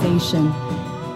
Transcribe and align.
Conversation. 0.00 0.50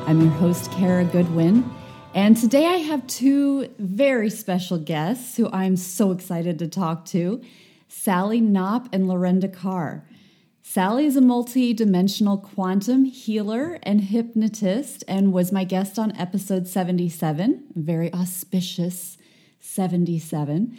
I'm 0.06 0.20
your 0.20 0.30
host, 0.32 0.70
Kara 0.72 1.06
Goodwin, 1.06 1.64
and 2.12 2.36
today 2.36 2.66
I 2.66 2.76
have 2.76 3.06
two 3.06 3.70
very 3.78 4.28
special 4.28 4.76
guests 4.76 5.38
who 5.38 5.48
I'm 5.50 5.76
so 5.78 6.10
excited 6.10 6.58
to 6.58 6.68
talk 6.68 7.06
to 7.06 7.40
Sally 7.88 8.42
Knopp 8.42 8.90
and 8.92 9.04
Lorenda 9.04 9.50
Carr. 9.50 10.06
Sally 10.60 11.06
is 11.06 11.16
a 11.16 11.22
multi-dimensional 11.22 12.36
quantum 12.36 13.06
healer 13.06 13.78
and 13.84 14.02
hypnotist 14.02 15.02
and 15.08 15.32
was 15.32 15.50
my 15.50 15.64
guest 15.64 15.98
on 15.98 16.14
episode 16.18 16.68
77, 16.68 17.64
very 17.74 18.12
auspicious 18.12 19.16
77, 19.60 20.76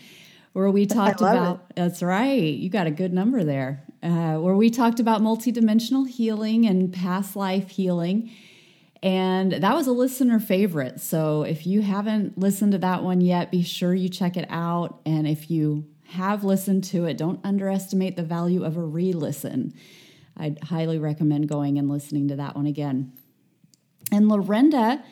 where 0.56 0.72
we 0.72 0.86
talked 0.86 1.20
about 1.20 1.56
it. 1.70 1.76
that's 1.76 2.02
right, 2.02 2.54
you 2.54 2.70
got 2.70 2.88
a 2.88 2.92
good 2.92 3.12
number 3.12 3.44
there. 3.44 3.84
Uh, 4.02 4.38
where 4.38 4.56
we 4.56 4.70
talked 4.70 5.02
about 5.02 5.20
multidimensional 5.20 6.08
healing 6.08 6.66
and 6.66 6.94
past 6.94 7.36
life 7.36 7.70
healing. 7.70 8.32
And 9.04 9.52
that 9.52 9.76
was 9.76 9.88
a 9.88 9.92
listener 9.92 10.40
favorite. 10.40 11.02
So 11.02 11.44
if 11.44 11.68
you 11.68 11.82
haven't 11.82 12.38
listened 12.38 12.72
to 12.72 12.78
that 12.78 13.04
one 13.04 13.20
yet, 13.20 13.52
be 13.52 13.64
sure 13.64 13.94
you 13.94 14.08
check 14.08 14.38
it 14.38 14.48
out. 14.50 15.02
And 15.06 15.28
if 15.28 15.52
you 15.52 15.88
have 16.08 16.46
listened 16.46 16.86
to 16.86 17.04
it, 17.04 17.18
don't 17.18 17.42
underestimate 17.44 18.16
the 18.16 18.24
value 18.24 18.64
of 18.64 18.78
a 18.78 18.82
re 18.82 19.12
listen. 19.12 19.74
I'd 20.38 20.64
highly 20.64 21.00
recommend 21.00 21.50
going 21.50 21.78
and 21.78 21.90
listening 21.90 22.30
to 22.30 22.38
that 22.38 22.56
one 22.56 22.66
again. 22.66 23.12
And 24.10 24.32
Lorenda 24.32 25.04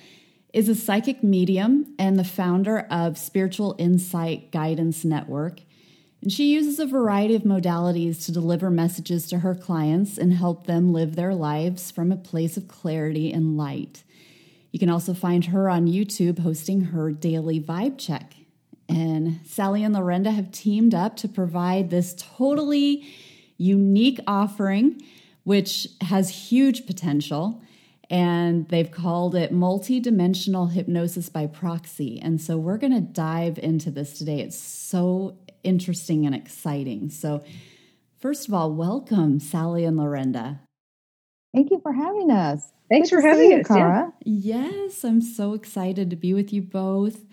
is 0.54 0.70
a 0.70 0.76
psychic 0.76 1.24
medium 1.24 1.96
and 1.98 2.18
the 2.18 2.24
founder 2.24 2.82
of 2.92 3.18
Spiritual 3.18 3.76
Insight 3.80 4.52
Guidance 4.52 5.04
Network. 5.04 5.62
And 6.22 6.32
she 6.32 6.54
uses 6.54 6.80
a 6.80 6.86
variety 6.86 7.36
of 7.36 7.42
modalities 7.42 8.24
to 8.26 8.32
deliver 8.32 8.70
messages 8.70 9.28
to 9.28 9.40
her 9.40 9.56
clients 9.56 10.18
and 10.18 10.32
help 10.32 10.68
them 10.68 10.94
live 10.94 11.16
their 11.16 11.34
lives 11.34 11.90
from 11.90 12.12
a 12.12 12.18
place 12.18 12.56
of 12.56 12.68
clarity 12.68 13.34
and 13.34 13.58
light. 13.58 14.04
You 14.72 14.80
can 14.80 14.90
also 14.90 15.14
find 15.14 15.46
her 15.46 15.70
on 15.70 15.88
YouTube 15.88 16.40
hosting 16.40 16.82
her 16.82 17.12
daily 17.12 17.60
vibe 17.60 17.98
check. 17.98 18.36
And 18.88 19.40
Sally 19.46 19.84
and 19.84 19.96
Lorenda 19.96 20.32
have 20.32 20.52
teamed 20.52 20.94
up 20.94 21.18
to 21.18 21.28
provide 21.28 21.90
this 21.90 22.16
totally 22.18 23.08
unique 23.58 24.20
offering, 24.28 25.02
which 25.44 25.88
has 26.02 26.30
huge 26.30 26.86
potential. 26.86 27.62
And 28.14 28.70
they've 28.70 28.92
called 28.92 29.34
it 29.34 29.52
multi-dimensional 29.52 30.68
hypnosis 30.68 31.30
by 31.30 31.48
proxy. 31.48 32.22
And 32.22 32.40
so 32.40 32.60
we're 32.60 32.78
going 32.78 32.94
to 32.94 33.02
dive 33.02 33.58
into 33.58 33.90
this 33.90 34.20
today. 34.20 34.40
It's 34.40 34.56
so 34.56 35.40
interesting 35.64 36.28
and 36.28 36.36
exciting. 36.36 37.10
So, 37.10 37.44
first 38.20 38.48
of 38.48 38.54
all, 38.54 38.72
welcome, 38.72 39.40
Sally 39.40 39.84
and 39.84 39.98
Lorenda. 39.98 40.60
Thank 41.56 41.72
you 41.72 41.80
for 41.82 41.92
having 41.92 42.30
us. 42.30 42.72
Thanks 42.88 43.10
Good 43.10 43.16
for 43.16 43.28
having 43.28 43.50
see 43.50 43.56
you, 43.56 43.62
us, 43.62 43.66
yeah. 43.68 43.76
Kara. 43.76 44.14
Yes, 44.24 45.04
I'm 45.04 45.20
so 45.20 45.56
excited 45.56 46.12
to 46.12 46.16
be 46.16 46.36
with 46.36 46.54
you 46.54 46.62
both. 46.62 47.26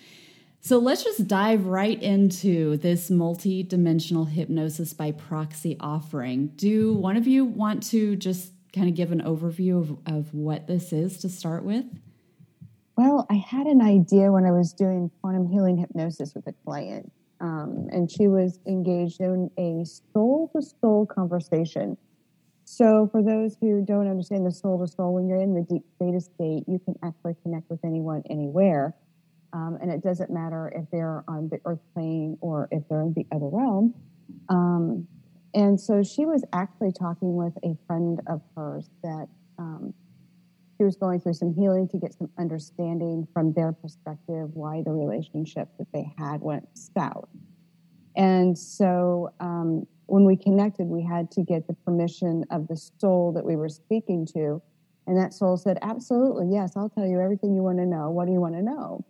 So, 0.63 0.79
let's 0.79 1.05
just 1.05 1.29
dive 1.29 1.67
right 1.67 2.03
into 2.03 2.79
this 2.79 3.11
multi 3.11 3.63
dimensional 3.63 4.25
hypnosis 4.25 4.95
by 4.95 5.13
proxy 5.13 5.77
offering. 5.79 6.53
Do 6.57 6.95
one 6.95 7.19
of 7.19 7.27
you 7.27 7.45
want 7.45 7.83
to 7.91 8.17
just 8.17 8.55
kind 8.73 8.89
of 8.89 8.95
give 8.95 9.13
an 9.13 9.23
overview 9.23 9.81
of, 9.81 9.99
of 10.07 10.35
what 10.35 10.67
this 10.67 10.93
is 10.93 11.19
to 11.19 11.29
start 11.29 11.65
with? 11.65 11.85
Well, 12.97 13.27
I 13.31 13.35
had 13.35 13.67
an 13.67 13.81
idea 13.81 14.31
when 14.31 14.45
I 14.45 14.51
was 14.51 14.73
doing 14.73 15.11
quantum 15.21 15.49
healing 15.49 15.79
hypnosis 15.79 16.35
with 16.35 16.47
a 16.47 16.53
client, 16.65 17.11
um, 17.41 17.89
and 17.91 18.11
she 18.11 18.29
was 18.29 18.61
engaged 18.67 19.21
in 19.21 19.51
a 19.57 19.85
soul 20.13 20.51
to 20.55 20.63
soul 20.63 21.07
conversation. 21.07 21.97
So, 22.65 23.09
for 23.11 23.23
those 23.23 23.57
who 23.61 23.85
don't 23.85 24.07
understand 24.07 24.47
the 24.47 24.53
soul 24.53 24.79
to 24.79 24.87
soul, 24.87 25.15
when 25.15 25.27
you're 25.29 25.41
in 25.41 25.55
the 25.55 25.63
deep 25.63 25.83
theta 25.99 26.21
state, 26.21 26.65
you 26.69 26.79
can 26.85 26.95
actually 27.03 27.35
connect 27.43 27.71
with 27.71 27.81
anyone 27.85 28.23
anywhere. 28.29 28.95
Um, 29.53 29.79
and 29.81 29.91
it 29.91 30.03
doesn't 30.03 30.31
matter 30.31 30.73
if 30.77 30.85
they're 30.93 31.25
on 31.27 31.49
the 31.49 31.59
earth 31.65 31.81
plane 31.95 32.39
or 32.41 32.69
if 32.71 32.87
they're 32.89 33.03
in 33.03 33.15
the 33.15 33.27
other 33.35 33.49
realm. 33.51 33.95
Um, 34.49 35.09
and 35.55 35.81
so 35.81 36.03
she 36.03 36.27
was 36.27 36.45
actually 36.53 36.93
talking 36.93 37.35
with 37.35 37.57
a 37.65 37.77
friend 37.87 38.21
of 38.29 38.41
hers 38.57 38.89
that 39.03 39.29
um, 39.59 39.93
she 40.79 40.85
was 40.85 40.97
going 40.97 41.21
through 41.21 41.35
some 41.35 41.53
healing 41.53 41.89
to 41.89 41.99
get 41.99 42.15
some 42.15 42.31
understanding 42.39 43.27
from 43.35 43.53
their 43.53 43.73
perspective 43.73 44.51
why 44.55 44.83
the 44.85 44.91
relationship 44.91 45.69
that 45.79 45.89
they 45.93 46.11
had 46.17 46.41
went 46.41 46.67
south. 46.75 47.29
And 48.17 48.57
so 48.57 49.33
um, 49.41 49.87
when 50.07 50.25
we 50.25 50.37
connected, 50.37 50.87
we 50.87 51.03
had 51.03 51.31
to 51.33 51.43
get 51.43 51.67
the 51.67 51.75
permission 51.75 52.45
of 52.51 52.69
the 52.69 52.77
soul 52.77 53.33
that 53.33 53.45
we 53.45 53.57
were 53.57 53.69
speaking 53.69 54.27
to. 54.35 54.63
And 55.07 55.17
that 55.17 55.35
soul 55.35 55.57
said, 55.57 55.79
Absolutely, 55.83 56.49
yes, 56.51 56.77
I'll 56.77 56.89
tell 56.89 57.07
you 57.07 57.21
everything 57.21 57.55
you 57.55 57.63
want 57.63 57.79
to 57.79 57.87
know. 57.87 58.11
What 58.11 58.27
do 58.27 58.33
you 58.33 58.41
want 58.41 58.55
to 58.55 58.63
know? 58.63 59.05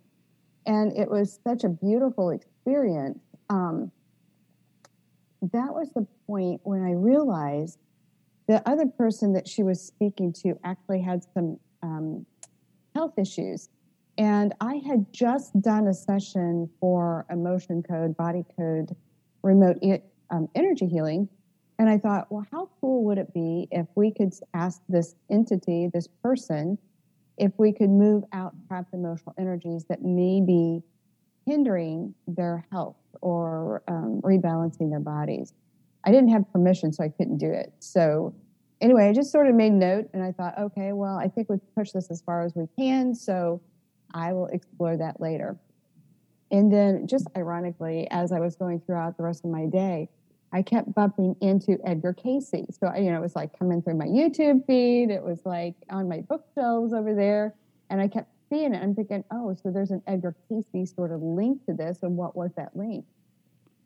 And 0.66 0.96
it 0.96 1.10
was 1.10 1.38
such 1.46 1.64
a 1.64 1.68
beautiful 1.68 2.30
experience. 2.30 3.18
Um, 3.48 3.90
that 5.42 5.74
was 5.74 5.90
the 5.94 6.06
point 6.26 6.60
when 6.64 6.82
I 6.82 6.92
realized 6.92 7.78
the 8.46 8.68
other 8.68 8.86
person 8.86 9.32
that 9.34 9.48
she 9.48 9.62
was 9.62 9.80
speaking 9.80 10.32
to 10.42 10.58
actually 10.64 11.00
had 11.00 11.24
some 11.34 11.58
um, 11.82 12.26
health 12.94 13.14
issues. 13.18 13.68
And 14.18 14.54
I 14.60 14.82
had 14.86 15.12
just 15.12 15.58
done 15.62 15.86
a 15.86 15.94
session 15.94 16.68
for 16.80 17.26
emotion 17.30 17.82
code, 17.82 18.16
body 18.16 18.44
code, 18.58 18.94
remote 19.42 19.78
e- 19.82 20.02
um, 20.30 20.48
energy 20.54 20.86
healing. 20.86 21.28
And 21.78 21.88
I 21.88 21.96
thought, 21.96 22.30
well, 22.30 22.46
how 22.50 22.68
cool 22.80 23.04
would 23.04 23.18
it 23.18 23.32
be 23.32 23.68
if 23.70 23.86
we 23.94 24.12
could 24.12 24.34
ask 24.52 24.82
this 24.88 25.14
entity, 25.30 25.88
this 25.94 26.08
person, 26.22 26.76
if 27.38 27.52
we 27.56 27.72
could 27.72 27.88
move 27.88 28.24
out 28.34 28.52
trapped 28.68 28.92
emotional 28.92 29.34
energies 29.38 29.86
that 29.88 30.02
may 30.02 30.42
be 30.42 30.82
hindering 31.50 32.14
their 32.28 32.64
health 32.70 32.96
or 33.20 33.82
um, 33.88 34.20
rebalancing 34.22 34.88
their 34.88 35.00
bodies. 35.00 35.52
I 36.04 36.12
didn't 36.12 36.28
have 36.30 36.50
permission, 36.52 36.92
so 36.92 37.02
I 37.02 37.08
couldn't 37.08 37.38
do 37.38 37.50
it. 37.50 37.72
So, 37.80 38.34
anyway, 38.80 39.08
I 39.08 39.12
just 39.12 39.32
sort 39.32 39.48
of 39.48 39.54
made 39.56 39.72
note 39.72 40.08
and 40.14 40.22
I 40.22 40.30
thought, 40.30 40.56
okay, 40.58 40.92
well, 40.92 41.16
I 41.16 41.28
think 41.28 41.50
we've 41.50 41.74
pushed 41.74 41.92
this 41.92 42.08
as 42.10 42.22
far 42.22 42.44
as 42.44 42.54
we 42.54 42.66
can, 42.78 43.14
so 43.14 43.60
I 44.14 44.32
will 44.32 44.46
explore 44.46 44.96
that 44.96 45.20
later. 45.20 45.58
And 46.52 46.72
then, 46.72 47.06
just 47.06 47.26
ironically, 47.36 48.06
as 48.10 48.32
I 48.32 48.38
was 48.38 48.54
going 48.54 48.80
throughout 48.80 49.16
the 49.16 49.24
rest 49.24 49.44
of 49.44 49.50
my 49.50 49.66
day, 49.66 50.08
I 50.52 50.62
kept 50.62 50.94
bumping 50.94 51.36
into 51.40 51.78
Edgar 51.84 52.12
Cayce. 52.12 52.50
So, 52.50 52.94
you 52.96 53.10
know, 53.10 53.18
it 53.18 53.22
was 53.22 53.36
like 53.36 53.56
coming 53.58 53.82
through 53.82 53.96
my 53.96 54.06
YouTube 54.06 54.66
feed, 54.66 55.10
it 55.10 55.22
was 55.22 55.40
like 55.44 55.74
on 55.90 56.08
my 56.08 56.20
bookshelves 56.20 56.92
over 56.92 57.14
there, 57.14 57.54
and 57.88 58.00
I 58.00 58.08
kept 58.08 58.30
seeing 58.50 58.74
it. 58.74 58.82
I'm 58.82 58.94
thinking, 58.94 59.24
oh, 59.30 59.54
so 59.62 59.70
there's 59.70 59.90
an 59.90 60.02
Edgar 60.06 60.34
Cayce 60.48 60.92
sort 60.94 61.12
of 61.12 61.22
link 61.22 61.64
to 61.66 61.72
this, 61.72 62.02
and 62.02 62.16
what 62.16 62.36
was 62.36 62.50
that 62.56 62.76
link? 62.76 63.06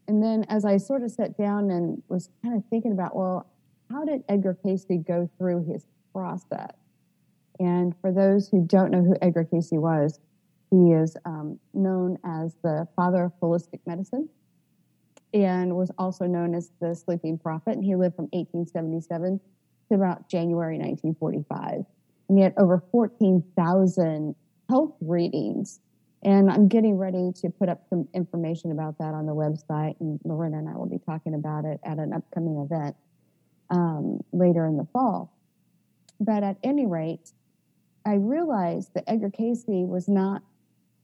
And 0.09 0.23
then 0.23 0.45
as 0.49 0.65
I 0.65 0.77
sort 0.79 1.03
of 1.03 1.11
sat 1.11 1.37
down 1.39 1.71
and 1.71 2.03
was 2.09 2.29
kind 2.43 2.57
of 2.57 2.65
thinking 2.69 2.93
about, 2.93 3.17
well, 3.17 3.47
how 3.91 4.05
did 4.05 4.25
Edgar 4.29 4.57
Cayce 4.63 4.87
go 5.07 5.31
through 5.39 5.65
his 5.65 5.87
process? 6.13 6.75
And 7.61 7.95
for 8.01 8.13
those 8.13 8.49
who 8.49 8.67
don't 8.67 8.91
know 8.91 9.03
who 9.03 9.15
Edgar 9.23 9.45
Cayce 9.45 9.71
was, 9.73 10.21
he 10.71 10.93
is 10.93 11.17
um, 11.25 11.59
known 11.72 12.19
as 12.25 12.57
the 12.63 12.89
father 12.97 13.25
of 13.25 13.33
holistic 13.41 13.81
medicine 13.87 14.28
and 15.33 15.77
was 15.77 15.91
also 15.99 16.27
known 16.27 16.55
as 16.55 16.71
the 16.81 16.95
sleeping 16.95 17.39
prophet. 17.39 17.75
And 17.75 17.84
he 17.84 17.95
lived 17.95 18.17
from 18.17 18.28
1877 18.33 19.41
to 19.89 19.95
about 19.95 20.28
January 20.28 20.78
1945. 20.78 21.84
And 22.28 22.39
he 22.39 22.43
had 22.43 22.55
over 22.57 22.83
14,000 22.91 24.34
health 24.69 24.95
readings 25.01 25.81
and 26.25 26.51
I'm 26.51 26.69
getting 26.69 26.97
ready 26.97 27.33
to 27.43 27.51
put 27.51 27.69
up 27.69 27.83
some 27.91 28.09
information 28.15 28.72
about 28.72 28.97
that 28.99 29.13
on 29.13 29.27
the 29.27 29.34
website. 29.34 30.01
And 30.01 30.19
Lorenda 30.25 30.59
and 30.59 30.69
I 30.69 30.72
will 30.72 30.89
be 30.89 30.99
talking 30.99 31.34
about 31.34 31.66
it 31.66 31.81
at 31.84 31.99
an 31.99 32.15
upcoming 32.15 32.57
event 32.57 32.97
um, 33.69 34.21
later 34.33 34.65
in 34.66 34.78
the 34.78 34.87
fall. 34.93 35.37
But 36.19 36.43
at 36.43 36.57
any 36.63 36.87
rate, 36.87 37.33
I 38.07 38.15
realized 38.15 38.95
that 38.95 39.05
Edgar 39.07 39.31
Cayce 39.31 39.65
was 39.66 40.09
not 40.09 40.43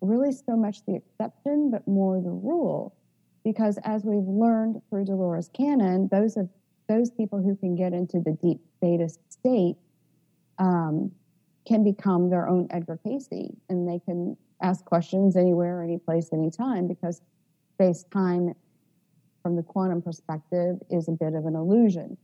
really 0.01 0.33
so 0.33 0.57
much 0.57 0.87
the 0.87 0.97
exception, 0.97 1.71
but 1.71 1.87
more 1.87 2.21
the 2.23 2.31
rule. 2.31 2.97
Because 3.45 3.79
as 3.85 4.05
we've 4.05 4.27
learned 4.27 4.81
through 4.89 5.05
Dolores 5.05 5.51
Cannon, 5.53 6.09
those 6.11 6.39
of 6.39 6.49
those 6.89 7.11
people 7.11 7.43
who 7.43 7.57
can 7.57 7.77
get 7.77 7.93
into 7.93 8.21
the 8.21 8.33
deep 8.43 8.61
theta 8.81 9.09
state 9.29 9.77
um, 10.59 11.13
can 11.67 11.85
become 11.85 12.31
their 12.31 12.49
own 12.49 12.67
Edgar 12.71 12.99
Cayce, 13.05 13.53
and 13.69 13.89
they 13.89 13.99
can 14.01 14.37
ask 14.63 14.85
questions 14.85 15.37
anywhere, 15.37 15.83
any 15.83 15.99
place, 15.99 16.31
anytime, 16.33 16.87
because 16.87 17.23
space 17.75 18.05
time 18.13 18.55
from 19.43 19.57
the 19.57 19.63
quantum 19.63 20.03
perspective 20.03 20.77
is 20.91 21.09
a 21.09 21.13
bit 21.13 21.35
of 21.35 21.47
an 21.47 21.55
illusion. 21.55 22.17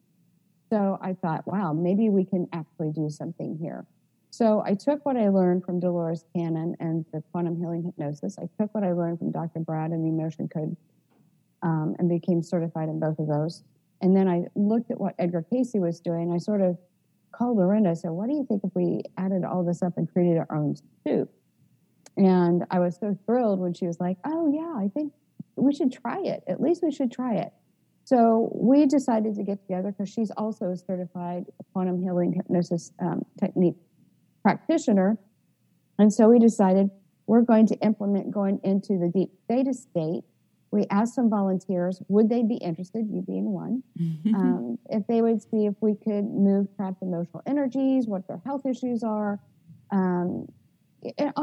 So 0.70 0.98
I 1.00 1.14
thought, 1.14 1.46
wow, 1.46 1.72
maybe 1.72 2.08
we 2.08 2.24
can 2.24 2.48
actually 2.52 2.90
do 2.90 3.08
something 3.08 3.56
here. 3.56 3.86
So 4.30 4.62
I 4.66 4.74
took 4.74 5.06
what 5.06 5.16
I 5.16 5.28
learned 5.28 5.64
from 5.64 5.80
Dolores 5.80 6.24
Cannon 6.34 6.76
and 6.80 7.06
the 7.12 7.22
quantum 7.32 7.56
healing 7.56 7.84
hypnosis. 7.84 8.36
I 8.38 8.48
took 8.60 8.74
what 8.74 8.84
I 8.84 8.92
learned 8.92 9.18
from 9.18 9.30
Dr. 9.30 9.60
Brad 9.60 9.92
and 9.92 10.04
the 10.04 10.08
emotion 10.08 10.48
code 10.48 10.76
um, 11.62 11.96
and 11.98 12.08
became 12.08 12.42
certified 12.42 12.88
in 12.88 13.00
both 13.00 13.18
of 13.18 13.28
those. 13.28 13.62
And 14.02 14.14
then 14.14 14.28
I 14.28 14.44
looked 14.54 14.90
at 14.90 15.00
what 15.00 15.14
Edgar 15.18 15.46
Cayce 15.50 15.72
was 15.74 16.00
doing. 16.00 16.32
I 16.32 16.38
sort 16.38 16.60
of 16.60 16.76
called 17.32 17.58
Lorenda. 17.58 17.90
I 17.90 17.94
said, 17.94 18.10
What 18.10 18.28
do 18.28 18.34
you 18.34 18.44
think 18.46 18.62
if 18.64 18.70
we 18.74 19.02
added 19.16 19.44
all 19.44 19.64
this 19.64 19.82
up 19.82 19.94
and 19.96 20.10
created 20.10 20.38
our 20.38 20.56
own 20.56 20.76
soup? 21.06 21.30
And 22.16 22.64
I 22.70 22.78
was 22.78 22.96
so 22.98 23.16
thrilled 23.26 23.60
when 23.60 23.74
she 23.74 23.86
was 23.86 24.00
like, 24.00 24.18
Oh, 24.24 24.50
yeah, 24.52 24.84
I 24.84 24.88
think 24.88 25.12
we 25.56 25.74
should 25.74 25.92
try 25.92 26.20
it. 26.22 26.44
At 26.46 26.60
least 26.60 26.82
we 26.82 26.90
should 26.90 27.12
try 27.12 27.34
it. 27.34 27.52
So 28.04 28.50
we 28.54 28.86
decided 28.86 29.34
to 29.34 29.42
get 29.42 29.60
together 29.62 29.90
because 29.90 30.08
she's 30.08 30.30
also 30.36 30.70
a 30.70 30.76
certified 30.76 31.46
quantum 31.72 32.00
healing 32.00 32.32
hypnosis 32.32 32.92
um, 33.00 33.24
technique 33.40 33.74
practitioner. 34.42 35.18
And 35.98 36.12
so 36.12 36.28
we 36.28 36.38
decided 36.38 36.90
we're 37.26 37.42
going 37.42 37.66
to 37.66 37.74
implement 37.78 38.30
going 38.30 38.60
into 38.62 38.98
the 38.98 39.10
deep 39.12 39.30
theta 39.48 39.74
state. 39.74 40.22
We 40.70 40.86
asked 40.90 41.14
some 41.14 41.30
volunteers, 41.30 42.02
would 42.08 42.28
they 42.28 42.42
be 42.42 42.56
interested, 42.56 43.08
you 43.10 43.22
being 43.22 43.52
one, 43.52 43.82
um, 44.34 44.78
if 44.90 45.06
they 45.06 45.22
would 45.22 45.40
see 45.40 45.66
if 45.66 45.74
we 45.80 45.94
could 45.94 46.24
move 46.24 46.68
trapped 46.76 47.02
emotional 47.02 47.42
energies, 47.46 48.06
what 48.06 48.26
their 48.26 48.40
health 48.44 48.66
issues 48.66 49.02
are, 49.02 49.38
um, 49.90 50.46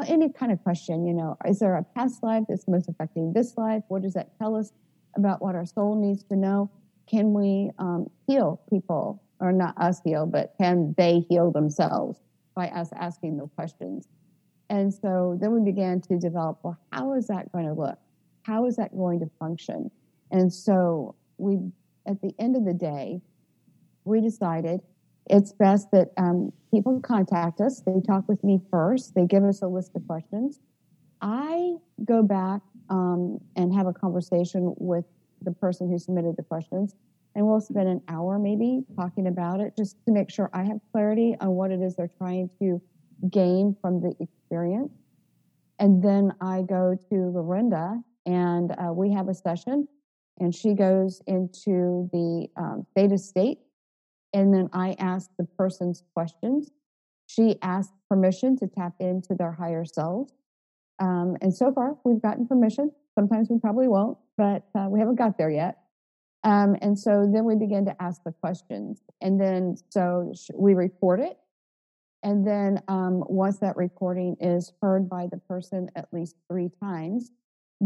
any 0.08 0.30
kind 0.30 0.52
of 0.52 0.62
question, 0.64 1.06
you 1.06 1.14
know, 1.14 1.38
is 1.46 1.60
there 1.60 1.76
a 1.78 1.84
past 1.84 2.22
life 2.22 2.44
that's 2.50 2.68
most 2.68 2.90
affecting 2.90 3.34
this 3.34 3.58
life? 3.58 3.84
What 3.88 4.02
does 4.02 4.14
that 4.14 4.38
tell 4.38 4.56
us 4.56 4.74
about 5.16 5.42
what 5.42 5.56
our 5.56 5.66
soul 5.66 5.96
needs 5.96 6.24
to 6.26 6.36
know? 6.36 6.70
Can 7.08 7.34
we 7.34 7.72
um, 7.80 8.10
heal 8.28 8.62
people, 8.70 9.22
or 9.40 9.52
not 9.52 9.78
us 9.78 10.02
heal, 10.04 10.26
but 10.26 10.54
can 10.60 10.94
they 10.98 11.20
heal 11.30 11.52
themselves 11.52 12.20
by 12.56 12.68
us 12.70 12.90
asking 12.96 13.38
the 13.38 13.48
questions? 13.56 14.08
And 14.70 14.94
so 14.94 15.38
then 15.40 15.52
we 15.54 15.62
began 15.62 16.02
to 16.02 16.18
develop 16.18 16.60
well, 16.64 16.78
how 16.92 17.14
is 17.14 17.28
that 17.28 17.52
going 17.52 17.66
to 17.66 17.74
look? 17.74 17.98
How 18.44 18.66
is 18.66 18.76
that 18.76 18.96
going 18.96 19.20
to 19.22 19.30
function? 19.40 19.90
And 20.32 20.52
so 20.52 21.16
we, 21.38 21.60
at 22.06 22.22
the 22.22 22.34
end 22.40 22.56
of 22.56 22.66
the 22.66 22.74
day, 22.74 23.22
we 24.06 24.22
decided 24.22 24.82
it's 25.30 25.54
best 25.54 25.92
that 25.92 26.10
um, 26.18 26.52
people 26.72 27.00
contact 27.00 27.62
us. 27.62 27.82
They 27.82 28.02
talk 28.06 28.28
with 28.28 28.44
me 28.44 28.60
first. 28.70 29.16
They 29.16 29.26
give 29.26 29.44
us 29.44 29.62
a 29.62 29.68
list 29.68 29.92
of 29.96 30.06
questions. 30.06 30.60
I 31.22 31.76
go 32.04 32.22
back 32.22 32.62
um, 32.90 33.40
and 33.56 33.74
have 33.74 33.88
a 33.88 33.94
conversation 33.94 34.74
with 34.78 35.06
the 35.42 35.52
person 35.52 35.90
who 35.90 35.98
submitted 35.98 36.36
the 36.36 36.44
questions, 36.44 36.96
and 37.36 37.48
we'll 37.48 37.62
spend 37.62 37.88
an 37.88 38.02
hour 38.10 38.38
maybe 38.38 38.84
talking 38.96 39.28
about 39.28 39.62
it 39.62 39.74
just 39.78 39.96
to 40.06 40.12
make 40.12 40.30
sure 40.30 40.50
I 40.54 40.64
have 40.64 40.80
clarity 40.92 41.36
on 41.40 41.52
what 41.52 41.72
it 41.72 41.80
is 41.80 41.96
they're 41.96 42.12
trying 42.18 42.50
to 42.60 42.82
gain 43.30 43.76
from 43.82 44.02
the 44.02 44.14
experience. 44.20 44.92
And 45.80 46.04
then 46.04 46.34
I 46.42 46.62
go 46.62 46.98
to 47.10 47.16
Lorenda, 47.16 48.04
and 48.26 48.72
uh, 48.72 48.94
we 48.94 49.12
have 49.14 49.28
a 49.28 49.34
session, 49.34 49.88
and 50.40 50.54
she 50.54 50.74
goes 50.74 51.22
into 51.28 52.10
the 52.12 52.48
um, 52.58 52.86
theta 52.96 53.18
state 53.18 53.60
and 54.34 54.54
then 54.54 54.70
I 54.74 54.96
ask 54.98 55.30
the 55.38 55.46
person's 55.46 56.04
questions. 56.14 56.72
She 57.28 57.56
asks 57.62 57.94
permission 58.10 58.58
to 58.58 58.68
tap 58.68 58.96
into 59.00 59.36
their 59.36 59.52
higher 59.52 59.86
selves. 59.86 60.34
Um, 61.00 61.38
and 61.42 61.54
so 61.54 61.72
far, 61.72 61.96
we've 62.04 62.22
gotten 62.22 62.48
permission. 62.48 62.92
Sometimes 63.16 63.50
we 63.50 63.60
probably 63.60 63.88
won't, 63.88 64.18
but 64.38 64.64
uh, 64.76 64.88
we 64.90 65.00
haven't 65.00 65.16
got 65.16 65.38
there 65.38 65.52
yet. 65.52 65.78
Um, 66.44 66.76
and 66.82 66.98
so 66.98 67.30
then 67.32 67.46
we 67.46 67.56
begin 67.56 67.86
to 67.86 68.02
ask 68.02 68.24
the 68.24 68.32
questions. 68.32 69.02
And 69.22 69.40
then 69.40 69.78
so 69.90 70.34
we 70.54 70.74
record 70.74 71.20
it. 71.20 71.38
And 72.24 72.46
then 72.46 72.82
um, 72.88 73.24
once 73.28 73.60
that 73.60 73.78
recording 73.78 74.38
is 74.40 74.74
heard 74.82 75.10
by 75.10 75.28
the 75.30 75.38
person 75.38 75.90
at 75.96 76.08
least 76.12 76.38
three 76.50 76.70
times, 76.82 77.32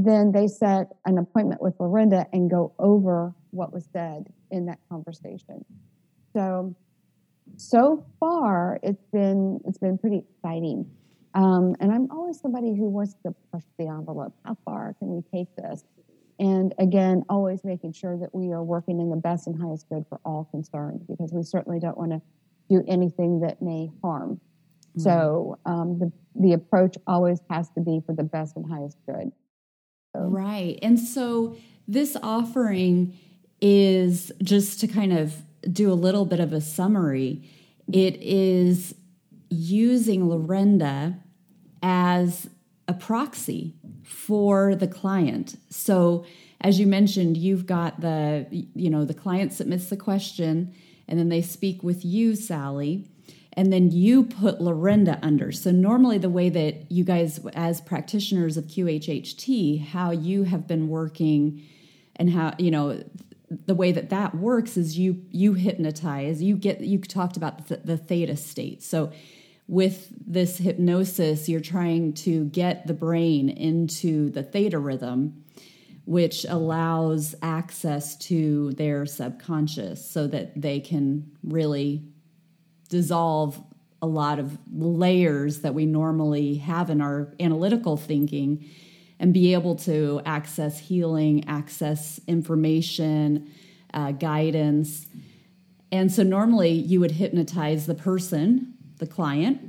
then 0.06 0.32
they 0.32 0.48
set 0.48 0.94
an 1.06 1.18
appointment 1.18 1.60
with 1.62 1.76
Lorenda 1.80 2.26
and 2.32 2.52
go 2.52 2.74
over 2.78 3.34
what 3.50 3.74
was 3.74 3.86
said 3.92 4.28
in 4.52 4.68
that 4.68 4.78
conversation. 4.90 5.66
So, 6.34 6.76
so 7.56 8.06
far 8.20 8.80
it's 8.84 9.04
been 9.12 9.60
it's 9.66 9.80
been 9.80 9.98
pretty 9.98 10.20
exciting. 10.30 10.86
Um, 11.34 11.76
and 11.80 11.92
I'm 11.92 12.12
always 12.12 12.40
somebody 12.40 12.76
who 12.76 12.90
wants 12.90 13.16
to 13.26 13.34
push 13.52 13.64
the 13.80 13.88
envelope. 13.88 14.34
How 14.46 14.56
far 14.66 14.96
can 15.00 15.10
we 15.10 15.22
take 15.34 15.56
this? 15.56 15.84
And 16.40 16.76
again, 16.78 17.24
always 17.28 17.64
making 17.64 17.94
sure 17.94 18.18
that 18.20 18.34
we 18.34 18.52
are 18.52 18.64
working 18.64 19.00
in 19.00 19.10
the 19.10 19.18
best 19.18 19.48
and 19.48 19.60
highest 19.60 19.90
good 19.90 20.06
for 20.08 20.20
all 20.24 20.48
concerned, 20.52 21.06
because 21.08 21.34
we 21.34 21.42
certainly 21.42 21.80
don't 21.80 21.98
want 21.98 22.12
to 22.12 22.22
do 22.70 22.84
anything 22.88 23.40
that 23.40 23.62
may 23.62 23.90
harm. 24.04 24.40
Mm-hmm. 24.90 25.02
So 25.02 25.58
um, 25.66 25.98
the 26.00 26.12
the 26.36 26.54
approach 26.54 26.98
always 27.08 27.40
has 27.50 27.70
to 27.72 27.82
be 27.82 28.00
for 28.06 28.14
the 28.14 28.24
best 28.24 28.56
and 28.56 28.66
highest 28.72 29.00
good. 29.08 29.32
Right, 30.20 30.80
and 30.82 31.00
so 31.00 31.56
this 31.88 32.18
offering 32.22 33.18
is 33.62 34.32
just 34.44 34.80
to 34.82 34.88
kind 34.88 35.14
of 35.14 35.36
do 35.72 35.92
a 35.92 35.96
little 35.96 36.26
bit 36.26 36.40
of 36.40 36.54
a 36.54 36.62
summary, 36.62 37.44
it 37.92 38.16
is 38.22 38.96
using 39.50 40.28
Lorenda 40.28 41.20
as 41.82 42.50
a 42.88 42.94
proxy 42.94 43.76
for 44.04 44.76
the 44.76 44.88
client. 44.88 45.58
So, 45.70 46.26
as 46.62 46.80
you 46.80 46.88
mentioned, 46.88 47.38
you've 47.38 47.66
got 47.66 48.02
the, 48.02 48.48
you 48.52 48.90
know, 48.90 49.06
the 49.06 49.14
client 49.14 49.54
submits 49.54 49.90
the 49.90 49.98
question 49.98 50.74
and 51.08 51.20
then 51.20 51.30
they 51.30 51.42
speak 51.42 51.84
with 51.84 52.04
you, 52.04 52.36
Sally, 52.36 53.06
and 53.58 53.74
then 53.74 53.90
you 53.90 54.24
put 54.24 54.60
Lorenda 54.60 55.18
under. 55.24 55.52
So, 55.52 55.72
normally, 55.72 56.20
the 56.20 56.30
way 56.30 56.48
that 56.50 56.92
you 56.92 57.04
guys, 57.04 57.44
as 57.56 57.82
practitioners 57.82 58.56
of 58.56 58.66
QHHT, 58.66 59.84
how 59.88 60.12
you 60.12 60.44
have 60.44 60.68
been 60.68 60.88
working 60.88 61.64
and 62.16 62.30
how, 62.30 62.54
you 62.60 62.70
know, 62.70 63.04
the 63.50 63.74
way 63.74 63.92
that 63.92 64.12
that 64.12 64.36
works 64.36 64.78
is 64.78 64.98
you 65.00 65.24
you 65.32 65.54
hypnotize 65.54 66.42
you 66.44 66.58
get 66.58 66.82
you 66.82 67.00
talked 67.00 67.38
about 67.38 67.68
the, 67.70 67.78
the 67.78 67.96
theta 67.96 68.36
state 68.36 68.84
so 68.84 69.10
with 69.70 70.10
this 70.20 70.58
hypnosis 70.58 71.48
you're 71.48 71.62
trying 71.62 72.12
to 72.12 72.44
get 72.46 72.86
the 72.88 72.94
brain 72.94 73.48
into 73.48 74.30
the 74.32 74.44
theta 74.44 74.78
rhythm 74.78 75.46
which 76.04 76.46
allows 76.50 77.36
access 77.42 78.18
to 78.18 78.74
their 78.74 79.06
subconscious 79.06 80.10
so 80.10 80.28
that 80.28 80.62
they 80.62 80.82
can 80.82 81.32
really 81.42 82.04
dissolve 82.90 83.62
a 84.02 84.08
lot 84.08 84.40
of 84.40 84.58
layers 84.72 85.62
that 85.62 85.74
we 85.74 85.86
normally 85.86 86.56
have 86.56 86.90
in 86.90 87.02
our 87.02 87.34
analytical 87.40 87.98
thinking 87.98 88.66
and 89.20 89.34
be 89.34 89.54
able 89.54 89.76
to 89.76 90.22
access 90.26 90.80
healing, 90.80 91.48
access 91.48 92.20
information, 92.28 93.52
uh, 93.94 94.12
guidance. 94.12 95.08
And 95.92 96.12
so 96.12 96.22
normally 96.22 96.72
you 96.72 97.00
would 97.00 97.12
hypnotize 97.12 97.88
the 97.88 97.96
person, 97.96 98.74
the 98.98 99.08
client. 99.08 99.62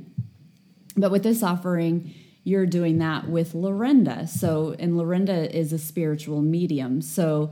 But 0.95 1.11
with 1.11 1.23
this 1.23 1.41
offering, 1.41 2.13
you're 2.43 2.65
doing 2.65 2.99
that 2.99 3.29
with 3.29 3.53
Lorenda. 3.53 4.27
So, 4.27 4.75
and 4.77 4.93
Lorenda 4.93 5.49
is 5.51 5.73
a 5.73 5.77
spiritual 5.77 6.41
medium. 6.41 7.01
So 7.01 7.51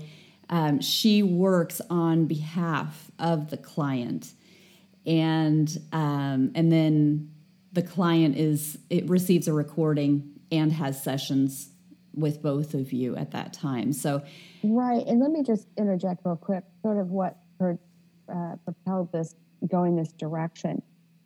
um, 0.50 0.80
she 0.80 1.24
works 1.24 1.82
on 1.90 2.26
behalf 2.26 3.12
of 3.20 3.50
the 3.50 3.58
client. 3.58 4.34
And 5.08 5.76
um, 5.94 6.52
and 6.54 6.70
then 6.72 7.32
the 7.72 7.82
client 7.82 8.36
is 8.36 8.78
it 8.90 9.10
receives 9.10 9.48
a 9.48 9.54
recording 9.54 10.34
and 10.52 10.72
has 10.74 11.02
sessions 11.02 11.70
with 12.14 12.42
both 12.42 12.74
of 12.74 12.92
you 12.92 13.16
at 13.16 13.32
that 13.32 13.54
time. 13.54 13.94
So, 13.94 14.22
right. 14.64 15.06
And 15.08 15.22
let 15.22 15.32
me 15.32 15.44
just 15.44 15.68
interject 15.78 16.22
real 16.26 16.36
quick. 16.36 16.64
Sort 16.82 16.98
of 16.98 17.12
what 17.12 17.38
uh, 17.62 18.56
propelled 18.66 19.12
this 19.14 19.36
going 19.68 19.96
this 19.96 20.12
direction 20.12 20.82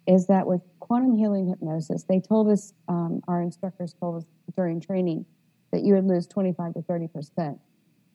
is 0.08 0.28
that 0.28 0.46
with 0.46 0.62
quantum 0.80 1.16
healing 1.16 1.48
hypnosis, 1.48 2.04
they 2.04 2.20
told 2.20 2.50
us 2.50 2.74
um, 2.88 3.22
our 3.28 3.42
instructors 3.42 3.94
told 4.00 4.18
us 4.18 4.26
during 4.56 4.80
training 4.80 5.26
that 5.72 5.84
you 5.84 5.96
would 5.96 6.06
lose 6.06 6.28
twenty 6.28 6.54
five 6.54 6.74
to 6.74 6.82
thirty 6.84 7.08
percent. 7.08 7.58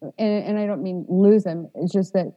And, 0.00 0.44
and 0.44 0.58
I 0.58 0.66
don't 0.66 0.82
mean 0.82 1.06
lose 1.08 1.42
them. 1.42 1.70
It's 1.74 1.92
just 1.92 2.12
that 2.12 2.34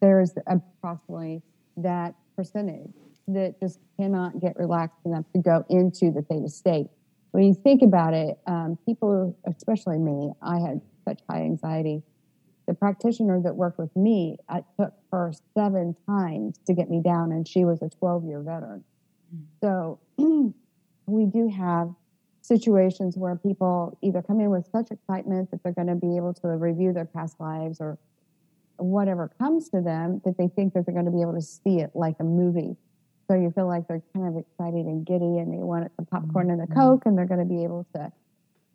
there's 0.00 0.32
approximately 0.46 1.42
that 1.78 2.14
percentage 2.38 2.94
that 3.26 3.58
just 3.60 3.80
cannot 3.98 4.40
get 4.40 4.56
relaxed 4.56 5.00
enough 5.04 5.24
to 5.34 5.42
go 5.42 5.64
into 5.68 6.12
the 6.12 6.22
theta 6.22 6.48
state 6.48 6.88
when 7.32 7.44
you 7.44 7.54
think 7.54 7.82
about 7.82 8.14
it, 8.14 8.38
um, 8.46 8.78
people, 8.86 9.36
especially 9.46 9.98
me, 9.98 10.32
I 10.42 10.58
had 10.58 10.80
such 11.04 11.20
high 11.28 11.42
anxiety. 11.42 12.02
The 12.66 12.74
practitioner 12.74 13.40
that 13.42 13.54
worked 13.54 13.78
with 13.78 13.94
me, 13.94 14.38
it 14.52 14.64
took 14.78 14.92
her 15.12 15.32
seven 15.56 15.96
times 16.06 16.58
to 16.66 16.74
get 16.74 16.90
me 16.90 17.02
down, 17.02 17.32
and 17.32 17.46
she 17.46 17.64
was 17.64 17.82
a 17.82 17.88
12 17.88 18.24
year 18.24 18.40
veteran. 18.40 18.84
So 19.62 19.98
we 21.06 21.26
do 21.26 21.48
have 21.48 21.94
situations 22.42 23.16
where 23.16 23.36
people 23.36 23.98
either 24.02 24.22
come 24.22 24.40
in 24.40 24.50
with 24.50 24.66
such 24.72 24.90
excitement 24.90 25.50
that 25.50 25.62
they're 25.62 25.72
going 25.72 25.88
to 25.88 25.94
be 25.94 26.16
able 26.16 26.32
to 26.34 26.48
review 26.48 26.92
their 26.92 27.04
past 27.04 27.38
lives 27.40 27.78
or 27.80 27.98
whatever 28.78 29.30
comes 29.38 29.68
to 29.70 29.80
them 29.80 30.20
that 30.24 30.38
they 30.38 30.48
think 30.48 30.74
that 30.74 30.86
they're 30.86 30.94
going 30.94 31.06
to 31.06 31.12
be 31.12 31.22
able 31.22 31.34
to 31.34 31.42
see 31.42 31.80
it 31.80 31.90
like 31.94 32.16
a 32.20 32.24
movie. 32.24 32.76
So 33.28 33.34
you 33.34 33.50
feel 33.50 33.66
like 33.66 33.86
they're 33.88 34.02
kind 34.14 34.26
of 34.28 34.36
excited 34.36 34.86
and 34.86 35.04
giddy 35.04 35.38
and 35.38 35.52
they 35.52 35.58
want 35.58 35.90
the 35.98 36.04
popcorn 36.04 36.50
and 36.50 36.60
the 36.60 36.64
mm-hmm. 36.64 36.80
Coke 36.80 37.02
and 37.04 37.16
they're 37.16 37.26
going 37.26 37.40
to 37.40 37.46
be 37.46 37.64
able 37.64 37.86
to 37.94 38.10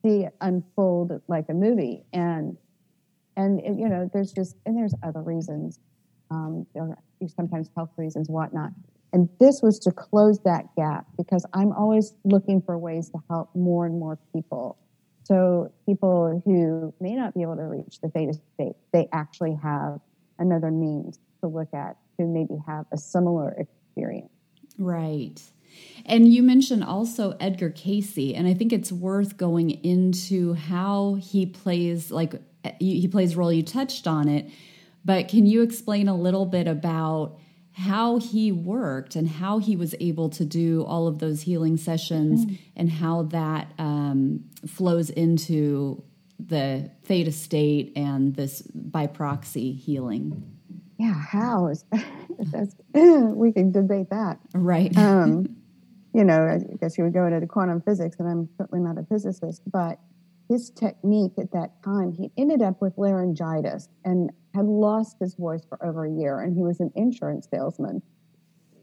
see 0.03 0.25
it 0.25 0.35
unfold 0.41 1.21
like 1.27 1.45
a 1.49 1.53
movie. 1.53 2.03
And, 2.13 2.57
and 3.35 3.59
it, 3.61 3.79
you 3.79 3.89
know, 3.89 4.09
there's 4.13 4.31
just, 4.31 4.55
and 4.65 4.77
there's 4.77 4.93
other 5.01 5.21
reasons. 5.21 5.79
Um, 6.29 6.67
there 6.73 6.83
are 6.83 6.97
sometimes 7.27 7.69
health 7.75 7.91
reasons, 7.97 8.29
whatnot. 8.29 8.71
And 9.13 9.29
this 9.39 9.61
was 9.61 9.79
to 9.79 9.91
close 9.91 10.39
that 10.39 10.65
gap 10.75 11.05
because 11.17 11.45
I'm 11.53 11.71
always 11.71 12.13
looking 12.23 12.61
for 12.61 12.77
ways 12.77 13.09
to 13.11 13.19
help 13.29 13.55
more 13.55 13.85
and 13.85 13.99
more 13.99 14.17
people. 14.33 14.77
So 15.23 15.71
people 15.85 16.41
who 16.45 16.93
may 16.99 17.15
not 17.15 17.33
be 17.33 17.41
able 17.41 17.55
to 17.55 17.63
reach 17.63 17.99
the 18.01 18.09
theta 18.09 18.33
state, 18.55 18.75
they 18.91 19.07
actually 19.11 19.57
have 19.61 19.99
another 20.39 20.71
means 20.71 21.19
to 21.41 21.47
look 21.47 21.73
at 21.73 21.97
to 22.19 22.25
maybe 22.25 22.55
have 22.67 22.85
a 22.91 22.97
similar 22.97 23.51
experience. 23.51 24.29
Right. 24.77 25.41
And 26.05 26.31
you 26.31 26.43
mentioned 26.43 26.83
also 26.83 27.35
Edgar 27.39 27.69
Cayce, 27.69 28.33
and 28.35 28.47
I 28.47 28.53
think 28.53 28.73
it's 28.73 28.91
worth 28.91 29.37
going 29.37 29.71
into 29.83 30.53
how 30.53 31.15
he 31.15 31.45
plays, 31.45 32.11
like 32.11 32.35
he 32.79 33.07
plays 33.07 33.35
role. 33.35 33.51
You 33.51 33.63
touched 33.63 34.07
on 34.07 34.27
it, 34.27 34.49
but 35.03 35.27
can 35.27 35.45
you 35.45 35.61
explain 35.61 36.07
a 36.07 36.15
little 36.15 36.45
bit 36.45 36.67
about 36.67 37.39
how 37.73 38.17
he 38.17 38.51
worked 38.51 39.15
and 39.15 39.27
how 39.27 39.57
he 39.57 39.75
was 39.75 39.95
able 39.99 40.29
to 40.29 40.45
do 40.45 40.83
all 40.85 41.07
of 41.07 41.19
those 41.19 41.41
healing 41.41 41.75
sessions 41.75 42.45
mm. 42.45 42.59
and 42.75 42.91
how 42.91 43.23
that 43.23 43.71
um, 43.79 44.43
flows 44.67 45.09
into 45.09 46.03
the 46.39 46.89
theta 47.03 47.31
state 47.31 47.91
and 47.95 48.35
this 48.35 48.61
by 48.73 49.07
proxy 49.07 49.71
healing? 49.73 50.43
Yeah, 50.99 51.13
how 51.13 51.67
is 51.67 51.85
we 52.93 53.51
can 53.51 53.71
debate 53.71 54.09
that, 54.11 54.39
right? 54.53 54.95
Um, 54.97 55.55
you 56.13 56.23
know, 56.23 56.47
I 56.47 56.75
guess 56.77 56.97
you 56.97 57.03
would 57.03 57.13
go 57.13 57.25
into 57.25 57.39
the 57.39 57.47
quantum 57.47 57.81
physics, 57.81 58.17
and 58.19 58.29
I'm 58.29 58.49
certainly 58.57 58.83
not 58.83 58.99
a 58.99 59.03
physicist, 59.03 59.63
but 59.71 59.99
his 60.47 60.69
technique 60.69 61.33
at 61.39 61.51
that 61.51 61.81
time, 61.83 62.11
he 62.11 62.31
ended 62.37 62.61
up 62.61 62.81
with 62.81 62.93
laryngitis 62.97 63.89
and 64.05 64.31
had 64.53 64.65
lost 64.65 65.17
his 65.19 65.35
voice 65.35 65.65
for 65.67 65.83
over 65.83 66.05
a 66.05 66.11
year, 66.11 66.41
and 66.41 66.55
he 66.55 66.61
was 66.61 66.79
an 66.79 66.91
insurance 66.95 67.47
salesman. 67.49 68.01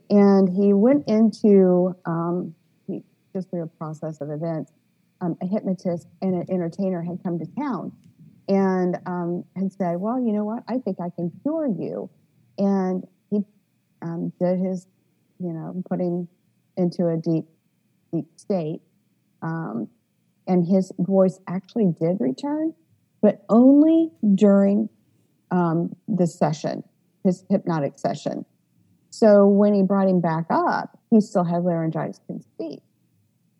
And 0.09 0.49
he 0.49 0.73
went 0.73 1.07
into, 1.07 1.95
um, 2.05 2.55
he, 2.87 3.05
just 3.33 3.51
through 3.51 3.63
a 3.63 3.67
process 3.69 4.21
of 4.21 4.31
events, 4.31 4.73
um, 5.21 5.37
a 5.41 5.47
hypnotist 5.47 6.09
and 6.23 6.35
an 6.35 6.47
entertainer 6.51 7.03
had 7.03 7.23
come 7.23 7.39
to 7.39 7.47
town 7.59 7.93
and 8.49 8.99
um, 9.07 9.45
had 9.55 9.73
said, 9.73 10.01
Well, 10.01 10.19
you 10.19 10.33
know 10.33 10.45
what? 10.45 10.65
I 10.69 10.79
think 10.79 10.99
I 11.01 11.11
can 11.11 11.31
cure 11.43 11.69
you. 11.69 12.11
And 12.59 13.07
he 13.31 13.45
um, 14.03 14.33
did 14.41 14.59
his, 14.59 14.89
you 15.39 15.53
know, 15.53 15.83
putting 15.89 16.27
into 16.77 17.07
a 17.07 17.17
deep, 17.17 17.45
deep 18.13 18.27
state. 18.37 18.81
Um, 19.43 19.89
and 20.49 20.67
his 20.67 20.91
voice 20.99 21.39
actually 21.47 21.95
did 22.01 22.17
return, 22.19 22.75
but 23.23 23.45
only 23.49 24.11
during 24.35 24.89
um, 25.51 25.95
the 26.09 26.27
session, 26.27 26.83
his 27.25 27.45
hypnotic 27.51 27.99
session. 27.99 28.45
So 29.11 29.47
when 29.47 29.75
he 29.75 29.83
brought 29.83 30.09
him 30.09 30.21
back 30.21 30.47
up, 30.51 30.99
he 31.11 31.21
still 31.21 31.45
had 31.45 31.65
laryngitis, 31.65 32.21
couldn't 32.27 32.43
speak. 32.43 32.81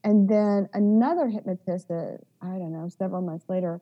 And 0.05 0.29
then 0.29 0.69
another 0.73 1.29
hypnotist, 1.29 1.91
uh, 1.91 2.17
I 2.41 2.59
don't 2.59 2.73
know, 2.73 2.89
several 2.89 3.23
months 3.23 3.47
later, 3.49 3.81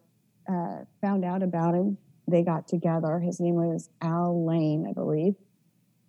uh, 0.49 0.79
found 1.01 1.25
out 1.25 1.43
about 1.43 1.75
him. 1.75 1.99
They 2.27 2.43
got 2.43 2.67
together. 2.67 3.21
His 3.21 3.41
name 3.41 3.55
was 3.55 3.89
Al 4.03 4.45
Layne, 4.47 4.87
I 4.89 4.93
believe. 4.93 5.35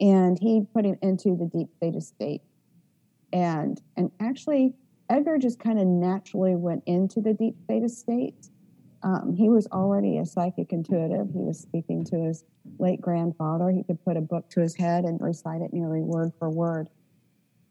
And 0.01 0.37
he 0.39 0.65
put 0.73 0.85
him 0.85 0.97
into 1.01 1.35
the 1.35 1.45
deep 1.45 1.69
theta 1.79 2.01
state 2.01 2.41
and 3.31 3.81
and 3.97 4.11
actually 4.19 4.73
Edgar 5.09 5.37
just 5.37 5.59
kind 5.59 5.79
of 5.79 5.87
naturally 5.87 6.55
went 6.55 6.83
into 6.85 7.19
the 7.19 7.33
deep 7.33 7.55
theta 7.67 7.89
state. 7.89 8.47
Um, 9.01 9.33
he 9.33 9.49
was 9.49 9.67
already 9.67 10.17
a 10.17 10.25
psychic 10.25 10.73
intuitive. 10.73 11.29
He 11.31 11.39
was 11.39 11.59
speaking 11.59 12.03
to 12.05 12.17
his 12.17 12.43
late 12.79 12.99
grandfather. 12.99 13.69
He 13.69 13.83
could 13.83 14.03
put 14.03 14.17
a 14.17 14.21
book 14.21 14.49
to 14.51 14.61
his 14.61 14.75
head 14.75 15.05
and 15.05 15.19
recite 15.21 15.61
it 15.61 15.71
nearly 15.73 16.01
word 16.01 16.31
for 16.37 16.49
word. 16.49 16.89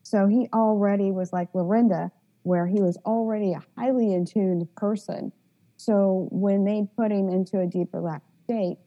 So 0.02 0.26
he 0.26 0.48
already 0.54 1.10
was 1.10 1.32
like 1.32 1.52
Lorenda, 1.52 2.10
where 2.42 2.66
he 2.66 2.80
was 2.80 2.96
already 3.04 3.52
a 3.52 3.62
highly 3.76 4.14
attuned 4.14 4.74
person. 4.74 5.32
So 5.76 6.28
when 6.30 6.64
they 6.64 6.88
put 6.96 7.12
him 7.12 7.28
into 7.28 7.60
a 7.60 7.66
deep 7.66 7.88
relaxed 7.92 8.32
state, 8.44 8.78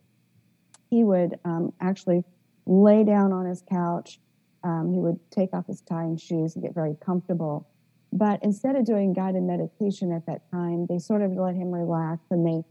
he 0.89 1.03
would 1.03 1.39
um, 1.45 1.73
actually 1.79 2.23
lay 2.65 3.03
down 3.03 3.31
on 3.31 3.45
his 3.45 3.61
couch 3.69 4.19
um, 4.63 4.91
he 4.91 4.99
would 4.99 5.19
take 5.31 5.53
off 5.53 5.67
his 5.67 5.81
tie 5.81 6.03
and 6.03 6.19
shoes 6.19 6.55
and 6.55 6.63
get 6.63 6.73
very 6.73 6.95
comfortable. 7.03 7.67
But 8.13 8.43
instead 8.43 8.75
of 8.75 8.85
doing 8.85 9.13
guided 9.13 9.43
meditation 9.43 10.11
at 10.11 10.25
that 10.25 10.49
time, 10.51 10.85
they 10.87 10.99
sort 10.99 11.21
of 11.21 11.31
let 11.31 11.55
him 11.55 11.71
relax 11.71 12.21
and 12.29 12.45
they 12.45 12.63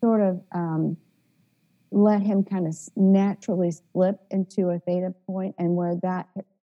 sort 0.00 0.20
of 0.20 0.40
um, 0.52 0.96
let 1.90 2.22
him 2.22 2.44
kind 2.44 2.66
of 2.66 2.76
naturally 2.96 3.72
slip 3.72 4.20
into 4.30 4.70
a 4.70 4.78
theta 4.78 5.14
point 5.26 5.54
and 5.58 5.74
where 5.74 5.96
that 6.02 6.28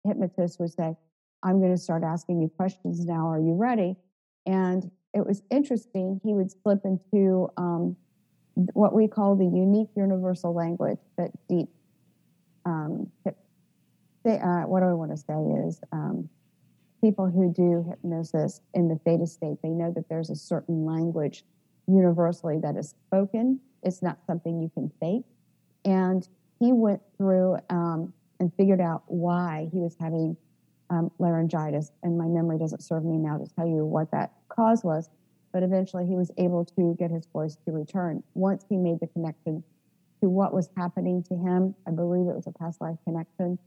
hypnotist 0.05 0.59
would 0.59 0.71
say, 0.71 0.95
I'm 1.43 1.59
going 1.59 1.71
to 1.71 1.77
start 1.77 2.03
asking 2.03 2.41
you 2.41 2.49
questions 2.49 3.05
now. 3.05 3.27
Are 3.27 3.39
you 3.39 3.53
ready? 3.53 3.95
And 4.45 4.91
it 5.13 5.25
was 5.25 5.41
interesting. 5.49 6.21
He 6.23 6.33
would 6.33 6.51
slip 6.51 6.81
into 6.85 7.49
um, 7.57 7.95
what 8.73 8.93
we 8.93 9.07
call 9.07 9.35
the 9.35 9.45
unique 9.45 9.89
universal 9.95 10.53
language 10.53 10.99
that 11.17 11.31
deep 11.47 11.69
um, 12.65 13.11
they, 14.23 14.37
uh, 14.37 14.67
what 14.67 14.83
I 14.83 14.93
want 14.93 15.11
to 15.11 15.17
say 15.17 15.33
is 15.67 15.81
um, 15.91 16.29
people 17.01 17.29
who 17.29 17.51
do 17.51 17.85
hypnosis 17.89 18.61
in 18.73 18.87
the 18.87 18.95
theta 19.03 19.27
state, 19.27 19.57
they 19.63 19.69
know 19.69 19.91
that 19.95 20.07
there's 20.09 20.29
a 20.29 20.35
certain 20.35 20.85
language 20.85 21.43
universally 21.87 22.59
that 22.61 22.77
is 22.77 22.89
spoken. 22.89 23.59
It's 23.83 24.01
not 24.01 24.19
something 24.25 24.61
you 24.61 24.71
can 24.73 24.91
fake. 24.99 25.25
And 25.83 26.27
he 26.59 26.71
went 26.71 27.01
through 27.17 27.57
um, 27.69 28.13
and 28.39 28.53
figured 28.55 28.79
out 28.79 29.03
why 29.07 29.69
he 29.73 29.79
was 29.79 29.95
having 29.99 30.37
um, 30.89 31.11
laryngitis. 31.17 31.91
And 32.03 32.17
my 32.17 32.27
memory 32.27 32.59
doesn't 32.59 32.81
serve 32.81 33.03
me 33.03 33.17
now 33.17 33.37
to 33.37 33.45
tell 33.55 33.67
you 33.67 33.85
what 33.85 34.11
that 34.11 34.33
cause 34.49 34.83
was. 34.83 35.09
But 35.51 35.63
eventually 35.63 36.05
he 36.05 36.15
was 36.15 36.31
able 36.37 36.63
to 36.77 36.95
get 36.97 37.11
his 37.11 37.25
voice 37.27 37.57
to 37.65 37.71
return 37.71 38.23
once 38.35 38.63
he 38.69 38.77
made 38.77 38.99
the 38.99 39.07
connection 39.07 39.63
to 40.21 40.29
what 40.29 40.53
was 40.53 40.69
happening 40.77 41.23
to 41.23 41.35
him. 41.35 41.75
I 41.87 41.91
believe 41.91 42.27
it 42.27 42.35
was 42.35 42.47
a 42.47 42.51
past 42.51 42.79
life 42.79 42.97
connection 43.03 43.57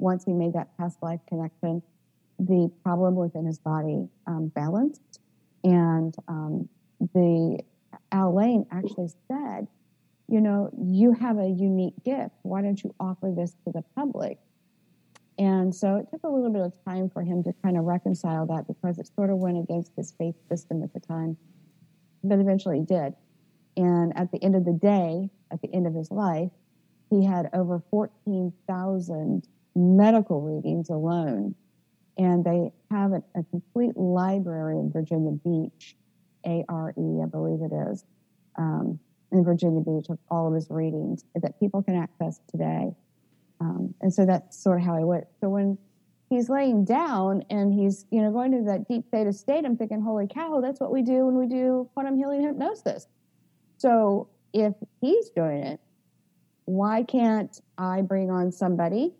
once 0.00 0.24
he 0.24 0.32
made 0.32 0.54
that 0.54 0.76
past 0.76 0.98
life 1.02 1.20
connection, 1.28 1.82
the 2.46 2.70
problem 2.82 3.16
within 3.16 3.44
his 3.46 3.58
body 3.58 4.08
um, 4.26 4.48
balanced. 4.48 5.20
And 5.62 6.14
um, 6.28 6.68
the 7.14 7.60
Al 8.12 8.34
Layne 8.34 8.66
actually 8.70 9.10
said, 9.28 9.68
you 10.28 10.40
know, 10.40 10.70
you 10.80 11.12
have 11.12 11.38
a 11.38 11.48
unique 11.48 11.94
gift. 12.04 12.34
Why 12.42 12.62
don't 12.62 12.82
you 12.82 12.94
offer 13.00 13.32
this 13.36 13.52
to 13.64 13.72
the 13.72 13.82
public? 13.94 14.38
And 15.38 15.74
so 15.74 15.96
it 15.96 16.06
took 16.10 16.22
a 16.24 16.28
little 16.28 16.50
bit 16.50 16.62
of 16.62 16.72
time 16.84 17.10
for 17.10 17.22
him 17.22 17.42
to 17.44 17.52
kind 17.64 17.76
of 17.76 17.84
reconcile 17.84 18.46
that 18.46 18.66
because 18.68 18.98
it 18.98 19.10
sort 19.14 19.30
of 19.30 19.38
went 19.38 19.58
against 19.58 19.92
his 19.96 20.12
faith 20.12 20.34
system 20.48 20.82
at 20.82 20.92
the 20.92 21.00
time. 21.00 21.36
But 22.22 22.38
eventually 22.38 22.80
he 22.80 22.84
did. 22.84 23.14
And 23.76 24.16
at 24.16 24.30
the 24.32 24.42
end 24.42 24.54
of 24.54 24.64
the 24.64 24.72
day, 24.72 25.30
at 25.50 25.62
the 25.62 25.72
end 25.72 25.86
of 25.86 25.94
his 25.94 26.10
life, 26.10 26.50
he 27.08 27.24
had 27.24 27.50
over 27.52 27.82
14,000 27.90 29.48
medical 29.74 30.40
readings 30.42 30.90
alone. 30.90 31.54
And 32.20 32.44
they 32.44 32.70
have 32.90 33.12
a, 33.12 33.22
a 33.34 33.42
complete 33.44 33.96
library 33.96 34.78
in 34.78 34.92
Virginia 34.92 35.32
Beach, 35.32 35.96
A 36.44 36.64
R 36.68 36.92
E, 36.96 37.22
I 37.24 37.26
believe 37.26 37.60
it 37.62 37.74
is, 37.90 38.04
um, 38.58 38.98
in 39.32 39.42
Virginia 39.42 39.80
Beach 39.80 40.08
of 40.10 40.18
all 40.30 40.46
of 40.46 40.54
his 40.54 40.68
readings 40.68 41.24
that 41.34 41.58
people 41.58 41.82
can 41.82 41.96
access 41.96 42.34
today. 42.50 42.92
Um, 43.60 43.94
and 44.02 44.12
so 44.12 44.26
that's 44.26 44.62
sort 44.62 44.80
of 44.80 44.84
how 44.84 44.96
I 44.96 45.04
went. 45.04 45.24
So 45.40 45.48
when 45.48 45.78
he's 46.28 46.50
laying 46.50 46.84
down 46.84 47.42
and 47.48 47.72
he's, 47.72 48.04
you 48.10 48.20
know, 48.20 48.30
going 48.30 48.52
to 48.52 48.64
that 48.70 48.86
deep 48.86 49.04
theta 49.10 49.32
state, 49.32 49.64
I'm 49.64 49.78
thinking, 49.78 50.02
holy 50.02 50.26
cow, 50.26 50.60
that's 50.60 50.78
what 50.78 50.92
we 50.92 51.02
do 51.02 51.24
when 51.26 51.36
we 51.36 51.46
do 51.46 51.88
quantum 51.94 52.18
healing 52.18 52.42
hypnosis. 52.42 53.06
So 53.78 54.28
if 54.52 54.74
he's 55.00 55.30
doing 55.30 55.62
it, 55.62 55.80
why 56.66 57.02
can't 57.02 57.58
I 57.78 58.02
bring 58.02 58.30
on 58.30 58.52
somebody 58.52 59.14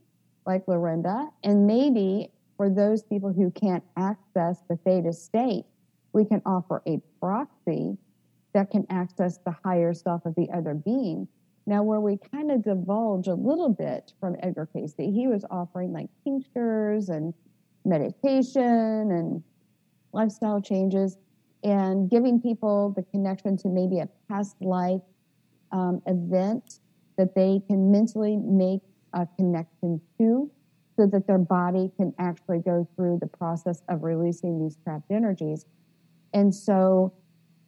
like 0.46 0.66
Lorenda. 0.66 1.30
And 1.44 1.66
maybe 1.66 2.30
for 2.60 2.68
those 2.68 3.02
people 3.02 3.32
who 3.32 3.50
can't 3.52 3.82
access 3.96 4.58
the 4.68 4.76
theta 4.84 5.14
state, 5.14 5.64
we 6.12 6.26
can 6.26 6.42
offer 6.44 6.82
a 6.86 7.00
proxy 7.18 7.96
that 8.52 8.70
can 8.70 8.84
access 8.90 9.38
the 9.46 9.56
higher 9.64 9.94
self 9.94 10.26
of 10.26 10.34
the 10.34 10.46
other 10.54 10.74
being. 10.74 11.26
Now, 11.64 11.82
where 11.82 12.00
we 12.00 12.18
kind 12.18 12.50
of 12.50 12.62
divulge 12.62 13.28
a 13.28 13.34
little 13.34 13.70
bit 13.70 14.12
from 14.20 14.36
Edgar 14.42 14.68
Cayce, 14.74 14.92
he 14.98 15.26
was 15.26 15.42
offering 15.50 15.94
like 15.94 16.10
tinctures 16.22 17.08
and 17.08 17.32
meditation 17.86 19.10
and 19.10 19.42
lifestyle 20.12 20.60
changes 20.60 21.16
and 21.64 22.10
giving 22.10 22.42
people 22.42 22.92
the 22.94 23.04
connection 23.04 23.56
to 23.56 23.68
maybe 23.68 24.00
a 24.00 24.08
past 24.28 24.56
life 24.60 25.00
um, 25.72 26.02
event 26.04 26.80
that 27.16 27.34
they 27.34 27.62
can 27.66 27.90
mentally 27.90 28.36
make 28.36 28.82
a 29.14 29.26
connection 29.38 29.98
to 30.18 30.50
so 31.00 31.06
that 31.06 31.26
their 31.26 31.38
body 31.38 31.90
can 31.96 32.12
actually 32.18 32.58
go 32.58 32.86
through 32.94 33.18
the 33.22 33.26
process 33.26 33.80
of 33.88 34.02
releasing 34.02 34.62
these 34.62 34.76
trapped 34.84 35.10
energies. 35.10 35.64
And 36.34 36.54
so 36.54 37.14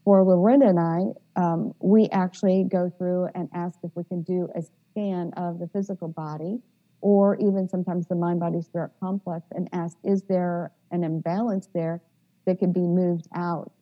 for 0.04 0.22
Lorenda 0.22 0.68
and 0.68 0.78
I, 0.78 1.40
um, 1.40 1.72
we 1.80 2.10
actually 2.10 2.64
go 2.70 2.92
through 2.98 3.28
and 3.34 3.48
ask 3.54 3.78
if 3.82 3.90
we 3.94 4.04
can 4.04 4.20
do 4.20 4.50
a 4.54 4.60
scan 4.60 5.32
of 5.38 5.60
the 5.60 5.66
physical 5.68 6.08
body 6.08 6.58
or 7.00 7.36
even 7.36 7.70
sometimes 7.70 8.06
the 8.06 8.14
mind 8.14 8.38
body 8.38 8.60
spirit 8.60 8.90
complex 9.00 9.46
and 9.52 9.66
ask, 9.72 9.96
is 10.04 10.22
there 10.24 10.70
an 10.90 11.02
imbalance 11.02 11.70
there 11.72 12.02
that 12.44 12.58
could 12.58 12.74
be 12.74 12.80
moved 12.80 13.28
out? 13.34 13.72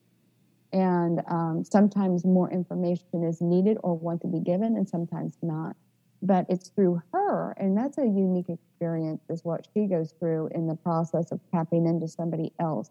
And 0.73 1.23
um, 1.28 1.64
sometimes 1.69 2.25
more 2.25 2.49
information 2.52 3.25
is 3.25 3.40
needed 3.40 3.78
or 3.83 3.99
want 3.99 4.21
to 4.21 4.28
be 4.28 4.38
given, 4.38 4.76
and 4.76 4.88
sometimes 4.88 5.37
not. 5.42 5.75
But 6.22 6.46
it's 6.48 6.68
through 6.68 7.00
her, 7.12 7.52
and 7.58 7.76
that's 7.76 7.96
a 7.96 8.04
unique 8.04 8.50
experience, 8.50 9.22
is 9.30 9.42
what 9.42 9.66
she 9.72 9.86
goes 9.86 10.12
through 10.18 10.50
in 10.54 10.66
the 10.66 10.74
process 10.74 11.32
of 11.32 11.40
tapping 11.50 11.86
into 11.86 12.08
somebody 12.08 12.52
else, 12.60 12.90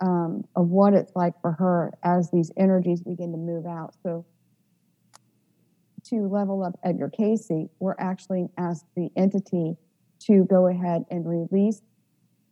um, 0.00 0.44
of 0.56 0.68
what 0.68 0.94
it's 0.94 1.14
like 1.14 1.40
for 1.40 1.52
her 1.52 1.92
as 2.02 2.30
these 2.32 2.50
energies 2.56 3.02
begin 3.02 3.30
to 3.30 3.38
move 3.38 3.66
out. 3.66 3.94
So 4.02 4.26
to 6.04 6.26
level 6.26 6.64
up 6.64 6.78
Edgar 6.82 7.08
Cayce, 7.08 7.68
we're 7.78 7.94
actually 7.98 8.48
asked 8.58 8.86
the 8.96 9.10
entity 9.16 9.76
to 10.26 10.44
go 10.44 10.66
ahead 10.66 11.04
and 11.10 11.28
release 11.28 11.82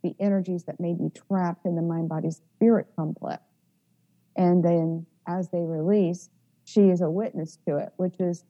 the 0.03 0.15
energies 0.19 0.63
that 0.65 0.79
may 0.79 0.93
be 0.93 1.09
trapped 1.09 1.65
in 1.65 1.75
the 1.75 1.81
mind 1.81 2.09
body 2.09 2.29
spirit 2.31 2.87
complex. 2.95 3.43
And 4.35 4.63
then 4.63 5.05
as 5.27 5.49
they 5.49 5.61
release, 5.61 6.29
she 6.65 6.89
is 6.89 7.01
a 7.01 7.09
witness 7.09 7.57
to 7.67 7.77
it, 7.77 7.89
which 7.97 8.15
is 8.19 8.43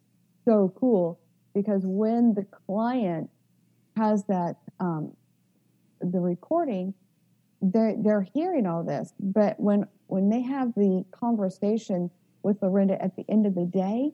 so 0.46 0.74
cool 0.76 1.20
because 1.54 1.84
when 1.86 2.34
the 2.34 2.46
client 2.66 3.30
has 3.96 4.24
that, 4.26 4.58
um, 4.80 5.14
the 6.02 6.20
recording, 6.20 6.94
they're, 7.62 7.96
they're 7.98 8.28
hearing 8.34 8.66
all 8.66 8.84
this. 8.84 9.14
But 9.20 9.60
when, 9.60 9.88
when 10.08 10.30
they 10.30 10.42
have 10.42 10.74
the 10.76 11.06
conversation 11.12 12.10
with 12.42 12.60
Lorenda 12.62 13.02
at 13.04 13.16
the 13.16 13.26
end 13.30 13.46
of 13.46 13.56
the 13.56 13.66
day, 13.66 14.12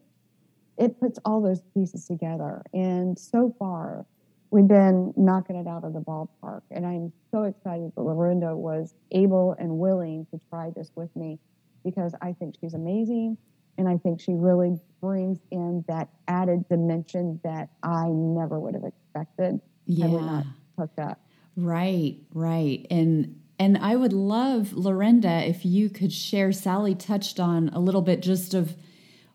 it 0.78 1.00
puts 1.00 1.20
all 1.26 1.42
those 1.42 1.62
pieces 1.74 2.08
together. 2.08 2.64
And 2.74 3.18
so 3.18 3.54
far, 3.60 4.06
we've 4.52 4.68
been 4.68 5.14
knocking 5.18 5.56
it 5.56 5.68
out 5.68 5.84
of 5.84 5.94
the 5.94 6.00
ballpark. 6.00 6.62
And 6.72 6.86
I'm 6.86 7.12
so 7.32 7.44
excited 7.44 7.92
that 7.96 8.02
Lorenda 8.02 8.56
was 8.56 8.94
able 9.12 9.56
and 9.60 9.78
willing 9.78 10.26
to 10.32 10.40
try 10.50 10.72
this 10.76 10.92
with 10.96 11.14
me 11.16 11.40
because 11.84 12.14
I 12.22 12.34
think 12.34 12.56
she's 12.60 12.74
amazing. 12.74 13.38
And 13.80 13.88
I 13.88 13.98
think 13.98 14.20
she 14.20 14.34
really 14.34 14.78
brings 15.02 15.40
in 15.52 15.86
that 15.88 16.10
added 16.28 16.68
dimension 16.68 17.40
that 17.46 17.70
I 17.82 18.08
never 18.10 18.60
would 18.60 18.74
have 18.74 18.84
expected. 18.84 19.62
Yeah. 19.86 20.06
I 20.06 20.10
would 20.10 20.22
not 20.22 20.46
hooked 20.78 21.00
up. 21.00 21.22
Right, 21.56 22.18
right. 22.34 22.86
And 22.92 23.40
and 23.58 23.78
I 23.78 23.96
would 23.96 24.14
love, 24.14 24.70
Lorenda, 24.74 25.48
if 25.48 25.66
you 25.66 25.90
could 25.90 26.14
share. 26.14 26.52
Sally 26.52 26.94
touched 26.94 27.40
on 27.40 27.70
a 27.70 27.80
little 27.80 28.02
bit 28.02 28.22
just 28.22 28.54
of 28.54 28.76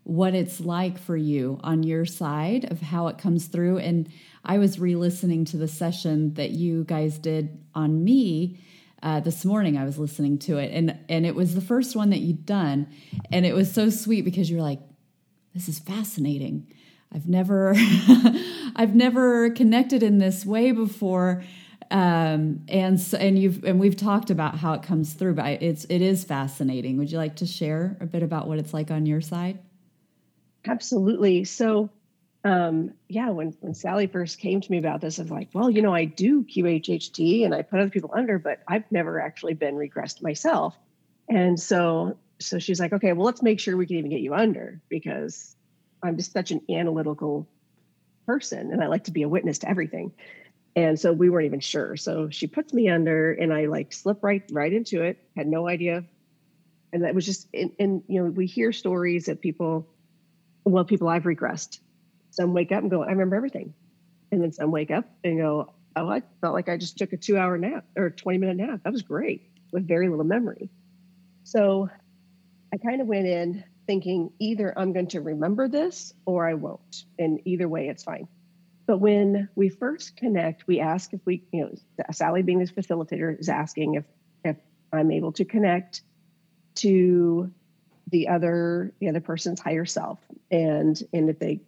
what 0.02 0.34
it's 0.34 0.60
like 0.60 0.98
for 0.98 1.16
you 1.16 1.58
on 1.64 1.82
your 1.82 2.04
side 2.04 2.70
of 2.70 2.80
how 2.80 3.08
it 3.08 3.16
comes 3.16 3.46
through. 3.46 3.78
And 3.78 4.10
I 4.44 4.58
was 4.58 4.78
re 4.78 4.94
listening 4.94 5.46
to 5.46 5.56
the 5.56 5.68
session 5.68 6.34
that 6.34 6.50
you 6.50 6.84
guys 6.84 7.18
did 7.18 7.64
on 7.74 8.04
me. 8.04 8.58
Uh, 9.04 9.20
this 9.20 9.44
morning 9.44 9.76
I 9.76 9.84
was 9.84 9.98
listening 9.98 10.38
to 10.38 10.56
it 10.56 10.70
and 10.72 10.98
and 11.10 11.26
it 11.26 11.34
was 11.34 11.54
the 11.54 11.60
first 11.60 11.94
one 11.94 12.08
that 12.08 12.20
you'd 12.20 12.46
done 12.46 12.86
and 13.30 13.44
it 13.44 13.54
was 13.54 13.70
so 13.70 13.90
sweet 13.90 14.24
because 14.24 14.50
you're 14.50 14.62
like 14.62 14.80
this 15.52 15.68
is 15.68 15.78
fascinating. 15.78 16.72
I've 17.12 17.28
never 17.28 17.74
I've 18.76 18.94
never 18.94 19.50
connected 19.50 20.02
in 20.02 20.16
this 20.18 20.46
way 20.46 20.72
before. 20.72 21.44
Um, 21.90 22.64
and 22.66 22.98
so, 22.98 23.18
and 23.18 23.38
you've 23.38 23.62
and 23.62 23.78
we've 23.78 23.94
talked 23.96 24.30
about 24.30 24.56
how 24.56 24.72
it 24.72 24.82
comes 24.82 25.12
through 25.12 25.34
but 25.34 25.62
it's 25.62 25.84
it 25.90 26.00
is 26.00 26.24
fascinating. 26.24 26.96
Would 26.96 27.12
you 27.12 27.18
like 27.18 27.36
to 27.36 27.46
share 27.46 27.98
a 28.00 28.06
bit 28.06 28.22
about 28.22 28.48
what 28.48 28.58
it's 28.58 28.72
like 28.72 28.90
on 28.90 29.04
your 29.04 29.20
side? 29.20 29.58
Absolutely. 30.66 31.44
So, 31.44 31.90
um, 32.44 32.92
yeah, 33.08 33.30
when 33.30 33.56
when 33.60 33.74
Sally 33.74 34.06
first 34.06 34.38
came 34.38 34.60
to 34.60 34.70
me 34.70 34.76
about 34.76 35.00
this, 35.00 35.18
I 35.18 35.22
was 35.22 35.30
like, 35.30 35.48
well, 35.54 35.70
you 35.70 35.80
know, 35.80 35.94
I 35.94 36.04
do 36.04 36.44
QHHT 36.44 37.44
and 37.44 37.54
I 37.54 37.62
put 37.62 37.80
other 37.80 37.90
people 37.90 38.10
under, 38.14 38.38
but 38.38 38.60
I've 38.68 38.90
never 38.92 39.18
actually 39.18 39.54
been 39.54 39.76
regressed 39.76 40.22
myself. 40.22 40.76
And 41.28 41.58
so, 41.58 42.18
so 42.38 42.58
she's 42.58 42.78
like, 42.78 42.92
okay, 42.92 43.14
well, 43.14 43.24
let's 43.24 43.42
make 43.42 43.60
sure 43.60 43.76
we 43.78 43.86
can 43.86 43.96
even 43.96 44.10
get 44.10 44.20
you 44.20 44.34
under 44.34 44.82
because 44.90 45.56
I'm 46.02 46.18
just 46.18 46.32
such 46.32 46.50
an 46.50 46.60
analytical 46.68 47.48
person 48.26 48.72
and 48.72 48.84
I 48.84 48.88
like 48.88 49.04
to 49.04 49.10
be 49.10 49.22
a 49.22 49.28
witness 49.28 49.58
to 49.60 49.68
everything. 49.70 50.12
And 50.76 51.00
so 51.00 51.12
we 51.12 51.30
weren't 51.30 51.46
even 51.46 51.60
sure. 51.60 51.96
So 51.96 52.28
she 52.28 52.46
puts 52.46 52.74
me 52.74 52.90
under 52.90 53.32
and 53.32 53.54
I 53.54 53.66
like 53.66 53.92
slip 53.94 54.22
right 54.22 54.42
right 54.50 54.72
into 54.72 55.02
it. 55.02 55.18
Had 55.34 55.46
no 55.46 55.66
idea. 55.66 56.04
And 56.92 57.04
that 57.04 57.14
was 57.14 57.24
just 57.24 57.48
and, 57.54 57.72
and 57.78 58.02
you 58.06 58.22
know, 58.22 58.28
we 58.28 58.44
hear 58.44 58.70
stories 58.72 59.26
that 59.26 59.40
people 59.40 59.88
well, 60.64 60.84
people 60.84 61.08
I've 61.08 61.24
regressed. 61.24 61.78
Some 62.34 62.52
wake 62.52 62.72
up 62.72 62.82
and 62.82 62.90
go, 62.90 63.02
I 63.02 63.10
remember 63.10 63.36
everything. 63.36 63.74
And 64.32 64.42
then 64.42 64.52
some 64.52 64.72
wake 64.72 64.90
up 64.90 65.04
and 65.22 65.38
go, 65.38 65.72
oh, 65.94 66.08
I 66.08 66.22
felt 66.40 66.54
like 66.54 66.68
I 66.68 66.76
just 66.76 66.98
took 66.98 67.12
a 67.12 67.16
two 67.16 67.38
hour 67.38 67.56
nap 67.56 67.84
or 67.96 68.10
20 68.10 68.38
minute 68.38 68.56
nap. 68.56 68.80
That 68.82 68.92
was 68.92 69.02
great 69.02 69.48
with 69.72 69.86
very 69.86 70.08
little 70.08 70.24
memory. 70.24 70.68
So 71.44 71.88
I 72.72 72.78
kind 72.78 73.00
of 73.00 73.06
went 73.06 73.26
in 73.26 73.62
thinking 73.86 74.32
either 74.40 74.76
I'm 74.76 74.92
going 74.92 75.08
to 75.08 75.20
remember 75.20 75.68
this 75.68 76.12
or 76.26 76.48
I 76.48 76.54
won't. 76.54 77.04
And 77.18 77.40
either 77.44 77.68
way, 77.68 77.88
it's 77.88 78.02
fine. 78.02 78.26
But 78.86 78.98
when 78.98 79.48
we 79.54 79.68
first 79.68 80.16
connect, 80.16 80.66
we 80.66 80.80
ask 80.80 81.12
if 81.12 81.20
we, 81.24 81.44
you 81.52 81.62
know, 81.62 82.04
Sally 82.10 82.42
being 82.42 82.58
this 82.58 82.72
facilitator 82.72 83.38
is 83.38 83.48
asking 83.48 83.94
if 83.94 84.04
if 84.44 84.56
I'm 84.92 85.10
able 85.10 85.32
to 85.32 85.44
connect 85.44 86.02
to 86.76 87.52
the 88.10 88.28
other 88.28 88.92
the 89.00 89.08
other 89.08 89.20
person's 89.20 89.60
higher 89.60 89.86
self 89.86 90.18
and 90.50 91.00
and 91.12 91.30
if 91.30 91.38
they 91.38 91.60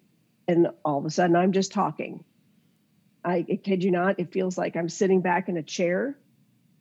and 0.48 0.68
all 0.84 0.98
of 0.98 1.04
a 1.04 1.10
sudden 1.10 1.36
i'm 1.36 1.52
just 1.52 1.72
talking. 1.72 2.24
I, 3.24 3.44
I 3.50 3.56
kid 3.56 3.82
you 3.82 3.90
not 3.90 4.20
it 4.20 4.32
feels 4.32 4.56
like 4.56 4.76
i'm 4.76 4.88
sitting 4.88 5.20
back 5.20 5.48
in 5.48 5.56
a 5.56 5.62
chair 5.62 6.16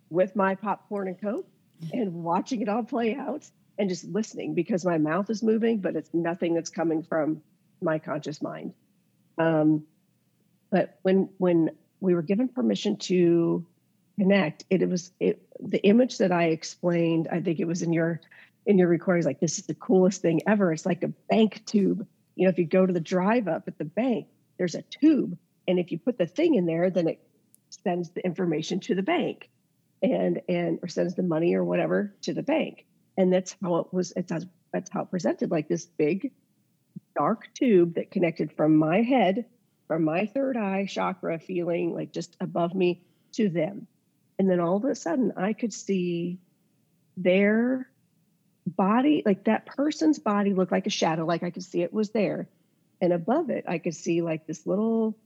with 0.09 0.35
my 0.35 0.55
popcorn 0.55 1.07
and 1.07 1.19
coke 1.19 1.47
and 1.91 2.13
watching 2.13 2.61
it 2.61 2.69
all 2.69 2.83
play 2.83 3.15
out 3.15 3.49
and 3.77 3.89
just 3.89 4.05
listening 4.05 4.53
because 4.53 4.85
my 4.85 4.97
mouth 4.97 5.29
is 5.29 5.41
moving 5.41 5.79
but 5.79 5.95
it's 5.95 6.13
nothing 6.13 6.53
that's 6.53 6.69
coming 6.69 7.03
from 7.03 7.41
my 7.81 7.99
conscious 7.99 8.41
mind. 8.41 8.73
Um, 9.37 9.85
but 10.69 10.99
when 11.01 11.29
when 11.37 11.71
we 11.99 12.13
were 12.13 12.21
given 12.21 12.47
permission 12.47 12.97
to 12.97 13.65
connect 14.17 14.65
it, 14.69 14.81
it 14.81 14.89
was 14.89 15.11
it, 15.19 15.41
the 15.59 15.83
image 15.85 16.19
that 16.19 16.31
i 16.31 16.45
explained 16.45 17.27
i 17.31 17.41
think 17.41 17.59
it 17.59 17.65
was 17.65 17.81
in 17.81 17.91
your 17.91 18.21
in 18.65 18.77
your 18.77 18.87
recordings 18.87 19.25
like 19.25 19.39
this 19.39 19.59
is 19.59 19.65
the 19.65 19.75
coolest 19.75 20.21
thing 20.21 20.41
ever. 20.47 20.71
It's 20.71 20.85
like 20.85 21.03
a 21.03 21.09
bank 21.29 21.61
tube 21.65 22.07
you 22.35 22.45
know 22.45 22.49
if 22.49 22.57
you 22.57 22.65
go 22.65 22.85
to 22.85 22.93
the 22.93 22.99
drive 22.99 23.47
up 23.47 23.63
at 23.67 23.77
the 23.77 23.85
bank 23.85 24.27
there's 24.57 24.75
a 24.75 24.83
tube 24.83 25.37
and 25.67 25.79
if 25.79 25.91
you 25.91 25.97
put 25.97 26.17
the 26.17 26.27
thing 26.27 26.55
in 26.55 26.65
there 26.65 26.89
then 26.89 27.07
it 27.07 27.19
sends 27.69 28.11
the 28.11 28.23
information 28.25 28.79
to 28.79 28.95
the 28.95 29.03
bank 29.03 29.49
and 30.01 30.41
and 30.47 30.79
or 30.81 30.87
sends 30.87 31.15
the 31.15 31.23
money 31.23 31.55
or 31.55 31.63
whatever 31.63 32.13
to 32.21 32.33
the 32.33 32.43
bank. 32.43 32.85
And 33.17 33.31
that's 33.31 33.55
how 33.61 33.77
it 33.77 33.93
was 33.93 34.13
it's 34.15 34.31
that's 34.73 34.91
how 34.91 35.03
it 35.03 35.11
presented 35.11 35.51
like 35.51 35.67
this 35.67 35.85
big 35.85 36.31
dark 37.17 37.47
tube 37.53 37.95
that 37.95 38.11
connected 38.11 38.51
from 38.53 38.75
my 38.77 39.01
head 39.01 39.45
from 39.87 40.03
my 40.03 40.25
third 40.25 40.57
eye 40.57 40.85
chakra 40.85 41.39
feeling 41.39 41.93
like 41.93 42.11
just 42.11 42.35
above 42.41 42.73
me 42.73 43.03
to 43.33 43.49
them. 43.49 43.87
And 44.37 44.49
then 44.49 44.59
all 44.59 44.77
of 44.77 44.85
a 44.85 44.95
sudden 44.95 45.33
i 45.37 45.53
could 45.53 45.73
see 45.73 46.39
their 47.17 47.89
body, 48.65 49.23
like 49.25 49.45
that 49.45 49.65
person's 49.65 50.19
body 50.19 50.53
looked 50.53 50.71
like 50.71 50.87
a 50.87 50.91
shadow, 50.91 51.25
like 51.25 51.43
I 51.43 51.51
could 51.51 51.63
see 51.63 51.81
it 51.81 51.93
was 51.93 52.09
there. 52.09 52.47
And 53.01 53.13
above 53.13 53.49
it, 53.49 53.65
I 53.67 53.77
could 53.77 53.95
see 53.95 54.21
like 54.21 54.47
this 54.47 54.65
little 54.65 55.17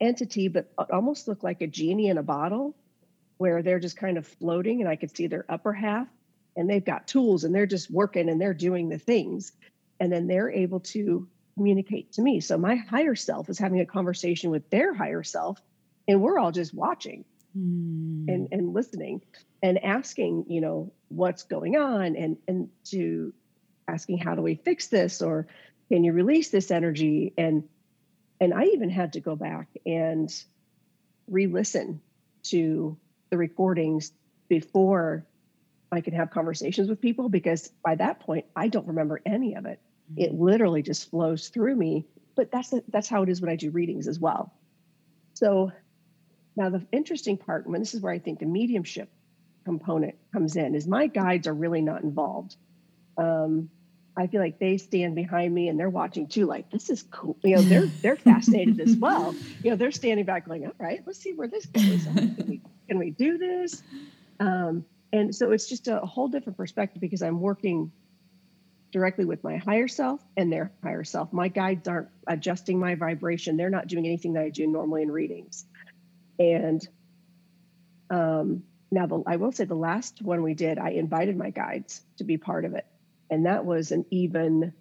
entity, 0.00 0.48
but 0.48 0.70
almost 0.92 1.26
looked 1.26 1.42
like 1.42 1.60
a 1.60 1.66
genie 1.66 2.08
in 2.08 2.18
a 2.18 2.22
bottle 2.22 2.76
where 3.38 3.62
they're 3.62 3.80
just 3.80 3.96
kind 3.96 4.18
of 4.18 4.26
floating 4.26 4.80
and 4.80 4.88
I 4.88 4.96
could 4.96 5.16
see 5.16 5.26
their 5.26 5.44
upper 5.48 5.72
half 5.72 6.06
and 6.56 6.68
they've 6.68 6.84
got 6.84 7.08
tools 7.08 7.44
and 7.44 7.54
they're 7.54 7.66
just 7.66 7.90
working 7.90 8.28
and 8.28 8.40
they're 8.40 8.54
doing 8.54 8.88
the 8.88 8.98
things. 8.98 9.52
And 10.00 10.12
then 10.12 10.28
they're 10.28 10.50
able 10.50 10.80
to 10.80 11.28
communicate 11.54 12.12
to 12.12 12.22
me. 12.22 12.40
So 12.40 12.56
my 12.56 12.76
higher 12.76 13.16
self 13.16 13.48
is 13.48 13.58
having 13.58 13.80
a 13.80 13.86
conversation 13.86 14.50
with 14.50 14.70
their 14.70 14.94
higher 14.94 15.24
self 15.24 15.60
and 16.06 16.22
we're 16.22 16.38
all 16.38 16.52
just 16.52 16.72
watching 16.72 17.24
mm. 17.58 18.28
and, 18.28 18.48
and 18.52 18.74
listening 18.74 19.22
and 19.62 19.82
asking, 19.84 20.46
you 20.48 20.60
know, 20.60 20.92
what's 21.08 21.42
going 21.44 21.76
on 21.76 22.16
and 22.16 22.36
and 22.46 22.68
to 22.84 23.32
asking 23.88 24.18
how 24.18 24.34
do 24.34 24.42
we 24.42 24.54
fix 24.54 24.88
this 24.88 25.22
or 25.22 25.46
can 25.90 26.04
you 26.04 26.12
release 26.12 26.50
this 26.50 26.70
energy 26.70 27.32
and 27.38 27.64
and 28.40 28.54
I 28.54 28.64
even 28.64 28.90
had 28.90 29.14
to 29.14 29.20
go 29.20 29.34
back 29.34 29.68
and 29.84 30.32
re-listen 31.28 32.00
to 32.44 32.96
the 33.30 33.36
recordings 33.36 34.12
before 34.48 35.26
I 35.90 36.00
could 36.00 36.12
have 36.12 36.30
conversations 36.30 36.88
with 36.88 37.00
people 37.00 37.28
because 37.28 37.68
by 37.84 37.94
that 37.96 38.20
point 38.20 38.44
I 38.54 38.68
don't 38.68 38.86
remember 38.86 39.20
any 39.26 39.54
of 39.54 39.66
it. 39.66 39.80
Mm-hmm. 40.12 40.22
It 40.22 40.34
literally 40.34 40.82
just 40.82 41.10
flows 41.10 41.48
through 41.48 41.74
me. 41.74 42.06
But 42.36 42.52
that's 42.52 42.70
the, 42.70 42.84
that's 42.88 43.08
how 43.08 43.22
it 43.22 43.28
is 43.28 43.40
when 43.40 43.50
I 43.50 43.56
do 43.56 43.70
readings 43.70 44.06
as 44.06 44.20
well. 44.20 44.54
So 45.34 45.72
now 46.58 46.70
the 46.70 46.84
interesting 46.90 47.38
part, 47.38 47.66
and 47.66 47.74
this 47.76 47.94
is 47.94 48.00
where 48.00 48.12
I 48.12 48.18
think 48.18 48.40
the 48.40 48.46
mediumship 48.46 49.08
component 49.64 50.16
comes 50.32 50.56
in 50.56 50.74
is 50.74 50.86
my 50.86 51.06
guides 51.06 51.46
are 51.46 51.54
really 51.54 51.80
not 51.80 52.02
involved. 52.02 52.56
Um, 53.16 53.70
I 54.16 54.26
feel 54.26 54.40
like 54.40 54.58
they 54.58 54.76
stand 54.78 55.14
behind 55.14 55.54
me 55.54 55.68
and 55.68 55.78
they're 55.78 55.88
watching 55.88 56.26
too, 56.26 56.46
like 56.46 56.68
this 56.70 56.90
is 56.90 57.04
cool. 57.04 57.36
You 57.44 57.56
know, 57.56 57.62
they're 57.62 57.86
they're 57.86 58.16
fascinated 58.32 58.80
as 58.80 58.96
well. 58.96 59.36
You 59.62 59.70
know, 59.70 59.76
they're 59.76 59.92
standing 59.92 60.26
back 60.26 60.46
going, 60.46 60.66
all 60.66 60.72
right, 60.80 61.00
let's 61.06 61.20
see 61.20 61.32
where 61.32 61.46
this 61.46 61.66
goes. 61.66 62.04
Can 62.04 62.44
we, 62.48 62.60
can 62.88 62.98
we 62.98 63.10
do 63.10 63.38
this? 63.38 63.80
Um, 64.40 64.84
and 65.12 65.32
so 65.34 65.52
it's 65.52 65.68
just 65.68 65.86
a 65.86 66.00
whole 66.00 66.26
different 66.26 66.56
perspective 66.56 67.00
because 67.00 67.22
I'm 67.22 67.40
working 67.40 67.92
directly 68.90 69.24
with 69.24 69.44
my 69.44 69.58
higher 69.58 69.86
self 69.86 70.20
and 70.36 70.52
their 70.52 70.72
higher 70.82 71.04
self. 71.04 71.32
My 71.32 71.48
guides 71.48 71.86
aren't 71.86 72.08
adjusting 72.26 72.80
my 72.80 72.96
vibration. 72.96 73.56
They're 73.56 73.70
not 73.70 73.86
doing 73.86 74.06
anything 74.06 74.32
that 74.32 74.42
I 74.42 74.48
do 74.48 74.66
normally 74.66 75.02
in 75.02 75.10
readings. 75.10 75.64
And 76.38 76.86
um, 78.10 78.62
now, 78.90 79.06
the, 79.06 79.22
I 79.26 79.36
will 79.36 79.52
say 79.52 79.64
the 79.64 79.74
last 79.74 80.22
one 80.22 80.42
we 80.42 80.54
did, 80.54 80.78
I 80.78 80.90
invited 80.90 81.36
my 81.36 81.50
guides 81.50 82.00
to 82.18 82.24
be 82.24 82.38
part 82.38 82.64
of 82.64 82.74
it. 82.74 82.86
And 83.30 83.46
that 83.46 83.64
was 83.64 83.92
an 83.92 84.06
even 84.10 84.72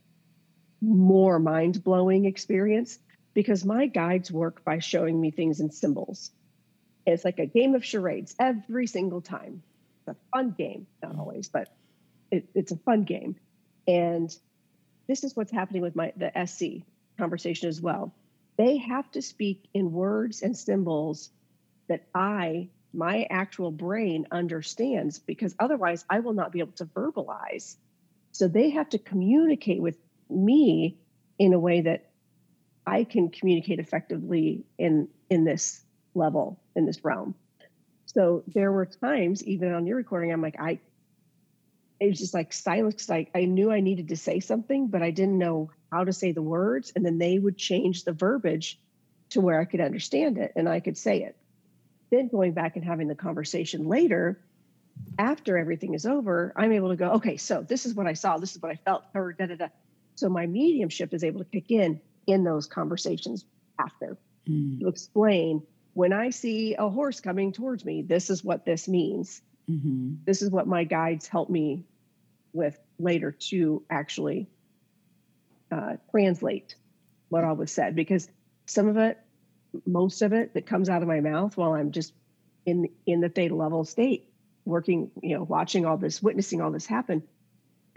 more 0.82 1.40
mind 1.40 1.84
blowing 1.84 2.26
experience 2.26 3.00
because 3.34 3.66
my 3.66 3.88
guides 3.88 4.32
work 4.32 4.64
by 4.64 4.80
showing 4.80 5.20
me 5.20 5.32
things 5.32 5.60
in 5.60 5.72
symbols. 5.72 6.32
It's 7.06 7.26
like 7.26 7.40
a 7.40 7.46
game 7.46 7.76
of 7.76 7.86
charades 7.86 8.36
every 8.40 8.88
single 8.88 9.22
time. 9.22 9.64
It's 10.00 10.18
a 10.18 10.36
fun 10.36 10.56
game, 10.58 10.88
not 11.02 11.18
always, 11.18 11.50
but 11.50 11.70
it, 12.32 12.50
it's 12.54 12.72
a 12.72 12.78
fun 12.78 13.04
game. 13.04 13.36
And 13.88 14.34
this 15.08 15.24
is 15.24 15.36
what's 15.36 15.52
happening 15.52 15.82
with 15.82 15.96
my 15.96 16.14
the 16.18 16.32
SC 16.46 16.86
conversation 17.18 17.70
as 17.70 17.82
well. 17.82 18.14
They 18.58 18.78
have 18.78 19.10
to 19.12 19.22
speak 19.22 19.68
in 19.74 19.92
words 19.92 20.42
and 20.42 20.58
symbols 20.58 21.30
that 21.88 22.08
I, 22.14 22.70
my 22.94 23.28
actual 23.30 23.72
brain, 23.72 24.28
understands 24.32 25.20
because 25.20 25.56
otherwise 25.60 26.06
I 26.10 26.20
will 26.20 26.34
not 26.34 26.52
be 26.52 26.60
able 26.60 26.74
to 26.74 26.86
verbalize. 26.86 27.76
So 28.32 28.48
they 28.48 28.72
have 28.72 28.90
to 28.90 28.98
communicate 28.98 29.82
with 29.82 29.98
me 30.30 30.98
in 31.40 31.54
a 31.54 31.60
way 31.60 31.82
that 31.82 32.10
I 32.86 33.04
can 33.04 33.30
communicate 33.30 33.80
effectively 33.80 34.64
in 34.78 35.10
in 35.30 35.44
this 35.44 35.84
level, 36.14 36.60
in 36.76 36.86
this 36.86 37.04
realm. 37.04 37.36
So 38.06 38.44
there 38.48 38.72
were 38.72 38.86
times, 38.86 39.44
even 39.44 39.74
on 39.74 39.86
your 39.86 39.98
recording, 39.98 40.32
I'm 40.32 40.42
like, 40.42 40.60
I 40.60 40.80
it 42.00 42.10
was 42.10 42.20
just 42.20 42.34
like 42.34 42.54
silence. 42.54 43.10
Like 43.10 43.32
I 43.36 43.46
knew 43.46 43.72
I 43.72 43.80
needed 43.80 44.10
to 44.10 44.18
say 44.18 44.40
something, 44.40 44.88
but 44.88 45.02
I 45.02 45.12
didn't 45.12 45.38
know 45.38 45.72
how 45.92 46.04
to 46.04 46.14
say 46.14 46.32
the 46.32 46.42
words. 46.42 46.92
And 46.96 47.06
then 47.06 47.18
they 47.18 47.40
would 47.40 47.58
change 47.58 48.04
the 48.04 48.14
verbiage 48.14 48.80
to 49.30 49.42
where 49.42 49.60
I 49.60 49.66
could 49.66 49.82
understand 49.82 50.38
it 50.38 50.54
and 50.56 50.70
I 50.70 50.80
could 50.80 50.98
say 50.98 51.24
it. 51.24 51.36
Then 52.10 52.30
going 52.30 52.54
back 52.54 52.76
and 52.76 52.86
having 52.86 53.08
the 53.08 53.16
conversation 53.16 53.88
later, 53.88 54.40
after 55.20 55.58
everything 55.58 55.94
is 55.94 56.06
over, 56.06 56.54
I'm 56.56 56.72
able 56.72 56.90
to 56.90 56.96
go, 56.96 57.12
okay, 57.14 57.38
so 57.38 57.62
this 57.62 57.86
is 57.86 57.94
what 57.94 58.08
I 58.08 58.14
saw, 58.14 58.38
this 58.38 58.56
is 58.56 58.62
what 58.62 58.72
I 58.72 58.76
felt, 58.76 59.04
or 59.14 59.34
da 59.34 59.48
da 59.48 59.56
da. 59.56 59.68
So 60.16 60.30
my 60.30 60.48
mediumship 60.48 61.14
is 61.14 61.24
able 61.24 61.40
to 61.40 61.46
kick 61.46 61.70
in 61.70 62.02
in 62.26 62.44
those 62.44 62.66
conversations 62.66 63.46
after 63.80 64.18
mm. 64.48 64.80
to 64.80 64.88
explain 64.88 65.62
when 65.98 66.14
I 66.14 66.30
see 66.30 66.76
a 66.76 66.88
horse 66.90 67.20
coming 67.20 67.52
towards 67.52 67.84
me, 67.84 68.04
this 68.04 68.30
is 68.30 68.44
what 68.44 68.66
this 68.66 68.88
means. 68.88 69.42
Mm-hmm. 69.68 70.18
This 70.26 70.44
is 70.44 70.52
what 70.52 70.68
my 70.68 70.84
guides 70.84 71.28
help 71.28 71.50
me 71.50 71.86
with 72.54 72.78
later 73.00 73.32
to 73.32 73.82
actually 73.90 74.48
uh, 75.72 75.96
translate 76.12 76.76
what 77.30 77.44
all 77.44 77.56
was 77.56 77.72
said 77.72 77.96
because 77.96 78.30
some 78.68 78.88
of 78.88 78.98
it, 78.98 79.18
most 79.86 80.22
of 80.22 80.34
it 80.34 80.54
that 80.54 80.66
comes 80.66 80.90
out 80.90 81.02
of 81.02 81.08
my 81.08 81.20
mouth 81.20 81.58
while 81.58 81.74
I'm 81.74 81.92
just 81.92 82.14
in 82.66 82.90
in 83.06 83.22
the 83.22 83.30
theta 83.30 83.56
level 83.56 83.86
state, 83.86 84.30
working, 84.66 85.12
you 85.22 85.36
know, 85.36 85.44
watching 85.44 85.86
all 85.86 85.98
this, 85.98 86.22
witnessing 86.22 86.62
all 86.62 86.72
this 86.72 86.86
happen. 86.86 87.24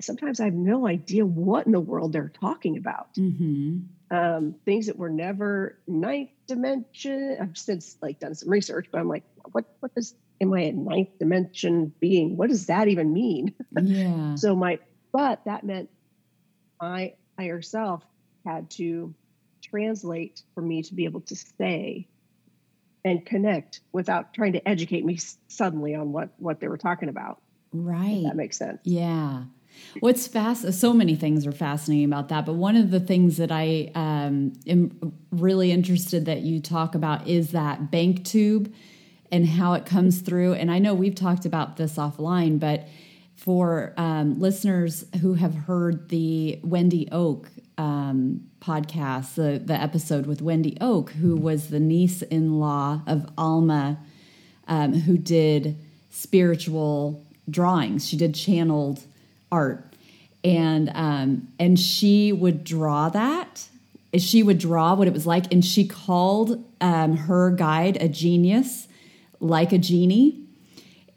Sometimes 0.00 0.40
I 0.40 0.46
have 0.46 0.54
no 0.54 0.86
idea 0.86 1.26
what 1.26 1.66
in 1.66 1.72
the 1.72 1.80
world 1.80 2.12
they're 2.12 2.32
talking 2.40 2.78
about. 2.78 3.14
Mm-hmm. 3.14 3.80
Um, 4.10 4.54
things 4.64 4.86
that 4.86 4.96
were 4.96 5.10
never 5.10 5.78
ninth 5.86 6.30
dimension. 6.46 7.36
I've 7.40 7.56
since 7.58 7.96
like 8.00 8.18
done 8.18 8.34
some 8.34 8.48
research, 8.48 8.88
but 8.90 8.98
I'm 8.98 9.08
like, 9.08 9.24
what 9.52 9.66
what 9.80 9.94
does 9.94 10.14
am 10.40 10.52
I 10.54 10.60
a 10.60 10.72
ninth 10.72 11.18
dimension 11.18 11.92
being? 12.00 12.36
What 12.36 12.48
does 12.48 12.66
that 12.66 12.88
even 12.88 13.12
mean? 13.12 13.54
Yeah. 13.72 14.34
so 14.36 14.56
my, 14.56 14.78
but 15.12 15.44
that 15.44 15.64
meant 15.64 15.90
my 16.80 17.14
higher 17.38 17.62
self 17.62 18.02
had 18.44 18.70
to 18.70 19.14
translate 19.70 20.42
for 20.54 20.62
me 20.62 20.82
to 20.82 20.94
be 20.94 21.04
able 21.04 21.20
to 21.22 21.36
say 21.36 22.06
and 23.04 23.24
connect 23.24 23.80
without 23.92 24.34
trying 24.34 24.52
to 24.52 24.68
educate 24.68 25.04
me 25.04 25.18
suddenly 25.48 25.94
on 25.94 26.12
what 26.12 26.30
what 26.38 26.60
they 26.60 26.68
were 26.68 26.78
talking 26.78 27.08
about. 27.08 27.40
Right. 27.72 28.24
that 28.24 28.36
makes 28.36 28.56
sense. 28.56 28.80
Yeah. 28.84 29.44
What's 30.00 30.26
fast? 30.26 30.72
So 30.74 30.92
many 30.92 31.14
things 31.14 31.46
are 31.46 31.52
fascinating 31.52 32.04
about 32.04 32.28
that, 32.28 32.44
but 32.44 32.54
one 32.54 32.76
of 32.76 32.90
the 32.90 33.00
things 33.00 33.36
that 33.36 33.52
I 33.52 33.90
um, 33.94 34.52
am 34.66 35.14
really 35.30 35.70
interested 35.70 36.26
that 36.26 36.40
you 36.40 36.60
talk 36.60 36.94
about 36.94 37.28
is 37.28 37.52
that 37.52 37.90
bank 37.90 38.24
tube 38.24 38.72
and 39.30 39.46
how 39.46 39.74
it 39.74 39.86
comes 39.86 40.20
through. 40.20 40.54
And 40.54 40.70
I 40.70 40.80
know 40.80 40.92
we've 40.92 41.14
talked 41.14 41.46
about 41.46 41.76
this 41.76 41.96
offline, 41.96 42.58
but 42.58 42.88
for 43.40 43.94
um, 43.96 44.38
listeners 44.38 45.06
who 45.22 45.32
have 45.32 45.54
heard 45.54 46.10
the 46.10 46.60
Wendy 46.62 47.08
Oke 47.10 47.48
um, 47.78 48.42
podcast, 48.60 49.34
the, 49.34 49.58
the 49.64 49.72
episode 49.72 50.26
with 50.26 50.42
Wendy 50.42 50.76
Oke, 50.78 51.12
who 51.12 51.36
was 51.36 51.70
the 51.70 51.80
niece 51.80 52.20
in 52.20 52.60
law 52.60 53.00
of 53.06 53.26
Alma, 53.38 53.98
um, 54.68 54.92
who 54.92 55.16
did 55.16 55.74
spiritual 56.10 57.24
drawings. 57.48 58.06
She 58.06 58.18
did 58.18 58.34
channeled 58.34 59.00
art. 59.50 59.86
And 60.44 60.90
um, 60.94 61.48
and 61.58 61.78
she 61.78 62.32
would 62.32 62.62
draw 62.62 63.08
that. 63.08 63.68
She 64.16 64.42
would 64.42 64.58
draw 64.58 64.94
what 64.94 65.06
it 65.06 65.12
was 65.12 65.26
like, 65.26 65.52
and 65.52 65.64
she 65.64 65.86
called 65.86 66.64
um, 66.80 67.16
her 67.16 67.50
guide 67.50 67.96
a 68.02 68.08
genius 68.08 68.88
like 69.38 69.72
a 69.72 69.78
genie. 69.78 70.46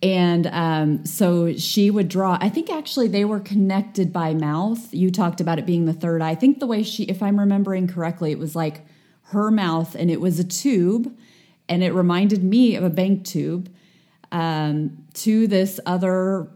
And 0.04 0.48
um, 0.48 1.06
so 1.06 1.54
she 1.56 1.90
would 1.90 2.10
draw. 2.10 2.38
I 2.42 2.50
think 2.50 2.70
actually 2.70 3.08
they 3.08 3.24
were 3.24 3.40
connected 3.40 4.12
by 4.12 4.34
mouth. 4.34 4.94
You 4.94 5.10
talked 5.10 5.40
about 5.40 5.60
it 5.60 5.66
being 5.66 5.86
the 5.86 5.94
third 5.94 6.22
eye. 6.22 6.32
I 6.32 6.36
think 6.36 6.60
the 6.60 6.68
way 6.68 6.84
she, 6.84 7.04
if 7.04 7.24
I'm 7.24 7.40
remembering 7.40 7.88
correctly, 7.88 8.34
it 8.34 8.38
was 8.38 8.54
like 8.54 8.86
her 9.28 9.50
mouth 9.50 9.96
and 9.96 10.12
it 10.12 10.20
was 10.20 10.40
a 10.40 10.44
tube 10.44 11.16
and 11.70 11.82
it 11.82 11.94
reminded 11.94 12.44
me 12.44 12.76
of 12.76 12.84
a 12.84 12.90
bank 12.90 13.24
tube 13.24 13.74
um, 14.34 15.06
to 15.14 15.48
this 15.48 15.80
other 15.86 16.50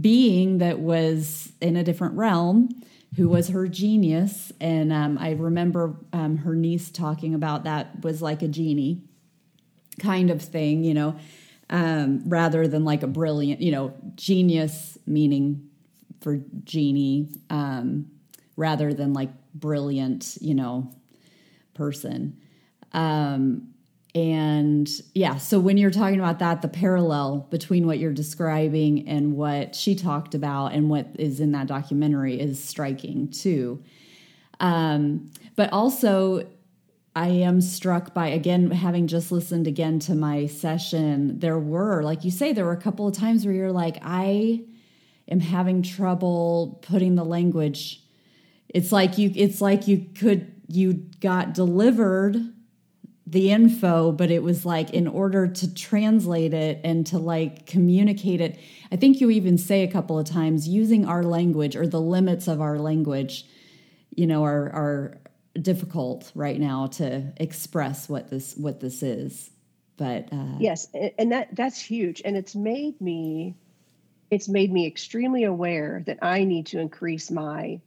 being 0.00 0.58
that 0.58 0.78
was 0.78 1.52
in 1.60 1.76
a 1.76 1.82
different 1.82 2.14
realm 2.14 2.68
who 3.16 3.28
was 3.28 3.48
her 3.48 3.66
genius. 3.66 4.52
And 4.60 4.92
um, 4.92 5.18
I 5.18 5.32
remember 5.32 5.96
um, 6.12 6.36
her 6.38 6.54
niece 6.54 6.88
talking 6.88 7.34
about 7.34 7.64
that 7.64 8.04
was 8.04 8.22
like 8.22 8.42
a 8.42 8.48
genie 8.48 9.02
kind 9.98 10.30
of 10.30 10.40
thing, 10.40 10.84
you 10.84 10.94
know, 10.94 11.16
um, 11.72 12.22
rather 12.28 12.68
than 12.68 12.84
like 12.84 13.02
a 13.02 13.06
brilliant, 13.06 13.60
you 13.60 13.72
know, 13.72 13.94
genius 14.14 14.98
meaning 15.06 15.68
for 16.20 16.38
genie, 16.64 17.28
um, 17.50 18.06
rather 18.56 18.92
than 18.92 19.14
like 19.14 19.30
brilliant, 19.54 20.36
you 20.40 20.54
know, 20.54 20.92
person. 21.74 22.38
Um, 22.92 23.68
and 24.14 24.88
yeah, 25.14 25.38
so 25.38 25.58
when 25.58 25.78
you're 25.78 25.90
talking 25.90 26.20
about 26.20 26.38
that, 26.40 26.60
the 26.60 26.68
parallel 26.68 27.48
between 27.50 27.86
what 27.86 27.98
you're 27.98 28.12
describing 28.12 29.08
and 29.08 29.34
what 29.34 29.74
she 29.74 29.94
talked 29.94 30.34
about 30.34 30.74
and 30.74 30.90
what 30.90 31.06
is 31.18 31.40
in 31.40 31.52
that 31.52 31.66
documentary 31.66 32.38
is 32.38 32.62
striking 32.62 33.30
too. 33.30 33.82
Um, 34.60 35.30
but 35.56 35.72
also, 35.72 36.46
I 37.14 37.28
am 37.28 37.60
struck 37.60 38.14
by, 38.14 38.28
again, 38.28 38.70
having 38.70 39.06
just 39.06 39.30
listened 39.30 39.66
again 39.66 39.98
to 40.00 40.14
my 40.14 40.46
session, 40.46 41.38
there 41.40 41.58
were, 41.58 42.02
like 42.02 42.24
you 42.24 42.30
say, 42.30 42.52
there 42.52 42.64
were 42.64 42.72
a 42.72 42.80
couple 42.80 43.06
of 43.06 43.14
times 43.14 43.44
where 43.44 43.54
you're 43.54 43.72
like, 43.72 43.98
I 44.00 44.62
am 45.28 45.40
having 45.40 45.82
trouble 45.82 46.80
putting 46.82 47.14
the 47.14 47.24
language. 47.24 48.02
It's 48.70 48.92
like 48.92 49.18
you, 49.18 49.30
it's 49.34 49.60
like 49.60 49.86
you 49.86 50.06
could, 50.14 50.54
you 50.68 50.94
got 51.20 51.52
delivered 51.52 52.36
the 53.26 53.50
info, 53.50 54.12
but 54.12 54.30
it 54.30 54.42
was 54.42 54.64
like 54.64 54.90
in 54.90 55.06
order 55.06 55.46
to 55.46 55.74
translate 55.74 56.54
it 56.54 56.80
and 56.82 57.06
to 57.06 57.18
like 57.18 57.66
communicate 57.66 58.40
it. 58.40 58.58
I 58.90 58.96
think 58.96 59.20
you 59.20 59.30
even 59.30 59.58
say 59.58 59.82
a 59.82 59.90
couple 59.90 60.18
of 60.18 60.26
times 60.26 60.66
using 60.66 61.06
our 61.06 61.22
language 61.22 61.76
or 61.76 61.86
the 61.86 62.00
limits 62.00 62.48
of 62.48 62.62
our 62.62 62.78
language, 62.78 63.44
you 64.14 64.26
know, 64.26 64.42
our, 64.42 64.70
are, 64.70 65.18
difficult 65.60 66.30
right 66.34 66.58
now 66.58 66.86
to 66.86 67.32
express 67.36 68.08
what 68.08 68.30
this 68.30 68.56
what 68.56 68.80
this 68.80 69.02
is 69.02 69.50
but 69.96 70.28
uh, 70.32 70.56
yes 70.58 70.88
and 71.18 71.32
that 71.32 71.54
that's 71.54 71.78
huge 71.78 72.22
and 72.24 72.36
it's 72.36 72.54
made 72.54 72.98
me 73.00 73.54
it's 74.30 74.48
made 74.48 74.72
me 74.72 74.86
extremely 74.86 75.44
aware 75.44 76.02
that 76.06 76.18
i 76.22 76.44
need 76.44 76.66
to 76.66 76.78
increase 76.78 77.30
my 77.30 77.80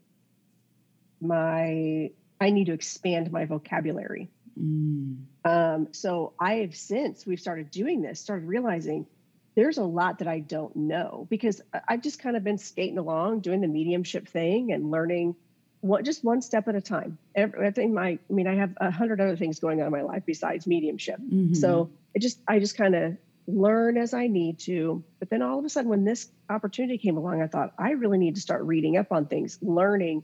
my 1.19 2.12
i 2.39 2.49
need 2.51 2.65
to 2.65 2.73
expand 2.73 3.32
my 3.32 3.45
vocabulary 3.45 4.30
mm. 4.60 5.17
um, 5.43 5.88
so 5.91 6.34
i 6.39 6.56
have 6.56 6.75
since 6.75 7.25
we've 7.25 7.39
started 7.39 7.71
doing 7.71 8.04
this 8.04 8.19
started 8.19 8.45
realizing 8.45 9.08
there's 9.56 9.78
a 9.78 9.84
lot 9.84 10.19
that 10.19 10.28
I 10.28 10.41
don't 10.41 10.75
know 10.75 11.28
because 11.30 11.62
I've 11.88 12.01
just 12.01 12.19
kind 12.19 12.36
of 12.36 12.43
been 12.43 12.58
skating 12.58 12.97
along, 12.97 13.39
doing 13.39 13.62
the 13.62 13.67
mediumship 13.67 14.28
thing 14.28 14.73
and 14.73 14.91
learning 14.91 15.36
what 15.85 16.03
just 16.03 16.23
one 16.23 16.41
step 16.41 16.67
at 16.67 16.73
a 16.73 16.81
time. 16.81 17.15
Every, 17.35 17.67
I 17.67 17.69
think 17.69 17.93
my, 17.93 18.17
I 18.29 18.33
mean, 18.33 18.47
I 18.47 18.55
have 18.55 18.71
a 18.77 18.89
hundred 18.89 19.21
other 19.21 19.35
things 19.35 19.59
going 19.59 19.81
on 19.81 19.85
in 19.85 19.91
my 19.91 20.01
life 20.01 20.23
besides 20.25 20.65
mediumship. 20.65 21.19
Mm-hmm. 21.19 21.53
So 21.53 21.91
it 22.15 22.23
just, 22.23 22.39
I 22.47 22.57
just 22.57 22.75
kind 22.75 22.95
of 22.95 23.17
learn 23.45 23.95
as 23.95 24.11
I 24.11 24.25
need 24.25 24.57
to. 24.61 25.03
But 25.19 25.29
then 25.29 25.43
all 25.43 25.59
of 25.59 25.65
a 25.65 25.69
sudden, 25.69 25.91
when 25.91 26.03
this 26.03 26.29
opportunity 26.49 26.97
came 26.97 27.17
along, 27.17 27.43
I 27.43 27.47
thought 27.47 27.73
I 27.77 27.91
really 27.91 28.17
need 28.17 28.33
to 28.33 28.41
start 28.41 28.63
reading 28.63 28.97
up 28.97 29.11
on 29.11 29.27
things, 29.27 29.59
learning, 29.61 30.23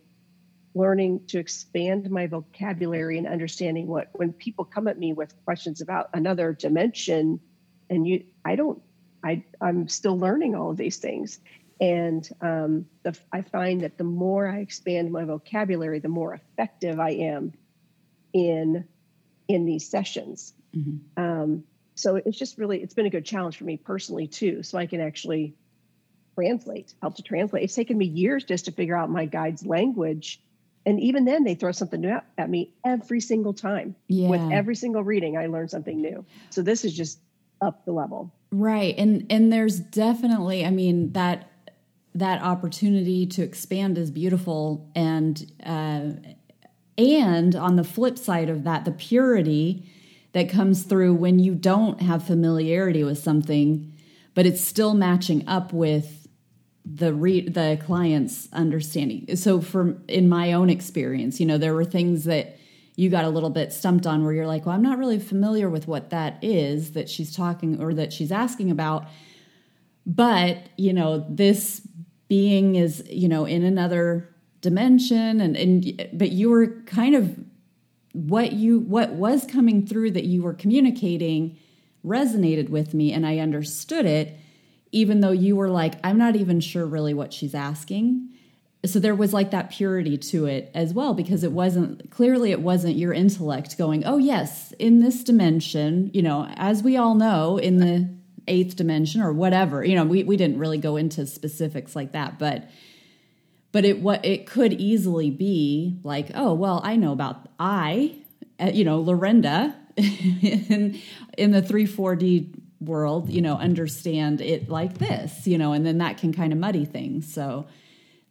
learning 0.74 1.28
to 1.28 1.38
expand 1.38 2.10
my 2.10 2.26
vocabulary 2.26 3.19
and 3.19 3.28
understanding 3.28 3.86
what 3.86 4.10
when 4.13 4.34
people 4.34 4.65
come 4.65 4.88
at 4.88 4.97
me 4.97 5.13
with 5.13 5.36
questions 5.45 5.80
about 5.80 6.10
another 6.15 6.54
dimension, 6.54 7.39
and 7.88 8.08
you, 8.08 8.24
I 8.43 8.56
don't, 8.56 8.82
I, 9.24 9.43
I'm 9.62 9.88
still 9.88 10.17
learning 10.17 10.56
all 10.56 10.71
of 10.71 10.78
these 10.78 10.97
things. 10.97 11.39
And 11.82 12.30
um, 12.41 12.86
the, 13.04 13.17
I 13.34 13.41
find 13.41 13.82
that 13.82 13.98
the 13.98 14.04
more 14.04 14.48
I 14.48 14.60
expand 14.60 15.12
my 15.12 15.26
vocabulary, 15.26 16.00
the 16.00 16.10
more 16.10 16.34
effective 16.34 17.00
I 17.00 17.12
am 17.12 17.54
in 18.34 18.88
in 19.48 19.65
these 19.65 19.89
sessions. 19.89 20.54
Mm-hmm. 20.74 21.22
Um, 21.22 21.63
so 21.96 22.15
it's 22.15 22.38
just 22.38 22.58
really 22.58 22.82
it's 22.82 22.94
been 22.94 23.06
a 23.06 23.10
good 23.10 23.26
challenge 23.26 23.58
for 23.58 23.63
me 23.63 23.78
personally 23.78 24.28
too 24.28 24.63
so 24.63 24.78
i 24.78 24.86
can 24.86 25.02
actually 25.02 25.54
translate 26.36 26.94
help 27.02 27.15
to 27.15 27.24
translate 27.24 27.63
it's 27.63 27.76
taken 27.76 27.98
me 27.98 28.06
years 28.06 28.44
just 28.44 28.65
to 28.65 28.72
figure 28.72 28.96
out 28.96 29.10
my 29.10 29.26
guide's 29.26 29.65
language 29.65 30.41
and 30.86 31.00
even 31.00 31.26
then 31.26 31.44
they 31.44 31.54
throw 31.54 31.72
something 31.72 32.02
new 32.02 32.20
at 32.38 32.50
me 32.50 32.74
every 32.84 33.20
single 33.20 33.54
time 33.54 33.96
yeah. 34.08 34.30
with 34.30 34.41
every 34.52 34.76
single 34.76 35.04
reading 35.04 35.38
i 35.38 35.46
learn 35.46 35.67
something 35.67 36.02
new 36.02 36.26
so 36.50 36.62
this 36.62 36.84
is 36.84 36.94
just 36.94 37.20
up 37.62 37.86
the 37.86 37.91
level 37.91 38.34
right 38.52 38.96
and 38.98 39.26
and 39.30 39.54
there's 39.54 39.80
definitely 39.80 40.65
i 40.65 40.70
mean 40.70 41.12
that 41.12 41.51
that 42.13 42.41
opportunity 42.41 43.26
to 43.26 43.41
expand 43.41 43.97
is 43.97 44.12
beautiful 44.12 44.89
and 44.95 45.52
uh 45.65 46.10
and 46.97 47.56
on 47.56 47.78
the 47.78 47.84
flip 47.84 48.17
side 48.17 48.50
of 48.50 48.63
that 48.65 48.86
the 48.86 48.91
purity 48.91 49.89
that 50.34 50.50
comes 50.50 50.84
through 50.84 51.13
when 51.13 51.39
you 51.39 51.56
don't 51.56 52.02
have 52.02 52.26
familiarity 52.26 53.04
with 53.04 53.17
something, 53.17 53.93
but 54.34 54.45
it's 54.45 54.62
still 54.62 54.93
matching 54.93 55.47
up 55.47 55.74
with 55.74 56.28
the 56.86 57.13
re- 57.13 57.47
the 57.47 57.80
client's 57.86 58.47
understanding. 58.54 59.36
So 59.36 59.62
for 59.62 59.97
in 60.08 60.30
my 60.30 60.54
own 60.54 60.69
experience, 60.69 61.39
you 61.39 61.45
know, 61.45 61.58
there 61.58 61.74
were 61.74 61.86
things 61.86 62.24
that 62.26 62.58
you 62.95 63.10
got 63.10 63.26
a 63.26 63.30
little 63.30 63.50
bit 63.50 63.71
stumped 63.71 64.06
on 64.06 64.24
where 64.24 64.34
you're 64.34 64.47
like, 64.47 64.65
well, 64.65 64.76
I'm 64.76 64.82
not 64.82 64.97
really 64.97 65.19
familiar 65.19 65.69
with 65.69 65.88
what 65.88 66.10
that 66.10 66.43
is 66.43 66.91
that 66.93 67.10
she's 67.10 67.36
talking 67.36 67.82
or 67.82 67.93
that 67.93 68.12
she's 68.13 68.32
asking 68.32 68.71
about. 68.71 69.08
But, 70.06 70.69
you 70.78 70.93
know, 70.93 71.26
this 71.30 71.82
being 72.32 72.76
is, 72.76 73.04
you 73.10 73.28
know, 73.28 73.44
in 73.44 73.62
another 73.62 74.34
dimension 74.62 75.41
and 75.41 75.58
and 75.58 76.10
but 76.13 76.32
you 76.32 76.50
were 76.50 76.82
kind 76.86 77.13
of 77.13 77.38
what 78.13 78.54
you 78.54 78.80
what 78.80 79.12
was 79.12 79.46
coming 79.46 79.86
through 79.86 80.12
that 80.12 80.24
you 80.24 80.41
were 80.41 80.54
communicating 80.54 81.58
resonated 82.06 82.70
with 82.70 82.94
me 82.94 83.12
and 83.12 83.28
I 83.28 83.39
understood 83.39 84.06
it 84.06 84.38
even 84.94 85.20
though 85.20 85.34
you 85.34 85.58
were 85.58 85.67
like 85.67 85.96
I'm 86.06 86.17
not 86.17 86.38
even 86.38 86.62
sure 86.62 86.86
really 86.86 87.13
what 87.13 87.34
she's 87.34 87.54
asking. 87.54 88.30
So 88.86 88.98
there 89.00 89.13
was 89.13 89.34
like 89.34 89.52
that 89.52 89.70
purity 89.70 90.17
to 90.17 90.46
it 90.46 90.72
as 90.74 90.94
well 90.94 91.13
because 91.13 91.44
it 91.44 91.52
wasn't 91.52 92.12
clearly 92.12 92.52
it 92.52 92.62
wasn't 92.62 92.96
your 92.96 93.12
intellect 93.12 93.78
going 93.78 94.06
oh 94.06 94.17
yes 94.17 94.72
in 94.80 95.02
this 95.02 95.22
dimension 95.26 96.10
you 96.13 96.22
know 96.22 96.48
as 96.56 96.82
we 96.82 96.96
all 96.96 97.13
know 97.13 97.58
in 97.58 97.76
the 97.76 98.21
eighth 98.48 98.76
dimension 98.76 99.22
or 99.22 99.32
whatever. 99.34 99.84
You 99.84 99.96
know 99.96 100.04
we, 100.04 100.24
we 100.24 100.38
didn't 100.38 100.60
really 100.60 100.78
go 100.78 100.96
into 100.96 101.26
specifics 101.26 101.96
like 101.96 102.12
that 102.14 102.40
but 102.40 102.70
but 103.72 103.86
it 103.86 104.02
what 104.02 104.24
it 104.26 104.46
could 104.46 104.74
easily 104.74 105.30
be 105.30 106.00
like 106.04 106.32
oh 106.36 106.54
well 106.54 106.82
i 106.84 106.96
know 106.96 107.12
about 107.12 107.48
i 107.60 108.16
uh, 108.60 108.72
you 108.74 108.84
know 108.84 109.02
Lorenda 109.02 109.74
in 109.98 111.00
in 111.38 111.52
the 111.52 111.62
3 111.62 111.86
4d 111.86 112.54
world 112.80 113.30
you 113.30 113.42
know 113.42 113.56
understand 113.56 114.42
it 114.42 114.70
like 114.70 114.98
this 114.98 115.46
you 115.46 115.58
know 115.58 115.74
and 115.74 115.86
then 115.86 116.00
that 116.00 116.18
can 116.18 116.34
kind 116.34 116.52
of 116.52 116.60
muddy 116.60 116.86
things. 116.86 117.32
So 117.32 117.68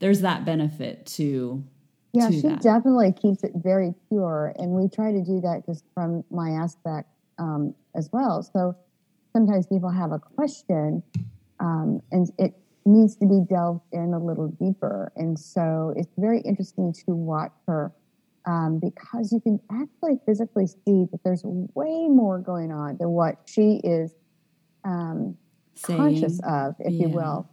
there's 0.01 0.20
that 0.23 0.44
benefit 0.44 1.07
to 1.07 1.62
yeah 2.12 2.31
she 2.31 2.40
that. 2.42 2.61
definitely 2.61 3.12
keeps 3.12 3.44
it 3.44 3.53
very 3.55 3.94
pure 4.09 4.53
and 4.57 4.70
we 4.70 4.88
try 4.88 5.12
to 5.12 5.23
do 5.23 5.40
that 5.40 5.64
just 5.66 5.85
from 5.94 6.25
my 6.31 6.51
aspect 6.51 7.09
um, 7.38 7.75
as 7.94 8.11
well. 8.12 8.42
So 8.42 8.77
sometimes 9.32 9.66
people 9.66 9.90
have 9.90 10.12
a 10.12 10.18
question 10.18 11.02
um, 11.60 12.00
and 12.10 12.30
it 12.38 12.54
needs 12.84 13.16
to 13.16 13.26
be 13.26 13.40
delved 13.48 13.82
in 13.92 14.14
a 14.14 14.18
little 14.18 14.48
deeper. 14.48 15.12
And 15.16 15.38
so 15.38 15.92
it's 15.96 16.12
very 16.16 16.40
interesting 16.40 16.92
to 17.04 17.14
watch 17.14 17.52
her 17.66 17.92
um, 18.46 18.78
because 18.78 19.32
you 19.32 19.40
can 19.40 19.60
actually 19.70 20.18
physically 20.26 20.66
see 20.66 21.06
that 21.12 21.20
there's 21.24 21.42
way 21.44 22.08
more 22.08 22.38
going 22.38 22.72
on 22.72 22.96
than 22.98 23.10
what 23.10 23.36
she 23.44 23.80
is 23.84 24.14
um, 24.84 25.36
conscious 25.82 26.40
of, 26.46 26.74
if 26.80 26.92
yeah. 26.92 27.06
you 27.06 27.08
will. 27.10 27.48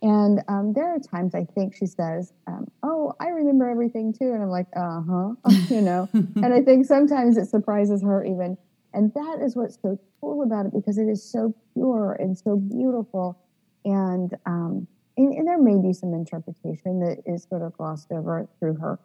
And 0.00 0.42
um, 0.46 0.72
there 0.74 0.94
are 0.94 1.00
times 1.00 1.34
I 1.34 1.44
think 1.44 1.74
she 1.74 1.86
says, 1.86 2.32
um, 2.46 2.70
"Oh, 2.84 3.14
I 3.20 3.28
remember 3.28 3.68
everything 3.68 4.12
too," 4.12 4.32
and 4.32 4.40
I'm 4.40 4.48
like, 4.48 4.68
"Uh 4.76 5.00
huh," 5.00 5.34
you 5.74 5.80
know. 5.80 6.08
and 6.12 6.54
I 6.54 6.62
think 6.62 6.86
sometimes 6.86 7.36
it 7.36 7.46
surprises 7.46 8.00
her 8.02 8.24
even, 8.24 8.56
and 8.94 9.12
that 9.14 9.38
is 9.42 9.56
what's 9.56 9.78
so 9.80 9.98
cool 10.20 10.42
about 10.42 10.66
it 10.66 10.72
because 10.72 10.98
it 10.98 11.08
is 11.08 11.22
so 11.22 11.54
pure 11.74 12.16
and 12.18 12.36
so 12.36 12.56
beautiful 12.56 13.38
and, 13.84 14.34
um, 14.46 14.86
and, 15.16 15.32
and 15.34 15.46
there 15.46 15.60
may 15.60 15.80
be 15.80 15.92
some 15.92 16.14
interpretation 16.14 17.00
that 17.00 17.18
is 17.26 17.46
sort 17.48 17.62
of 17.62 17.76
glossed 17.76 18.10
over 18.12 18.48
through 18.58 18.76
her 18.76 18.98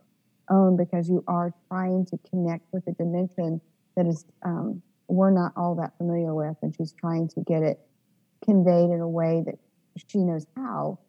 own 0.50 0.78
because 0.78 1.10
you 1.10 1.24
are 1.28 1.54
trying 1.70 2.06
to 2.06 2.18
connect 2.30 2.66
with 2.72 2.86
a 2.88 2.92
dimension 2.94 3.62
that 3.96 4.06
is 4.06 4.26
um, 4.44 4.82
we're 5.08 5.32
not 5.32 5.54
all 5.56 5.76
that 5.76 5.98
familiar 5.98 6.34
with, 6.34 6.56
and 6.62 6.76
she's 6.76 6.94
trying 6.94 7.28
to 7.30 7.42
get 7.42 7.62
it 7.62 7.80
conveyed 8.44 8.90
in 8.90 9.00
a 9.00 9.08
way 9.08 9.44
that 9.46 9.56
she 10.08 10.20
knows 10.20 10.46
how. 10.56 11.00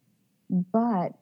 But 0.51 1.13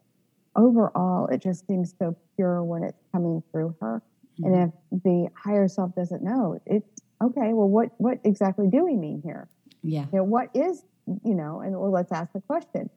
overall, 0.57 1.27
it 1.29 1.43
just 1.43 1.67
seems 1.67 1.95
so 1.99 2.17
pure 2.37 2.63
when 2.63 2.83
it's 2.83 3.03
coming 3.13 3.43
through 3.53 3.77
her. 3.81 4.03
Mm-hmm. 4.41 4.55
And 4.55 4.73
if 4.93 5.03
the 5.03 5.29
higher 5.37 5.69
self 5.69 5.95
doesn't 5.95 6.23
know, 6.23 6.61
it's 6.67 7.02
okay. 7.23 7.53
Well, 7.53 7.69
what 7.69 7.91
what 7.99 8.19
exactly 8.25 8.69
do 8.69 8.85
we 8.85 8.97
mean 8.97 9.21
here? 9.25 9.49
Yeah. 9.83 10.07
You 10.13 10.19
know, 10.19 10.25
what 10.25 10.49
is 10.55 10.85
you 11.25 11.35
know, 11.35 11.61
and 11.61 11.79
well, 11.79 11.91
let's 11.91 12.13
ask 12.13 12.33
the 12.33 12.41
question. 12.41 12.89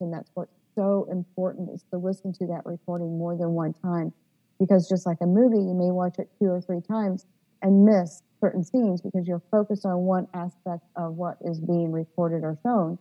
And 0.00 0.12
that's 0.12 0.30
what's 0.34 0.52
so 0.74 1.06
important 1.10 1.70
is 1.70 1.84
to 1.90 1.98
listen 1.98 2.32
to 2.34 2.46
that 2.46 2.62
recording 2.64 3.18
more 3.18 3.36
than 3.36 3.50
one 3.50 3.72
time. 3.72 4.12
Because 4.58 4.88
just 4.88 5.06
like 5.06 5.18
a 5.20 5.26
movie, 5.26 5.58
you 5.58 5.74
may 5.74 5.90
watch 5.90 6.18
it 6.18 6.28
two 6.38 6.46
or 6.46 6.60
three 6.60 6.80
times 6.80 7.26
and 7.62 7.84
miss 7.84 8.22
certain 8.40 8.64
scenes 8.64 9.00
because 9.00 9.26
you're 9.26 9.42
focused 9.50 9.86
on 9.86 9.98
one 9.98 10.26
aspect 10.34 10.82
of 10.96 11.14
what 11.14 11.36
is 11.44 11.60
being 11.60 11.92
recorded 11.92 12.42
or 12.44 12.58
shown. 12.62 12.98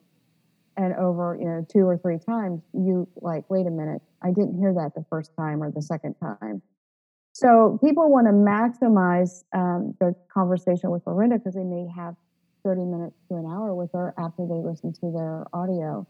And 0.78 0.94
over, 0.94 1.38
you 1.40 1.46
know, 1.46 1.66
two 1.70 1.86
or 1.86 1.98
three 1.98 2.18
times, 2.18 2.62
you 2.74 3.08
like, 3.18 3.50
wait 3.50 3.68
a 3.68 3.72
minute, 3.72 4.02
I 4.24 4.30
didn't 4.30 4.58
hear 4.58 4.74
that 4.74 4.94
the 4.96 5.06
first 5.10 5.32
time 5.38 5.62
or 5.62 5.70
the 5.72 5.82
second 5.82 6.16
time. 6.16 6.62
So 7.34 7.80
people 7.84 8.12
want 8.12 8.28
to 8.28 8.34
maximize 8.34 9.44
um, 9.54 9.96
their 10.00 10.16
conversation 10.34 10.92
with 10.92 11.06
Lorenda 11.06 11.38
because 11.38 11.54
they 11.54 11.64
may 11.64 11.88
have 11.96 12.16
30 12.64 12.82
minutes 12.86 13.16
to 13.30 13.36
an 13.36 13.46
hour 13.46 13.74
with 13.74 13.92
her 13.94 14.14
after 14.18 14.46
they 14.46 14.56
listen 14.56 14.94
to 14.94 15.12
their 15.12 15.46
audio. 15.54 16.06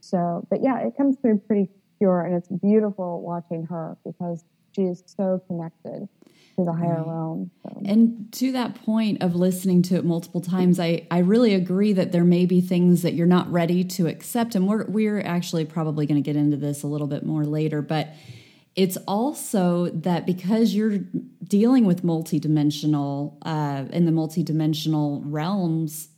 So, 0.00 0.46
but 0.48 0.62
yeah, 0.62 0.78
it 0.80 0.96
comes 0.96 1.16
through 1.18 1.38
pretty 1.38 1.68
pure 1.98 2.24
and 2.24 2.34
it's 2.34 2.48
beautiful 2.48 3.20
watching 3.20 3.66
her 3.66 3.96
because 4.04 4.44
she 4.74 4.82
is 4.82 5.02
so 5.06 5.42
connected 5.46 6.08
to 6.56 6.64
the 6.64 6.72
higher 6.72 6.98
right. 6.98 7.06
realm. 7.06 7.50
So. 7.62 7.82
And 7.84 8.32
to 8.32 8.52
that 8.52 8.74
point 8.74 9.22
of 9.22 9.34
listening 9.34 9.82
to 9.82 9.96
it 9.96 10.04
multiple 10.04 10.40
times, 10.40 10.78
I, 10.78 11.06
I 11.10 11.18
really 11.18 11.54
agree 11.54 11.92
that 11.92 12.12
there 12.12 12.24
may 12.24 12.46
be 12.46 12.60
things 12.60 13.02
that 13.02 13.14
you're 13.14 13.26
not 13.26 13.50
ready 13.50 13.84
to 13.84 14.06
accept. 14.06 14.54
And 14.54 14.66
we're, 14.66 14.84
we're 14.86 15.20
actually 15.20 15.64
probably 15.64 16.06
going 16.06 16.22
to 16.22 16.26
get 16.26 16.36
into 16.36 16.56
this 16.56 16.82
a 16.82 16.86
little 16.86 17.06
bit 17.06 17.26
more 17.26 17.44
later, 17.44 17.82
but 17.82 18.14
it's 18.76 18.96
also 19.08 19.86
that 19.90 20.26
because 20.26 20.74
you're 20.74 20.98
dealing 21.44 21.84
with 21.84 22.02
multidimensional 22.02 23.36
uh, 23.42 23.84
in 23.92 24.06
the 24.06 24.12
multidimensional 24.12 25.22
realms, 25.24 26.08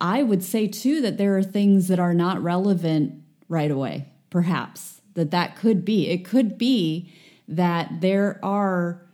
I 0.00 0.22
would 0.22 0.42
say 0.42 0.66
too 0.66 1.00
that 1.02 1.18
there 1.18 1.36
are 1.36 1.42
things 1.42 1.88
that 1.88 2.00
are 2.00 2.14
not 2.14 2.42
relevant 2.42 3.22
right 3.48 3.70
away. 3.70 4.08
Perhaps 4.30 5.00
that 5.14 5.30
that 5.30 5.56
could 5.56 5.84
be. 5.84 6.08
It 6.08 6.24
could 6.24 6.58
be 6.58 7.12
that 7.46 8.00
there 8.00 8.40
are 8.42 9.06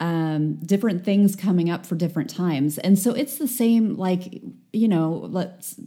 um, 0.00 0.54
different 0.56 1.04
things 1.04 1.36
coming 1.36 1.70
up 1.70 1.86
for 1.86 1.94
different 1.94 2.28
times, 2.28 2.78
and 2.78 2.98
so 2.98 3.12
it's 3.12 3.38
the 3.38 3.46
same. 3.46 3.96
Like 3.96 4.42
you 4.72 4.88
know, 4.88 5.28
let's 5.30 5.78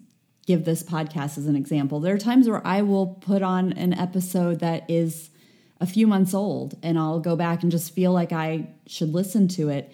give 0.45 0.63
this 0.63 0.83
podcast 0.83 1.37
as 1.37 1.47
an 1.47 1.55
example. 1.55 1.99
There 1.99 2.13
are 2.13 2.19
times 2.19 2.47
where 2.47 2.65
I 2.65 2.81
will 2.81 3.07
put 3.07 3.41
on 3.41 3.73
an 3.73 3.93
episode 3.93 4.59
that 4.59 4.89
is 4.89 5.31
a 5.79 5.85
few 5.85 6.07
months 6.07 6.33
old 6.33 6.77
and 6.81 6.97
I'll 6.97 7.19
go 7.19 7.35
back 7.35 7.63
and 7.63 7.71
just 7.71 7.93
feel 7.93 8.11
like 8.11 8.31
I 8.31 8.69
should 8.87 9.13
listen 9.13 9.47
to 9.49 9.69
it. 9.69 9.93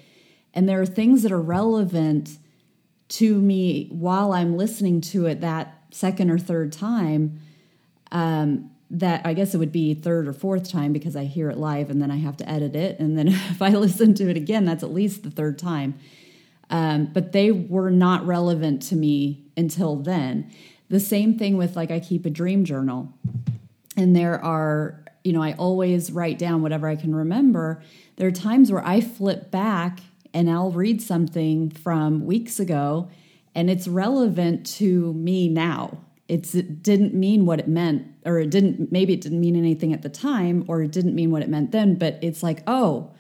And 0.54 0.68
there 0.68 0.82
are 0.82 0.86
things 0.86 1.24
that 1.24 1.32
are 1.32 1.42
relevant 1.42 2.38
to 3.10 3.40
me 3.40 3.88
while 3.92 4.32
I'm 4.32 4.58
listening 4.58 5.02
to 5.02 5.26
it 5.26 5.42
that 5.42 5.84
second 5.92 6.30
or 6.30 6.38
third 6.38 6.72
time. 6.72 7.40
Um, 8.12 8.72
that 8.92 9.22
I 9.26 9.34
guess 9.34 9.56
it 9.56 9.58
would 9.58 9.72
be 9.72 9.94
third 9.94 10.28
or 10.28 10.34
fourth 10.34 10.70
time 10.70 10.92
because 10.92 11.16
I 11.16 11.24
hear 11.24 11.50
it 11.50 11.58
live 11.58 11.90
and 11.90 12.02
then 12.02 12.12
I 12.12 12.18
have 12.18 12.36
to 12.38 12.50
edit 12.50 12.76
it. 12.76 13.00
And 13.00 13.18
then 13.18 13.28
if 13.30 13.62
I 13.62 13.70
listen 13.70 14.14
to 14.16 14.30
it 14.30 14.36
again, 14.38 14.66
that's 14.66 14.84
at 14.84 14.94
least 14.94 15.24
the 15.24 15.32
third 15.32 15.58
time. 15.58 15.98
Um, 16.70 17.06
but 17.06 17.32
they 17.32 17.52
were 17.52 17.90
not 17.90 18.26
relevant 18.26 18.82
to 18.84 18.96
me 18.96 19.46
until 19.58 19.96
then. 19.96 20.52
The 20.90 21.00
same 21.00 21.38
thing 21.38 21.58
with 21.58 21.76
like 21.76 21.92
I 21.92 22.00
keep 22.00 22.26
a 22.26 22.30
dream 22.30 22.66
journal, 22.66 23.14
and 23.96 24.16
there 24.16 24.44
are, 24.44 25.01
you 25.24 25.34
know, 25.34 25.42
I 25.42 25.54
always 25.54 26.12
write 26.12 26.38
down 26.38 26.62
whatever 26.62 26.88
I 26.88 26.96
can 26.96 27.14
remember. 27.14 27.82
There 28.16 28.28
are 28.28 28.32
times 28.32 28.72
where 28.72 28.86
I 28.86 29.02
flip 29.02 29.52
back 29.52 30.00
and 30.34 30.50
I'll 30.50 30.72
read 30.72 31.02
something 31.02 31.70
from 31.70 32.26
weeks 32.26 32.60
ago 32.60 33.10
and 33.54 33.70
it's 33.70 33.88
relevant 33.88 34.66
to 34.78 35.14
me 35.14 35.50
now 35.50 35.98
it's, 36.32 36.56
it 36.56 36.82
didn't 36.82 37.14
mean 37.14 37.46
what 37.46 37.60
it 37.60 37.68
meant, 37.68 38.08
or 38.26 38.40
it 38.40 38.50
didn't, 38.52 38.90
maybe 38.90 39.12
it 39.12 39.20
didn't 39.20 39.42
mean 39.42 39.58
anything 39.58 39.92
at 39.92 40.02
the 40.02 40.08
time, 40.08 40.64
or 40.70 40.82
it 40.82 40.94
didn't 40.94 41.14
mean 41.14 41.30
what 41.30 41.42
it 41.42 41.50
meant 41.50 41.74
then, 41.74 41.96
but 41.96 42.18
it's 42.22 42.42
like, 42.42 42.64
oh, 42.68 43.12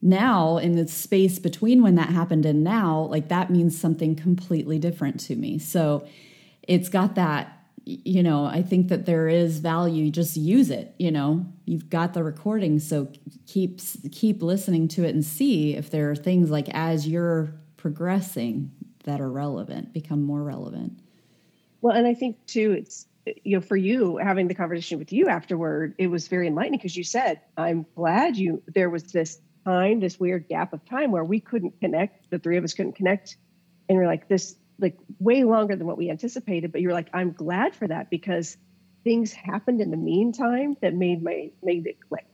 now 0.00 0.56
in 0.56 0.74
the 0.74 0.88
space 0.88 1.38
between 1.38 1.82
when 1.82 1.96
that 1.96 2.08
happened 2.08 2.46
and 2.46 2.64
now, 2.64 3.02
like 3.10 3.28
that 3.28 3.50
means 3.50 3.78
something 3.78 4.16
completely 4.16 4.78
different 4.78 5.20
to 5.20 5.36
me. 5.36 5.58
So 5.58 6.08
it's 6.62 6.88
got 6.88 7.14
that, 7.16 7.59
you 8.04 8.22
know, 8.22 8.44
I 8.44 8.62
think 8.62 8.88
that 8.88 9.06
there 9.06 9.28
is 9.28 9.58
value. 9.58 10.10
Just 10.10 10.36
use 10.36 10.70
it, 10.70 10.94
you 10.98 11.10
know, 11.10 11.46
you've 11.64 11.90
got 11.90 12.14
the 12.14 12.22
recording. 12.22 12.78
So 12.78 13.08
keep, 13.46 13.80
keep 14.12 14.42
listening 14.42 14.88
to 14.88 15.04
it 15.04 15.14
and 15.14 15.24
see 15.24 15.74
if 15.76 15.90
there 15.90 16.10
are 16.10 16.16
things 16.16 16.50
like 16.50 16.68
as 16.70 17.06
you're 17.08 17.54
progressing 17.76 18.70
that 19.04 19.20
are 19.20 19.30
relevant, 19.30 19.92
become 19.92 20.22
more 20.22 20.42
relevant. 20.42 20.98
Well, 21.80 21.96
and 21.96 22.06
I 22.06 22.14
think 22.14 22.44
too, 22.46 22.72
it's 22.72 23.06
you 23.44 23.56
know, 23.56 23.60
for 23.60 23.76
you 23.76 24.16
having 24.16 24.48
the 24.48 24.54
conversation 24.54 24.98
with 24.98 25.12
you 25.12 25.28
afterward, 25.28 25.94
it 25.98 26.08
was 26.08 26.28
very 26.28 26.46
enlightening 26.46 26.78
because 26.78 26.96
you 26.96 27.04
said, 27.04 27.40
"I'm 27.56 27.86
glad 27.94 28.36
you." 28.36 28.62
There 28.66 28.90
was 28.90 29.04
this 29.04 29.40
time, 29.64 30.00
this 30.00 30.18
weird 30.18 30.48
gap 30.48 30.72
of 30.72 30.84
time 30.84 31.10
where 31.10 31.24
we 31.24 31.40
couldn't 31.40 31.78
connect. 31.80 32.30
The 32.30 32.38
three 32.38 32.56
of 32.56 32.64
us 32.64 32.74
couldn't 32.74 32.94
connect, 32.94 33.36
and 33.88 33.98
we're 33.98 34.06
like 34.06 34.28
this, 34.28 34.56
like 34.80 34.96
way 35.18 35.44
longer 35.44 35.76
than 35.76 35.86
what 35.86 35.98
we 35.98 36.10
anticipated. 36.10 36.72
But 36.72 36.80
you're 36.80 36.92
like, 36.92 37.08
"I'm 37.12 37.32
glad 37.32 37.74
for 37.74 37.86
that 37.88 38.10
because 38.10 38.56
things 39.04 39.32
happened 39.32 39.80
in 39.80 39.90
the 39.90 39.96
meantime 39.96 40.76
that 40.80 40.94
made 40.94 41.22
my 41.22 41.50
made 41.62 41.86
it 41.86 41.98
click." 42.08 42.26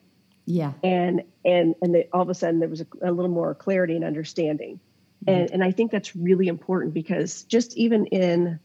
Yeah, 0.46 0.72
and 0.82 1.22
and 1.44 1.74
and 1.82 1.94
they, 1.94 2.08
all 2.12 2.22
of 2.22 2.28
a 2.28 2.34
sudden 2.34 2.60
there 2.60 2.68
was 2.68 2.80
a, 2.80 2.86
a 3.02 3.12
little 3.12 3.30
more 3.30 3.54
clarity 3.54 3.96
and 3.96 4.04
understanding, 4.04 4.80
mm-hmm. 5.26 5.40
and 5.40 5.50
and 5.50 5.64
I 5.64 5.72
think 5.72 5.90
that's 5.90 6.14
really 6.14 6.48
important 6.48 6.94
because 6.94 7.42
just 7.44 7.76
even 7.76 8.06
in 8.06 8.60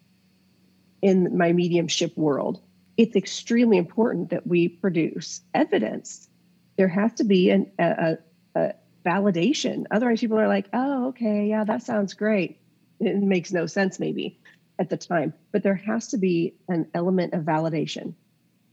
in 1.01 1.37
my 1.37 1.51
mediumship 1.51 2.15
world, 2.15 2.61
it's 2.97 3.15
extremely 3.15 3.77
important 3.77 4.29
that 4.29 4.45
we 4.45 4.67
produce 4.67 5.41
evidence. 5.53 6.29
There 6.77 6.87
has 6.87 7.13
to 7.15 7.23
be 7.23 7.49
an, 7.49 7.71
a, 7.79 8.17
a, 8.55 8.73
validation. 9.05 9.85
Otherwise, 9.89 10.19
people 10.19 10.39
are 10.39 10.47
like, 10.47 10.67
oh, 10.73 11.07
okay, 11.09 11.47
yeah, 11.47 11.63
that 11.63 11.83
sounds 11.83 12.13
great. 12.13 12.59
It 13.01 13.17
makes 13.17 13.51
no 13.51 13.65
sense, 13.65 13.99
maybe 13.99 14.39
at 14.79 14.89
the 14.89 14.97
time, 14.97 15.33
but 15.51 15.63
there 15.63 15.75
has 15.75 16.07
to 16.09 16.17
be 16.17 16.55
an 16.67 16.87
element 16.93 17.33
of 17.33 17.43
validation. 17.43 18.13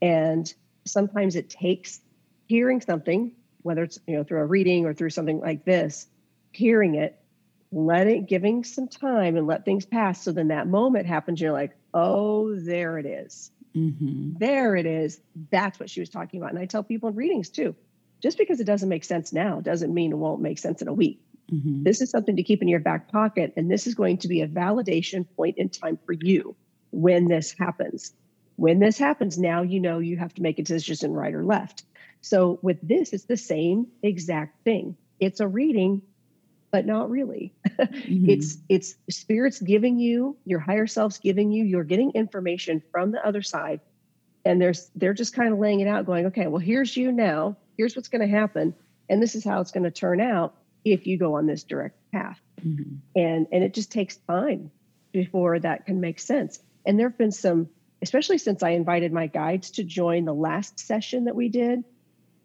And 0.00 0.52
sometimes 0.86 1.36
it 1.36 1.50
takes 1.50 2.00
hearing 2.46 2.80
something, 2.80 3.32
whether 3.62 3.82
it's 3.82 3.98
you 4.06 4.16
know 4.16 4.24
through 4.24 4.40
a 4.40 4.46
reading 4.46 4.86
or 4.86 4.94
through 4.94 5.10
something 5.10 5.40
like 5.40 5.64
this, 5.64 6.06
hearing 6.52 6.94
it, 6.94 7.20
let 7.72 8.06
it 8.06 8.26
giving 8.26 8.64
some 8.64 8.88
time 8.88 9.36
and 9.36 9.46
let 9.46 9.64
things 9.64 9.84
pass. 9.84 10.22
So 10.22 10.32
then 10.32 10.48
that 10.48 10.66
moment 10.66 11.06
happens, 11.06 11.40
you're 11.40 11.52
like, 11.52 11.76
oh, 11.92 12.54
there 12.54 12.98
it 12.98 13.06
is. 13.06 13.50
Mm-hmm. 13.76 14.38
There 14.38 14.76
it 14.76 14.86
is. 14.86 15.20
That's 15.50 15.78
what 15.78 15.90
she 15.90 16.00
was 16.00 16.08
talking 16.08 16.40
about. 16.40 16.52
And 16.52 16.58
I 16.58 16.66
tell 16.66 16.82
people 16.82 17.10
in 17.10 17.16
readings 17.16 17.50
too 17.50 17.74
just 18.20 18.38
because 18.38 18.60
it 18.60 18.64
doesn't 18.64 18.88
make 18.88 19.04
sense 19.04 19.32
now 19.32 19.60
doesn't 19.60 19.92
mean 19.92 20.12
it 20.12 20.18
won't 20.18 20.42
make 20.42 20.58
sense 20.58 20.82
in 20.82 20.88
a 20.88 20.92
week. 20.92 21.20
Mm-hmm. 21.52 21.82
This 21.82 22.00
is 22.00 22.11
something 22.11 22.37
to 22.37 22.42
keep 22.42 22.62
in 22.62 22.68
your 22.68 22.80
back 22.80 23.11
pocket. 23.11 23.52
And 23.56 23.70
this 23.70 23.87
is 23.87 23.94
going 23.94 24.18
to 24.18 24.28
be 24.28 24.42
a 24.42 24.48
validation 24.48 25.26
point 25.37 25.58
in 25.58 25.68
time 25.68 25.98
for 26.04 26.12
you 26.12 26.54
when 26.90 27.26
this 27.28 27.54
happens. 27.58 28.12
When 28.56 28.80
this 28.80 28.98
happens, 28.98 29.38
now 29.38 29.62
you 29.62 29.80
know 29.80 29.98
you 29.98 30.16
have 30.16 30.34
to 30.34 30.42
make 30.42 30.58
a 30.58 30.62
decision 30.62 31.12
right 31.12 31.34
or 31.34 31.44
left. 31.44 31.84
So 32.20 32.58
with 32.62 32.78
this, 32.87 33.12
it's 33.12 33.24
the 33.24 33.37
same 33.37 33.87
exact 34.02 34.64
thing. 34.64 34.96
It's 35.20 35.40
a 35.40 35.48
reading 35.48 36.02
but 36.70 36.87
not 36.87 37.11
really. 37.11 37.54
Mm-hmm. 37.78 38.30
it's 38.30 38.58
it's 38.68 38.96
spirits 39.08 39.61
giving 39.61 40.00
you, 40.00 40.37
your 40.44 40.58
higher 40.58 40.88
self's 40.88 41.18
giving 41.18 41.52
you, 41.52 41.64
you're 41.64 41.84
getting 41.84 42.11
information 42.12 42.82
from 42.90 43.12
the 43.12 43.24
other 43.24 43.40
side. 43.40 43.80
And 44.44 44.61
there's 44.61 44.90
they're 44.96 45.14
just 45.14 45.32
kind 45.32 45.52
of 45.52 45.61
laying 45.61 45.78
it 45.78 45.87
out, 45.87 46.04
going, 46.04 46.26
okay, 46.26 46.48
well, 46.48 46.58
here's 46.58 46.96
you 46.96 47.12
now, 47.12 47.56
here's 47.76 47.94
what's 47.94 48.08
going 48.08 48.22
to 48.22 48.37
happen, 48.37 48.74
and 49.08 49.22
this 49.22 49.37
is 49.37 49.44
how 49.44 49.61
it's 49.61 49.70
going 49.70 49.84
to 49.84 49.92
turn 49.92 50.20
out 50.20 50.56
if 50.92 51.07
you 51.07 51.18
go 51.18 51.35
on 51.35 51.46
this 51.46 51.64
direct 51.64 51.96
path. 52.12 52.40
Mm-hmm. 52.64 52.96
And 53.16 53.46
and 53.53 53.64
it 53.64 53.74
just 53.74 53.92
takes 53.92 54.16
time 54.16 54.70
before 55.12 55.59
that 55.59 55.87
can 55.87 56.01
make 56.01 56.18
sense. 56.18 56.61
And 56.87 56.98
there 56.98 57.09
have 57.09 57.18
been 57.18 57.33
some, 57.33 57.68
especially 58.03 58.38
since 58.38 58.62
I 58.62 58.70
invited 58.70 59.12
my 59.12 59.27
guides 59.27 59.72
to 59.72 59.85
join 59.85 60.24
the 60.24 60.35
last 60.35 60.79
session 60.79 61.24
that 61.24 61.37
we 61.37 61.48
did, 61.48 61.85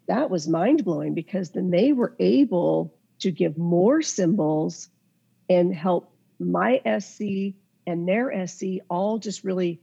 that 0.06 0.30
was 0.30 0.48
mind 0.48 0.84
blowing 0.84 1.14
because 1.14 1.50
then 1.50 1.70
they 1.70 1.92
were 1.92 2.14
able 2.18 2.94
to 3.20 3.30
give 3.30 3.56
more 3.56 4.02
symbols 4.02 4.88
and 5.48 5.74
help 5.74 6.12
my 6.38 6.80
SC 6.98 7.54
and 7.86 8.08
their 8.08 8.46
SC 8.46 8.80
all 8.88 9.18
just 9.18 9.44
really 9.44 9.80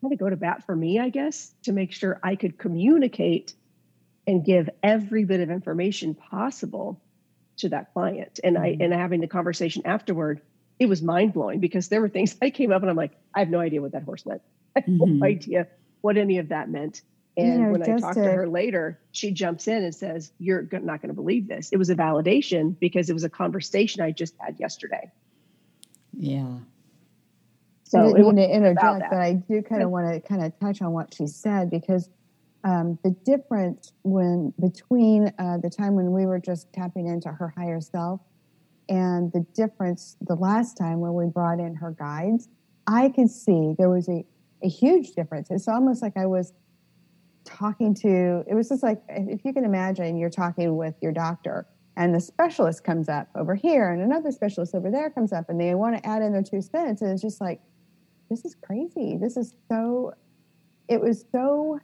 kind 0.00 0.12
of 0.12 0.18
go 0.18 0.28
to 0.28 0.36
bat 0.36 0.64
for 0.64 0.76
me, 0.76 0.98
I 0.98 1.08
guess, 1.08 1.52
to 1.62 1.72
make 1.72 1.92
sure 1.92 2.20
I 2.22 2.36
could 2.36 2.58
communicate 2.58 3.54
and 4.26 4.44
give 4.44 4.68
every 4.82 5.24
bit 5.24 5.40
of 5.40 5.50
information 5.50 6.14
possible 6.14 7.00
to 7.64 7.70
that 7.70 7.92
client. 7.92 8.40
And 8.42 8.56
I 8.56 8.70
mm-hmm. 8.70 8.82
and 8.82 8.92
having 8.92 9.20
the 9.20 9.26
conversation 9.26 9.82
afterward, 9.84 10.40
it 10.78 10.86
was 10.86 11.02
mind 11.02 11.34
blowing 11.34 11.60
because 11.60 11.88
there 11.88 12.00
were 12.00 12.08
things 12.08 12.36
I 12.42 12.50
came 12.50 12.72
up 12.72 12.82
and 12.82 12.90
I'm 12.90 12.96
like, 12.96 13.12
I 13.34 13.40
have 13.40 13.50
no 13.50 13.60
idea 13.60 13.82
what 13.82 13.92
that 13.92 14.04
horse 14.04 14.24
meant. 14.24 14.42
I 14.76 14.80
have 14.80 14.88
mm-hmm. 14.88 15.18
no 15.18 15.26
idea 15.26 15.68
what 16.00 16.16
any 16.16 16.38
of 16.38 16.48
that 16.48 16.70
meant. 16.70 17.02
And 17.36 17.72
when 17.72 17.82
I 17.82 17.98
talk 17.98 18.14
to, 18.14 18.22
to 18.22 18.32
her 18.32 18.46
later, 18.46 19.00
she 19.10 19.32
jumps 19.32 19.66
in 19.66 19.82
and 19.82 19.92
says, 19.92 20.30
You're 20.38 20.62
not 20.70 21.02
going 21.02 21.08
to 21.08 21.14
believe 21.14 21.48
this. 21.48 21.70
It 21.72 21.78
was 21.78 21.90
a 21.90 21.96
validation 21.96 22.78
because 22.78 23.10
it 23.10 23.12
was 23.12 23.24
a 23.24 23.28
conversation 23.28 24.02
I 24.02 24.12
just 24.12 24.34
had 24.38 24.60
yesterday. 24.60 25.10
Yeah. 26.16 26.58
So 27.84 28.00
I 28.00 28.12
didn't 28.12 28.36
to 28.36 28.48
interject, 28.48 29.10
but 29.10 29.18
I 29.18 29.32
do 29.34 29.62
kind 29.62 29.82
of 29.82 29.90
want 29.90 30.12
to 30.12 30.20
kind 30.20 30.44
of 30.44 30.58
touch 30.60 30.80
on 30.80 30.92
what 30.92 31.12
she 31.12 31.26
said 31.26 31.70
because 31.70 32.08
um, 32.64 32.98
the 33.04 33.10
difference 33.24 33.92
when 34.02 34.52
between 34.58 35.32
uh, 35.38 35.58
the 35.58 35.70
time 35.70 35.94
when 35.94 36.12
we 36.12 36.26
were 36.26 36.38
just 36.38 36.72
tapping 36.72 37.06
into 37.06 37.28
her 37.28 37.52
higher 37.56 37.80
self 37.80 38.20
and 38.88 39.32
the 39.32 39.46
difference 39.54 40.16
the 40.22 40.34
last 40.34 40.76
time 40.76 41.00
when 41.00 41.14
we 41.14 41.26
brought 41.26 41.60
in 41.60 41.74
her 41.74 41.92
guides, 41.92 42.48
I 42.86 43.10
could 43.10 43.30
see 43.30 43.74
there 43.78 43.90
was 43.90 44.08
a, 44.08 44.24
a 44.62 44.68
huge 44.68 45.12
difference. 45.12 45.50
It's 45.50 45.68
almost 45.68 46.02
like 46.02 46.16
I 46.16 46.26
was 46.26 46.52
talking 47.44 47.94
to, 47.94 48.44
it 48.48 48.54
was 48.54 48.70
just 48.70 48.82
like, 48.82 49.02
if 49.08 49.44
you 49.44 49.52
can 49.52 49.64
imagine, 49.64 50.16
you're 50.16 50.30
talking 50.30 50.76
with 50.76 50.94
your 51.02 51.12
doctor 51.12 51.66
and 51.96 52.14
the 52.14 52.20
specialist 52.20 52.82
comes 52.82 53.08
up 53.08 53.28
over 53.34 53.54
here 53.54 53.90
and 53.90 54.02
another 54.02 54.32
specialist 54.32 54.74
over 54.74 54.90
there 54.90 55.10
comes 55.10 55.32
up 55.32 55.48
and 55.48 55.60
they 55.60 55.74
want 55.74 55.96
to 55.96 56.06
add 56.06 56.22
in 56.22 56.32
their 56.32 56.42
two 56.42 56.62
cents. 56.62 57.02
And 57.02 57.10
it's 57.10 57.22
just 57.22 57.40
like, 57.40 57.60
this 58.30 58.44
is 58.44 58.54
crazy. 58.54 59.16
This 59.16 59.36
is 59.36 59.54
so, 59.70 60.14
it 60.88 61.00
was 61.00 61.24
so, 61.30 61.78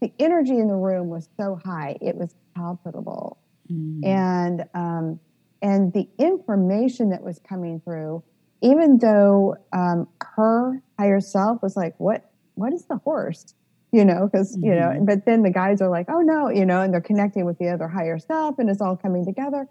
the 0.00 0.12
energy 0.18 0.58
in 0.58 0.68
the 0.68 0.76
room 0.76 1.08
was 1.08 1.28
so 1.36 1.58
high. 1.64 1.96
It 2.00 2.16
was 2.16 2.34
palpable. 2.54 3.38
Mm. 3.70 4.04
And, 4.04 4.64
um, 4.74 5.20
and 5.60 5.92
the 5.92 6.08
information 6.18 7.10
that 7.10 7.22
was 7.22 7.40
coming 7.48 7.80
through, 7.80 8.22
even 8.62 8.98
though 8.98 9.56
um, 9.72 10.08
her 10.20 10.82
higher 10.98 11.20
self 11.20 11.62
was 11.62 11.76
like, 11.76 11.94
what, 11.98 12.30
what 12.54 12.72
is 12.72 12.84
the 12.86 12.96
horse? 12.98 13.54
you 13.92 14.04
know, 14.04 14.28
because, 14.30 14.56
mm-hmm. 14.56 14.66
you 14.66 14.74
know, 14.74 14.88
mm-hmm. 14.88 15.04
but 15.04 15.24
then 15.24 15.42
the 15.42 15.50
guys 15.50 15.80
are 15.80 15.88
like, 15.88 16.06
oh 16.08 16.20
no, 16.20 16.50
you 16.50 16.66
know, 16.66 16.82
and 16.82 16.92
they're 16.92 17.00
connecting 17.00 17.44
with 17.44 17.58
the 17.58 17.68
other 17.68 17.88
higher 17.88 18.18
self 18.18 18.58
and 18.58 18.68
it's 18.68 18.80
all 18.80 18.96
coming 18.96 19.24
together. 19.24 19.66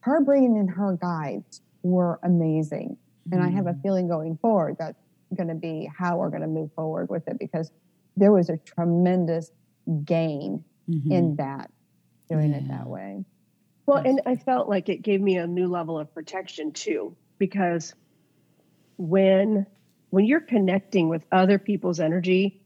Her 0.00 0.20
bringing 0.20 0.56
in 0.56 0.68
her 0.68 0.98
guides 1.00 1.62
were 1.82 2.20
amazing. 2.22 2.96
Mm-hmm. 3.28 3.32
And 3.32 3.42
I 3.42 3.50
have 3.50 3.66
a 3.66 3.70
mm-hmm. 3.70 3.82
feeling 3.82 4.08
going 4.08 4.38
forward 4.38 4.76
that's 4.78 4.98
going 5.34 5.48
to 5.48 5.54
be 5.54 5.90
how 5.96 6.18
we're 6.18 6.30
going 6.30 6.42
to 6.42 6.48
move 6.48 6.70
forward 6.74 7.08
with 7.08 7.26
it 7.26 7.38
because 7.38 7.70
there 8.16 8.32
was 8.32 8.48
a 8.48 8.56
tremendous 8.56 9.50
gain 10.04 10.64
mm-hmm. 10.88 11.12
in 11.12 11.36
that, 11.36 11.70
doing 12.28 12.50
yeah. 12.50 12.58
it 12.58 12.68
that 12.68 12.86
way. 12.86 13.24
Well, 13.86 13.98
and 13.98 14.20
I 14.26 14.36
felt 14.36 14.68
like 14.68 14.88
it 14.88 15.02
gave 15.02 15.20
me 15.20 15.36
a 15.36 15.46
new 15.46 15.68
level 15.68 15.98
of 15.98 16.12
protection 16.12 16.72
too, 16.72 17.16
because 17.38 17.94
when 18.96 19.66
when 20.10 20.24
you're 20.24 20.40
connecting 20.40 21.08
with 21.08 21.24
other 21.30 21.58
people's 21.58 22.00
energy, 22.00 22.62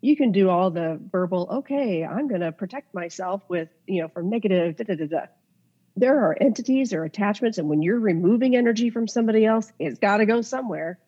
you 0.00 0.16
can 0.16 0.32
do 0.32 0.48
all 0.48 0.70
the 0.70 1.00
verbal, 1.10 1.48
okay, 1.58 2.04
I'm 2.04 2.28
going 2.28 2.40
to 2.40 2.52
protect 2.52 2.94
myself 2.94 3.42
with, 3.48 3.68
you 3.86 4.02
know, 4.02 4.08
from 4.08 4.30
negative, 4.30 4.76
da, 4.76 4.84
da, 4.84 4.94
da, 4.94 5.06
da. 5.06 5.26
there 5.96 6.18
are 6.20 6.36
entities 6.40 6.92
or 6.92 7.04
attachments, 7.04 7.58
and 7.58 7.68
when 7.68 7.82
you're 7.82 7.98
removing 7.98 8.56
energy 8.56 8.90
from 8.90 9.08
somebody 9.08 9.44
else, 9.44 9.72
it's 9.78 9.98
got 9.98 10.18
to 10.18 10.26
go 10.26 10.40
somewhere. 10.40 10.98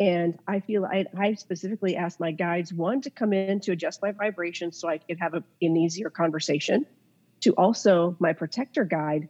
And 0.00 0.38
I 0.48 0.60
feel 0.60 0.86
I, 0.86 1.04
I 1.16 1.34
specifically 1.34 1.94
asked 1.94 2.18
my 2.18 2.32
guides 2.32 2.72
one 2.72 3.02
to 3.02 3.10
come 3.10 3.34
in 3.34 3.60
to 3.60 3.72
adjust 3.72 4.00
my 4.00 4.12
vibration 4.12 4.72
so 4.72 4.88
I 4.88 4.96
could 4.96 5.18
have 5.20 5.34
a, 5.34 5.44
an 5.60 5.76
easier 5.76 6.08
conversation. 6.08 6.86
To 7.42 7.52
also 7.52 8.16
my 8.18 8.32
protector 8.32 8.84
guide, 8.84 9.28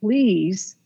please 0.00 0.76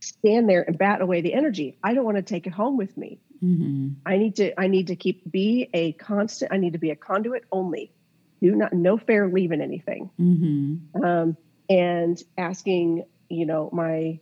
stand 0.00 0.48
there 0.48 0.62
and 0.62 0.78
bat 0.78 1.00
away 1.00 1.20
the 1.20 1.34
energy. 1.34 1.76
I 1.82 1.94
don't 1.94 2.04
want 2.04 2.16
to 2.16 2.22
take 2.22 2.46
it 2.46 2.52
home 2.52 2.76
with 2.76 2.96
me. 2.96 3.20
Mm-hmm. 3.42 3.88
I 4.06 4.16
need 4.16 4.36
to 4.36 4.60
I 4.60 4.66
need 4.66 4.88
to 4.88 4.96
keep 4.96 5.30
be 5.30 5.68
a 5.72 5.92
constant. 5.92 6.52
I 6.52 6.56
need 6.56 6.72
to 6.72 6.78
be 6.78 6.90
a 6.90 6.96
conduit 6.96 7.44
only. 7.52 7.92
Do 8.40 8.54
not 8.54 8.72
no 8.72 8.96
fair 8.96 9.28
leaving 9.28 9.60
anything. 9.60 10.10
Mm-hmm. 10.20 11.04
Um, 11.04 11.36
and 11.68 12.20
asking, 12.36 13.04
you 13.28 13.46
know, 13.46 13.70
my 13.72 14.20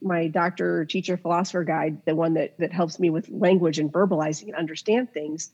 my 0.00 0.28
doctor, 0.28 0.84
teacher, 0.84 1.16
philosopher 1.16 1.64
guide, 1.64 2.04
the 2.04 2.14
one 2.14 2.34
that 2.34 2.58
that 2.58 2.72
helps 2.72 2.98
me 2.98 3.10
with 3.10 3.28
language 3.28 3.78
and 3.78 3.92
verbalizing 3.92 4.48
and 4.48 4.54
understand 4.54 5.12
things, 5.12 5.52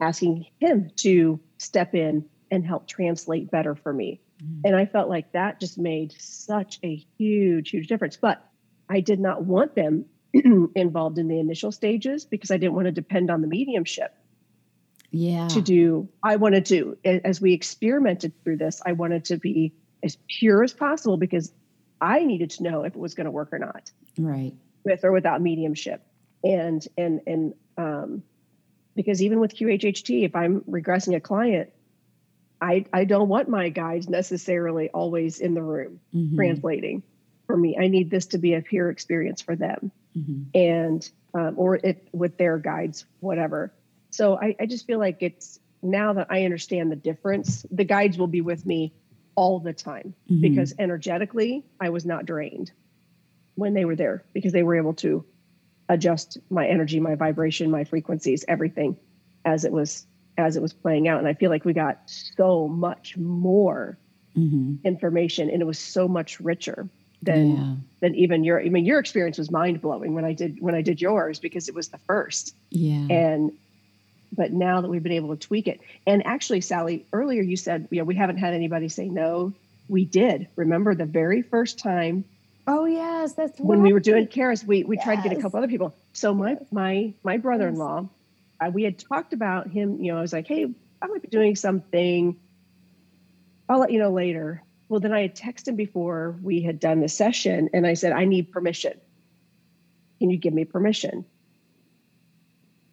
asking 0.00 0.46
him 0.60 0.90
to 0.96 1.40
step 1.58 1.94
in 1.94 2.24
and 2.50 2.64
help 2.64 2.86
translate 2.86 3.50
better 3.50 3.74
for 3.74 3.92
me. 3.92 4.20
Mm-hmm. 4.42 4.60
And 4.64 4.76
I 4.76 4.86
felt 4.86 5.08
like 5.08 5.32
that 5.32 5.60
just 5.60 5.78
made 5.78 6.14
such 6.18 6.78
a 6.82 7.04
huge, 7.18 7.70
huge 7.70 7.86
difference. 7.86 8.16
But 8.16 8.44
I 8.88 9.00
did 9.00 9.20
not 9.20 9.44
want 9.44 9.74
them 9.74 10.06
involved 10.74 11.18
in 11.18 11.28
the 11.28 11.38
initial 11.38 11.72
stages 11.72 12.24
because 12.24 12.50
I 12.50 12.56
didn't 12.56 12.74
want 12.74 12.86
to 12.86 12.92
depend 12.92 13.30
on 13.30 13.40
the 13.40 13.48
mediumship. 13.48 14.14
Yeah. 15.10 15.48
To 15.48 15.62
do, 15.62 16.08
I 16.22 16.36
wanted 16.36 16.66
to, 16.66 16.98
as 17.04 17.40
we 17.40 17.52
experimented 17.52 18.32
through 18.42 18.58
this, 18.58 18.82
I 18.84 18.92
wanted 18.92 19.24
to 19.26 19.38
be 19.38 19.72
as 20.02 20.18
pure 20.28 20.62
as 20.62 20.72
possible 20.72 21.16
because 21.16 21.52
I 22.00 22.24
needed 22.24 22.50
to 22.50 22.62
know 22.62 22.84
if 22.84 22.94
it 22.94 22.98
was 22.98 23.14
going 23.14 23.24
to 23.24 23.30
work 23.30 23.52
or 23.52 23.58
not. 23.58 23.90
Right. 24.18 24.54
With 24.84 25.04
or 25.04 25.12
without 25.12 25.40
mediumship. 25.40 26.02
And, 26.44 26.86
and, 26.96 27.20
and, 27.26 27.54
um, 27.76 28.22
because 28.94 29.22
even 29.22 29.40
with 29.40 29.54
QHHT, 29.54 30.24
if 30.24 30.34
I'm 30.34 30.62
regressing 30.62 31.14
a 31.16 31.20
client, 31.20 31.70
I, 32.60 32.86
I 32.92 33.04
don't 33.04 33.28
want 33.28 33.48
my 33.48 33.68
guides 33.68 34.08
necessarily 34.08 34.88
always 34.88 35.40
in 35.40 35.54
the 35.54 35.62
room 35.62 36.00
mm-hmm. 36.14 36.36
translating 36.36 37.02
for 37.46 37.56
me. 37.56 37.76
I 37.78 37.88
need 37.88 38.10
this 38.10 38.26
to 38.26 38.38
be 38.38 38.54
a 38.54 38.62
peer 38.62 38.90
experience 38.90 39.42
for 39.42 39.56
them, 39.56 39.92
mm-hmm. 40.16 40.42
and 40.54 41.08
um, 41.34 41.54
or 41.58 41.76
it 41.76 42.08
with 42.12 42.38
their 42.38 42.58
guides, 42.58 43.04
whatever. 43.20 43.72
So 44.10 44.38
I, 44.38 44.56
I 44.58 44.66
just 44.66 44.86
feel 44.86 44.98
like 44.98 45.18
it's 45.20 45.60
now 45.82 46.14
that 46.14 46.28
I 46.30 46.44
understand 46.44 46.90
the 46.90 46.96
difference. 46.96 47.66
The 47.70 47.84
guides 47.84 48.16
will 48.16 48.26
be 48.26 48.40
with 48.40 48.64
me 48.64 48.94
all 49.36 49.60
the 49.60 49.72
time 49.72 50.14
mm-hmm. 50.28 50.40
because 50.40 50.74
energetically 50.78 51.64
I 51.80 51.90
was 51.90 52.04
not 52.04 52.26
drained 52.26 52.72
when 53.54 53.74
they 53.74 53.84
were 53.84 53.96
there 53.96 54.24
because 54.32 54.52
they 54.52 54.62
were 54.62 54.76
able 54.76 54.94
to 54.94 55.24
adjust 55.88 56.38
my 56.50 56.66
energy, 56.66 56.98
my 56.98 57.14
vibration, 57.14 57.70
my 57.70 57.84
frequencies, 57.84 58.44
everything 58.48 58.96
as 59.44 59.64
it 59.64 59.72
was 59.72 60.06
as 60.38 60.56
it 60.56 60.62
was 60.62 60.72
playing 60.72 61.08
out. 61.08 61.18
And 61.18 61.28
I 61.28 61.34
feel 61.34 61.50
like 61.50 61.64
we 61.64 61.72
got 61.72 62.00
so 62.06 62.68
much 62.68 63.16
more 63.16 63.98
mm-hmm. 64.36 64.74
information 64.84 65.48
and 65.48 65.62
it 65.62 65.64
was 65.64 65.78
so 65.78 66.08
much 66.08 66.40
richer 66.40 66.88
than 67.22 67.56
yeah. 67.56 67.74
than 68.00 68.14
even 68.14 68.44
your 68.44 68.60
I 68.60 68.68
mean 68.68 68.84
your 68.84 68.98
experience 68.98 69.38
was 69.38 69.50
mind 69.50 69.80
blowing 69.80 70.14
when 70.14 70.24
I 70.24 70.32
did 70.32 70.60
when 70.60 70.74
I 70.74 70.82
did 70.82 71.00
yours 71.00 71.38
because 71.38 71.68
it 71.68 71.74
was 71.74 71.88
the 71.88 71.98
first. 71.98 72.54
Yeah. 72.70 73.06
And 73.10 73.52
but 74.32 74.52
now 74.52 74.80
that 74.80 74.88
we've 74.88 75.02
been 75.02 75.12
able 75.12 75.36
to 75.36 75.46
tweak 75.46 75.68
it. 75.68 75.80
And 76.06 76.26
actually, 76.26 76.60
Sally, 76.60 77.06
earlier 77.12 77.42
you 77.42 77.56
said, 77.56 77.88
you 77.90 77.98
know, 77.98 78.04
we 78.04 78.14
haven't 78.14 78.38
had 78.38 78.54
anybody 78.54 78.88
say 78.88 79.08
no. 79.08 79.52
We 79.88 80.04
did. 80.04 80.48
Remember 80.56 80.94
the 80.94 81.06
very 81.06 81.42
first 81.42 81.78
time 81.78 82.24
Oh 82.66 82.84
yes, 82.84 83.34
that's 83.34 83.60
when 83.60 83.78
right. 83.78 83.86
we 83.86 83.92
were 83.92 84.00
doing 84.00 84.26
Kara's. 84.26 84.64
We 84.64 84.82
we 84.82 84.96
yes. 84.96 85.04
tried 85.04 85.22
to 85.22 85.28
get 85.28 85.38
a 85.38 85.40
couple 85.40 85.58
other 85.58 85.68
people. 85.68 85.94
So 86.12 86.34
my 86.34 86.56
my 86.72 87.12
my 87.22 87.36
brother 87.36 87.68
in 87.68 87.76
law, 87.76 88.08
uh, 88.60 88.70
we 88.72 88.82
had 88.82 88.98
talked 88.98 89.32
about 89.32 89.68
him. 89.68 90.02
You 90.02 90.12
know, 90.12 90.18
I 90.18 90.20
was 90.20 90.32
like, 90.32 90.48
hey, 90.48 90.66
I 91.00 91.06
might 91.06 91.22
be 91.22 91.28
doing 91.28 91.54
something. 91.54 92.36
I'll 93.68 93.78
let 93.78 93.92
you 93.92 94.00
know 94.00 94.10
later. 94.10 94.62
Well, 94.88 95.00
then 95.00 95.12
I 95.12 95.22
had 95.22 95.36
texted 95.36 95.68
him 95.68 95.76
before 95.76 96.36
we 96.42 96.62
had 96.62 96.80
done 96.80 97.00
the 97.00 97.08
session, 97.08 97.70
and 97.72 97.86
I 97.86 97.94
said, 97.94 98.12
I 98.12 98.24
need 98.24 98.52
permission. 98.52 98.94
Can 100.18 100.30
you 100.30 100.36
give 100.36 100.54
me 100.54 100.64
permission? 100.64 101.24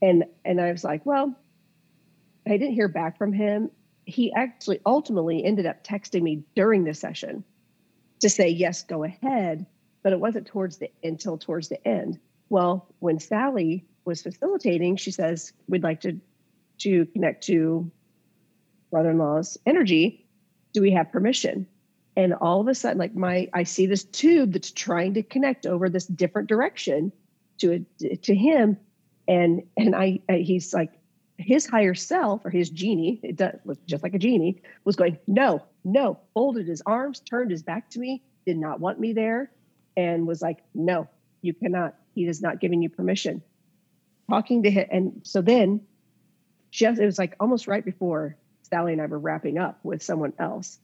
And 0.04 0.26
and 0.44 0.60
I 0.60 0.70
was 0.72 0.84
like, 0.84 1.06
well, 1.06 1.34
I 2.46 2.52
didn't 2.52 2.74
hear 2.74 2.90
back 2.90 3.18
from 3.18 3.32
him. 3.32 3.72
He 4.06 4.34
actually 4.34 4.82
ultimately 4.86 5.46
ended 5.46 5.66
up 5.66 5.84
texting 5.86 6.22
me 6.22 6.44
during 6.56 6.84
the 6.84 6.94
session 6.94 7.46
to 8.20 8.30
say 8.30 8.50
yes, 8.50 8.84
go 8.84 9.06
ahead, 9.06 9.66
but 10.04 10.12
it 10.12 10.20
wasn't 10.20 10.46
towards 10.46 10.78
the 10.78 10.92
until 11.04 11.38
towards 11.38 11.70
the 11.70 11.88
end. 11.88 12.20
Well, 12.50 12.94
when 13.00 13.18
Sally 13.18 13.86
was 14.04 14.22
facilitating, 14.22 14.98
she 14.98 15.10
says, 15.10 15.54
We'd 15.70 15.84
like 15.84 16.02
to 16.02 16.20
to 16.80 17.06
connect 17.06 17.46
to 17.46 17.90
brother-in-law's 18.92 19.58
energy. 19.66 20.28
Do 20.74 20.82
we 20.82 20.92
have 20.92 21.14
permission? 21.14 21.66
and 22.16 22.34
all 22.36 22.62
of 22.62 22.68
a 22.68 22.76
sudden 22.76 23.00
like 23.00 23.16
my 23.16 23.50
i 23.54 23.64
see 23.64 23.88
this 23.88 24.04
tube 24.04 24.54
that's 24.54 24.70
trying 24.70 25.16
to 25.16 25.24
connect 25.24 25.66
over 25.66 25.90
this 25.90 26.06
different 26.06 26.48
direction 26.48 27.12
to 27.58 27.84
to 28.22 28.36
him 28.36 28.78
and 29.28 29.64
and 29.78 29.96
I, 29.96 30.20
I 30.30 30.38
he's 30.38 30.74
like 30.74 30.92
his 31.38 31.66
higher 31.66 31.96
self 31.96 32.46
or 32.46 32.50
his 32.50 32.70
genie 32.70 33.20
it 33.24 33.36
does 33.36 33.56
look 33.66 33.84
just 33.86 34.04
like 34.04 34.14
a 34.14 34.20
genie 34.20 34.62
was 34.84 34.96
going 34.96 35.18
no 35.28 35.64
no 35.84 36.20
folded 36.34 36.68
his 36.68 36.82
arms 36.86 37.20
turned 37.20 37.52
his 37.52 37.64
back 37.64 37.90
to 37.92 38.00
me 38.00 38.22
did 38.46 38.58
not 38.58 38.80
want 38.80 39.00
me 39.00 39.14
there 39.14 39.52
and 39.98 40.28
was 40.28 40.42
like 40.42 40.60
no 40.74 41.08
you 41.42 41.54
cannot 41.54 41.96
he 42.14 42.28
is 42.28 42.42
not 42.42 42.60
giving 42.60 42.82
you 42.82 42.90
permission 42.90 43.42
talking 44.30 44.64
to 44.64 44.72
him 44.72 44.88
and 44.92 45.22
so 45.24 45.42
then 45.42 45.82
just 46.72 47.00
it 47.00 47.06
was 47.06 47.18
like 47.20 47.36
almost 47.40 47.68
right 47.68 47.84
before 47.84 48.38
sally 48.62 48.94
and 48.94 49.02
i 49.02 49.06
were 49.06 49.20
wrapping 49.20 49.58
up 49.58 49.80
with 49.84 50.04
someone 50.04 50.34
else 50.40 50.80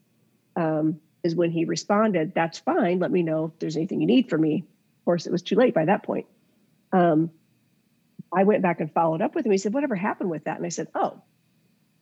um, 0.56 1.00
is 1.24 1.36
when 1.36 1.52
he 1.52 1.66
responded, 1.66 2.34
That's 2.34 2.60
fine. 2.60 3.00
Let 3.00 3.12
me 3.12 3.24
know 3.24 3.46
if 3.46 3.60
there's 3.60 3.78
anything 3.78 4.02
you 4.02 4.08
need 4.08 4.30
from 4.30 4.42
me. 4.42 4.66
Of 5.00 5.06
course, 5.06 5.26
it 5.26 5.32
was 5.32 5.42
too 5.42 5.56
late 5.56 5.74
by 5.74 5.86
that 5.86 6.04
point. 6.04 6.28
Um, 6.92 7.32
I 8.34 8.44
went 8.44 8.62
back 8.62 8.80
and 8.80 8.92
followed 8.92 9.22
up 9.22 9.36
with 9.36 9.46
him. 9.46 9.52
He 9.52 9.58
said, 9.58 9.74
Whatever 9.74 9.96
happened 9.96 10.30
with 10.30 10.46
that? 10.46 10.58
And 10.58 10.66
I 10.66 10.70
said, 10.70 10.88
Oh, 10.94 11.22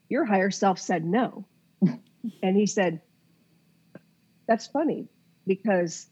your 0.09 0.25
higher 0.25 0.51
self 0.51 0.80
said 0.80 1.05
no. 1.05 1.45
and 1.82 2.55
he 2.55 2.65
said, 2.65 3.01
That's 4.47 4.67
funny 4.67 5.07
because 5.45 6.07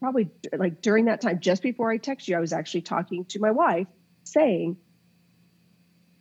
probably 0.00 0.30
like 0.52 0.82
during 0.82 1.06
that 1.06 1.20
time, 1.20 1.40
just 1.40 1.62
before 1.62 1.90
I 1.90 1.98
text 1.98 2.28
you, 2.28 2.36
I 2.36 2.40
was 2.40 2.52
actually 2.52 2.82
talking 2.82 3.24
to 3.26 3.38
my 3.38 3.50
wife 3.50 3.86
saying, 4.24 4.76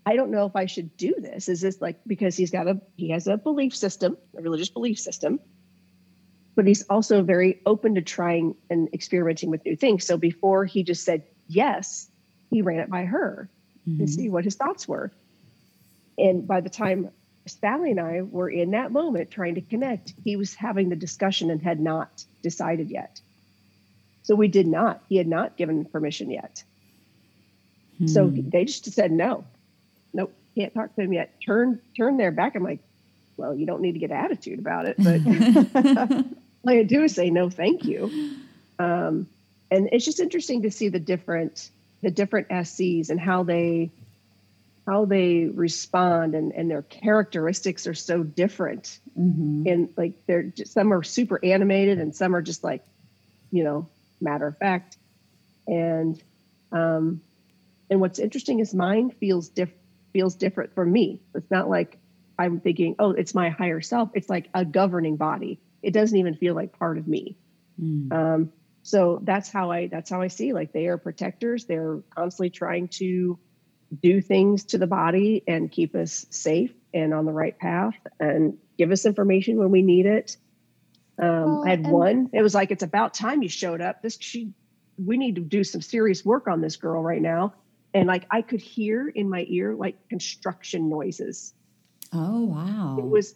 I 0.05 0.15
don't 0.15 0.31
know 0.31 0.45
if 0.45 0.55
I 0.55 0.65
should 0.65 0.97
do 0.97 1.15
this. 1.17 1.49
Is 1.49 1.61
this 1.61 1.81
like 1.81 1.99
because 2.07 2.35
he's 2.35 2.51
got 2.51 2.67
a 2.67 2.81
he 2.95 3.09
has 3.11 3.27
a 3.27 3.37
belief 3.37 3.75
system, 3.75 4.17
a 4.37 4.41
religious 4.41 4.69
belief 4.69 4.99
system, 4.99 5.39
but 6.55 6.65
he's 6.65 6.83
also 6.89 7.21
very 7.21 7.61
open 7.65 7.95
to 7.95 8.01
trying 8.01 8.55
and 8.69 8.89
experimenting 8.93 9.49
with 9.49 9.63
new 9.65 9.75
things. 9.75 10.05
So 10.05 10.17
before 10.17 10.65
he 10.65 10.83
just 10.83 11.03
said 11.03 11.23
yes, 11.47 12.08
he 12.49 12.61
ran 12.61 12.79
it 12.79 12.89
by 12.89 13.05
her 13.05 13.49
mm-hmm. 13.87 13.99
to 13.99 14.07
see 14.07 14.29
what 14.29 14.43
his 14.43 14.55
thoughts 14.55 14.87
were. 14.87 15.11
And 16.17 16.47
by 16.47 16.61
the 16.61 16.69
time 16.69 17.09
Sally 17.45 17.91
and 17.91 17.99
I 17.99 18.21
were 18.21 18.49
in 18.49 18.71
that 18.71 18.91
moment 18.91 19.31
trying 19.31 19.55
to 19.55 19.61
connect, 19.61 20.13
he 20.23 20.35
was 20.35 20.53
having 20.53 20.89
the 20.89 20.95
discussion 20.95 21.49
and 21.49 21.61
had 21.61 21.79
not 21.79 22.25
decided 22.41 22.89
yet. 22.89 23.21
So 24.23 24.35
we 24.35 24.47
did 24.47 24.67
not, 24.67 25.01
he 25.09 25.17
had 25.17 25.27
not 25.27 25.57
given 25.57 25.85
permission 25.85 26.29
yet. 26.29 26.63
Mm-hmm. 27.95 28.07
So 28.07 28.27
hmm. 28.27 28.49
they 28.49 28.65
just 28.65 28.91
said 28.91 29.11
no. 29.11 29.45
Nope, 30.13 30.33
can't 30.55 30.73
talk 30.73 30.95
to 30.95 31.01
him 31.01 31.13
yet. 31.13 31.33
Turn 31.45 31.81
turn 31.95 32.17
their 32.17 32.31
back. 32.31 32.55
I'm 32.55 32.63
like, 32.63 32.79
well, 33.37 33.55
you 33.55 33.65
don't 33.65 33.81
need 33.81 33.93
to 33.93 33.99
get 33.99 34.11
attitude 34.11 34.59
about 34.59 34.85
it, 34.85 34.97
but 34.97 35.21
all 36.65 36.69
I 36.69 36.83
do 36.83 37.03
is 37.03 37.15
say 37.15 37.29
no, 37.29 37.49
thank 37.49 37.85
you. 37.85 38.11
Um, 38.77 39.27
and 39.71 39.89
it's 39.91 40.05
just 40.05 40.19
interesting 40.19 40.63
to 40.63 40.71
see 40.71 40.89
the 40.89 40.99
different 40.99 41.69
the 42.01 42.11
different 42.11 42.49
SCs 42.49 43.09
and 43.09 43.19
how 43.19 43.43
they 43.43 43.91
how 44.87 45.05
they 45.05 45.45
respond 45.45 46.33
and, 46.33 46.51
and 46.51 46.71
their 46.71 46.81
characteristics 46.81 47.85
are 47.85 47.93
so 47.93 48.23
different. 48.23 48.99
Mm-hmm. 49.17 49.63
And 49.67 49.93
like 49.95 50.13
they're 50.25 50.43
just, 50.43 50.73
some 50.73 50.91
are 50.91 51.03
super 51.03 51.39
animated 51.43 51.99
and 51.99 52.15
some 52.15 52.35
are 52.35 52.41
just 52.41 52.63
like, 52.63 52.83
you 53.51 53.63
know, 53.63 53.87
matter 54.19 54.47
of 54.47 54.57
fact. 54.57 54.97
And 55.67 56.21
um, 56.71 57.21
and 57.89 57.99
what's 57.99 58.17
interesting 58.17 58.59
is 58.59 58.73
mine 58.73 59.11
feels 59.11 59.49
diff 59.49 59.69
feels 60.11 60.35
different 60.35 60.73
for 60.73 60.85
me. 60.85 61.21
It's 61.35 61.51
not 61.51 61.69
like 61.69 61.99
I'm 62.37 62.59
thinking, 62.59 62.95
oh, 62.97 63.11
it's 63.11 63.35
my 63.35 63.49
higher 63.49 63.81
self. 63.81 64.09
It's 64.15 64.29
like 64.29 64.49
a 64.53 64.65
governing 64.65 65.17
body 65.17 65.59
it 65.81 65.91
doesn't 65.91 66.17
even 66.17 66.35
feel 66.35 66.55
like 66.55 66.77
part 66.77 66.97
of 66.97 67.07
me. 67.07 67.35
Mm. 67.81 68.11
Um, 68.11 68.53
so 68.89 69.19
that's 69.21 69.49
how 69.49 69.69
I 69.69 69.85
that's 69.85 70.09
how 70.09 70.21
I 70.21 70.29
see 70.29 70.51
like 70.51 70.73
they 70.73 70.87
are 70.87 70.97
protectors. 70.97 71.65
They're 71.65 71.99
constantly 72.09 72.49
trying 72.49 72.87
to 72.99 73.37
do 74.01 74.19
things 74.19 74.65
to 74.65 74.79
the 74.79 74.87
body 74.87 75.43
and 75.47 75.71
keep 75.71 75.93
us 75.93 76.25
safe 76.31 76.73
and 76.91 77.13
on 77.13 77.25
the 77.25 77.31
right 77.31 77.57
path 77.57 77.93
and 78.19 78.57
give 78.79 78.91
us 78.91 79.05
information 79.05 79.57
when 79.57 79.69
we 79.69 79.83
need 79.83 80.07
it. 80.07 80.37
Um, 81.21 81.27
well, 81.27 81.63
I 81.67 81.69
had 81.69 81.85
one. 81.85 82.31
It 82.33 82.41
was 82.41 82.55
like 82.55 82.71
it's 82.71 82.81
about 82.81 83.13
time 83.13 83.43
you 83.43 83.49
showed 83.49 83.79
up. 83.79 84.01
This 84.01 84.17
she, 84.19 84.53
we 84.97 85.17
need 85.17 85.35
to 85.35 85.41
do 85.41 85.63
some 85.63 85.81
serious 85.81 86.25
work 86.25 86.47
on 86.47 86.61
this 86.61 86.75
girl 86.75 87.03
right 87.03 87.21
now. 87.21 87.53
And 87.93 88.07
like 88.07 88.25
I 88.31 88.41
could 88.41 88.61
hear 88.61 89.07
in 89.07 89.29
my 89.29 89.45
ear 89.49 89.75
like 89.75 90.07
construction 90.09 90.89
noises. 90.89 91.53
Oh 92.11 92.45
wow! 92.45 92.95
It 92.97 93.05
was 93.05 93.35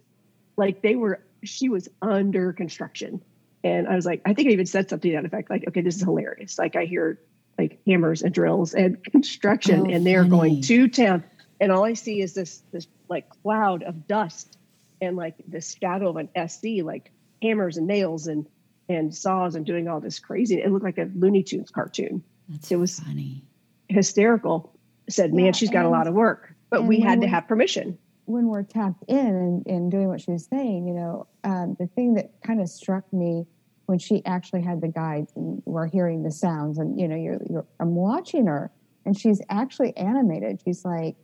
like 0.58 0.82
they 0.82 0.96
were. 0.96 1.24
She 1.44 1.70
was 1.70 1.90
under 2.02 2.54
construction, 2.54 3.22
and 3.64 3.88
I 3.88 3.96
was 3.96 4.06
like, 4.06 4.22
I 4.26 4.34
think 4.34 4.50
I 4.50 4.52
even 4.52 4.66
said 4.66 4.90
something 4.90 5.12
to 5.12 5.18
that 5.18 5.26
effect, 5.26 5.50
like, 5.50 5.66
okay, 5.68 5.82
this 5.82 5.96
is 5.96 6.02
hilarious. 6.02 6.58
Like 6.58 6.76
I 6.76 6.86
hear 6.86 7.20
like 7.58 7.80
hammers 7.88 8.22
and 8.22 8.34
drills 8.34 8.74
and 8.74 9.04
construction, 9.12 9.88
oh, 9.88 9.94
and 9.94 10.06
they're 10.06 10.26
going 10.26 10.62
to 10.64 10.88
town, 10.88 11.24
and 11.60 11.72
all 11.72 11.86
I 11.86 11.94
see 11.94 12.22
is 12.22 12.34
this 12.34 12.62
this 12.72 12.88
like 13.10 13.30
cloud 13.42 13.84
of 13.84 14.08
dust 14.08 14.58
and 15.02 15.16
like 15.16 15.36
the 15.48 15.62
shadow 15.62 16.10
of 16.10 16.18
an 16.18 16.30
SC, 16.50 16.84
like 16.84 17.12
hammers 17.42 17.78
and 17.78 17.88
nails 17.88 18.28
and 18.28 18.46
and 18.90 19.16
saws 19.16 19.56
and 19.56 19.66
doing 19.66 19.88
all 19.88 20.00
this 20.00 20.20
crazy. 20.20 20.62
It 20.62 20.72
looked 20.72 20.84
like 20.84 20.98
a 20.98 21.10
Looney 21.16 21.44
Tunes 21.44 21.72
cartoon. 21.72 22.24
That's 22.50 22.72
it 22.72 22.76
was 22.76 23.00
funny, 23.00 23.44
hysterical. 23.88 24.76
said, 25.10 25.34
"Man, 25.34 25.46
yeah, 25.46 25.52
she's 25.52 25.70
got 25.70 25.86
a 25.86 25.90
lot 25.90 26.08
of 26.08 26.14
work," 26.14 26.54
but 26.70 26.84
we 26.84 27.00
had 27.00 27.22
to 27.22 27.28
have 27.28 27.48
permission. 27.48 27.98
When 28.26 28.48
we're 28.48 28.64
tapped 28.64 29.04
in 29.08 29.18
and, 29.18 29.68
and 29.68 29.92
doing 29.92 30.08
what 30.08 30.22
she 30.22 30.32
was 30.32 30.46
saying, 30.46 30.88
you 30.88 30.94
know, 30.94 31.28
um, 31.44 31.76
the 31.80 31.88
thing 31.88 32.14
that 32.14 32.32
kind 32.46 32.62
of 32.62 32.70
struck 32.70 33.12
me 33.12 33.46
when 33.86 34.00
she 34.00 34.26
actually 34.26 34.62
had 34.62 34.80
the 34.80 34.88
guides 34.88 35.34
and 35.36 35.62
we're 35.66 35.88
hearing 35.88 36.24
the 36.24 36.32
sounds, 36.32 36.78
and 36.78 37.00
you 37.00 37.08
know, 37.08 37.18
you're, 37.18 37.42
you're 37.50 37.66
I'm 37.80 37.96
watching 37.96 38.48
her, 38.48 38.72
and 39.06 39.18
she's 39.18 39.42
actually 39.50 39.96
animated. 39.98 40.62
She's 40.64 40.86
like 40.86 41.18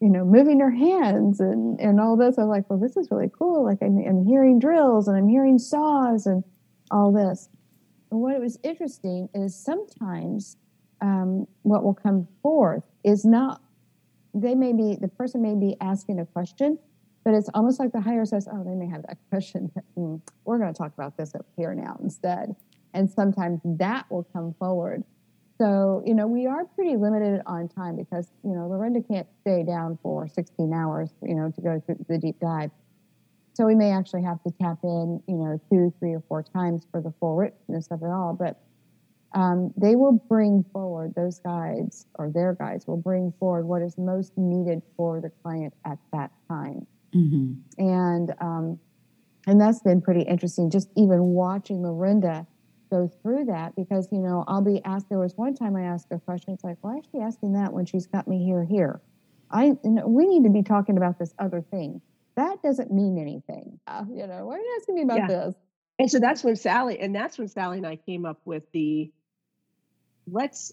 you 0.00 0.08
know, 0.08 0.24
moving 0.24 0.60
her 0.60 0.70
hands 0.70 1.40
and, 1.40 1.80
and 1.80 2.00
all 2.00 2.16
this. 2.16 2.38
I'm 2.38 2.46
like, 2.46 2.70
well, 2.70 2.78
this 2.78 2.96
is 2.96 3.08
really 3.10 3.30
cool. 3.36 3.64
Like 3.64 3.78
I'm, 3.82 3.98
I'm 3.98 4.24
hearing 4.24 4.58
drills 4.58 5.08
and 5.08 5.16
I'm 5.16 5.28
hearing 5.28 5.58
saws 5.58 6.26
and 6.26 6.44
all 6.90 7.12
this. 7.12 7.48
And 8.10 8.20
what 8.20 8.40
was 8.40 8.58
interesting 8.62 9.28
is 9.34 9.56
sometimes 9.56 10.56
um, 11.00 11.46
what 11.62 11.82
will 11.82 11.94
come 11.94 12.28
forth 12.42 12.84
is 13.04 13.24
not, 13.24 13.60
they 14.40 14.54
may 14.54 14.72
be, 14.72 14.96
the 15.00 15.08
person 15.08 15.42
may 15.42 15.54
be 15.54 15.76
asking 15.80 16.20
a 16.20 16.26
question, 16.26 16.78
but 17.24 17.34
it's 17.34 17.50
almost 17.54 17.80
like 17.80 17.92
the 17.92 18.00
higher 18.00 18.24
says, 18.24 18.48
oh, 18.50 18.64
they 18.64 18.74
may 18.74 18.88
have 18.88 19.02
that 19.06 19.18
question. 19.30 19.70
Mm, 19.98 20.20
we're 20.44 20.58
going 20.58 20.72
to 20.72 20.78
talk 20.78 20.92
about 20.94 21.16
this 21.16 21.34
up 21.34 21.44
here 21.56 21.74
now 21.74 21.98
instead. 22.00 22.54
And 22.94 23.10
sometimes 23.10 23.60
that 23.64 24.08
will 24.10 24.22
come 24.32 24.54
forward 24.60 25.02
so, 25.58 26.04
you 26.06 26.14
know, 26.14 26.28
we 26.28 26.46
are 26.46 26.64
pretty 26.64 26.96
limited 26.96 27.42
on 27.44 27.68
time 27.68 27.96
because, 27.96 28.30
you 28.44 28.52
know, 28.52 28.68
Lorenda 28.68 29.06
can't 29.06 29.26
stay 29.40 29.64
down 29.64 29.98
for 30.02 30.28
16 30.28 30.72
hours, 30.72 31.10
you 31.20 31.34
know, 31.34 31.50
to 31.50 31.60
go 31.60 31.82
through 31.84 32.04
the 32.08 32.16
deep 32.16 32.38
dive. 32.38 32.70
So 33.54 33.66
we 33.66 33.74
may 33.74 33.90
actually 33.90 34.22
have 34.22 34.40
to 34.44 34.52
tap 34.52 34.78
in, 34.84 35.20
you 35.26 35.34
know, 35.34 35.60
two, 35.68 35.92
three, 35.98 36.14
or 36.14 36.22
four 36.28 36.44
times 36.44 36.86
for 36.92 37.00
the 37.00 37.12
full 37.18 37.34
richness 37.34 37.88
of 37.90 38.02
it 38.02 38.06
all. 38.06 38.34
But 38.38 38.60
um, 39.32 39.72
they 39.76 39.94
will 39.94 40.12
bring 40.28 40.64
forward 40.72 41.14
those 41.14 41.38
guides 41.40 42.06
or 42.14 42.30
their 42.30 42.54
guides 42.54 42.86
will 42.86 42.96
bring 42.96 43.32
forward 43.38 43.66
what 43.66 43.82
is 43.82 43.98
most 43.98 44.32
needed 44.36 44.82
for 44.96 45.20
the 45.20 45.30
client 45.42 45.74
at 45.84 45.98
that 46.12 46.30
time. 46.48 46.86
Mm-hmm. 47.14 47.54
And 47.78 48.34
um, 48.40 48.78
and 49.46 49.60
that's 49.60 49.80
been 49.80 50.00
pretty 50.00 50.22
interesting. 50.22 50.70
Just 50.70 50.90
even 50.96 51.20
watching 51.20 51.78
Lorenda 51.82 52.46
go 52.90 53.10
through 53.22 53.46
that 53.46 53.76
because 53.76 54.08
you 54.10 54.18
know 54.18 54.44
I'll 54.48 54.62
be 54.62 54.82
asked. 54.84 55.08
There 55.08 55.18
was 55.18 55.34
one 55.36 55.54
time 55.54 55.76
I 55.76 55.82
asked 55.82 56.08
a 56.10 56.18
question. 56.18 56.54
It's 56.54 56.64
like, 56.64 56.78
why 56.80 56.96
is 56.98 57.04
she 57.12 57.18
asking 57.18 57.52
that 57.52 57.72
when 57.72 57.86
she's 57.86 58.06
got 58.06 58.28
me 58.28 58.44
here? 58.44 58.64
Here, 58.64 59.00
I 59.50 59.64
you 59.66 59.78
know, 59.84 60.06
we 60.06 60.26
need 60.26 60.44
to 60.44 60.50
be 60.50 60.62
talking 60.62 60.96
about 60.96 61.18
this 61.18 61.34
other 61.38 61.62
thing. 61.70 62.00
That 62.36 62.62
doesn't 62.62 62.92
mean 62.92 63.18
anything. 63.18 63.78
Uh, 63.86 64.04
you 64.10 64.26
know, 64.26 64.46
why 64.46 64.56
are 64.56 64.58
you 64.58 64.76
asking 64.80 64.94
me 64.94 65.02
about 65.02 65.18
yeah. 65.18 65.26
this? 65.26 65.54
And 65.98 66.10
so 66.10 66.20
that's 66.20 66.44
when 66.44 66.54
Sally, 66.54 67.00
and 67.00 67.14
that's 67.14 67.38
when 67.38 67.48
Sally 67.48 67.78
and 67.78 67.86
I 67.86 67.96
came 67.96 68.24
up 68.24 68.40
with 68.44 68.62
the 68.72 69.10
let's 70.32 70.72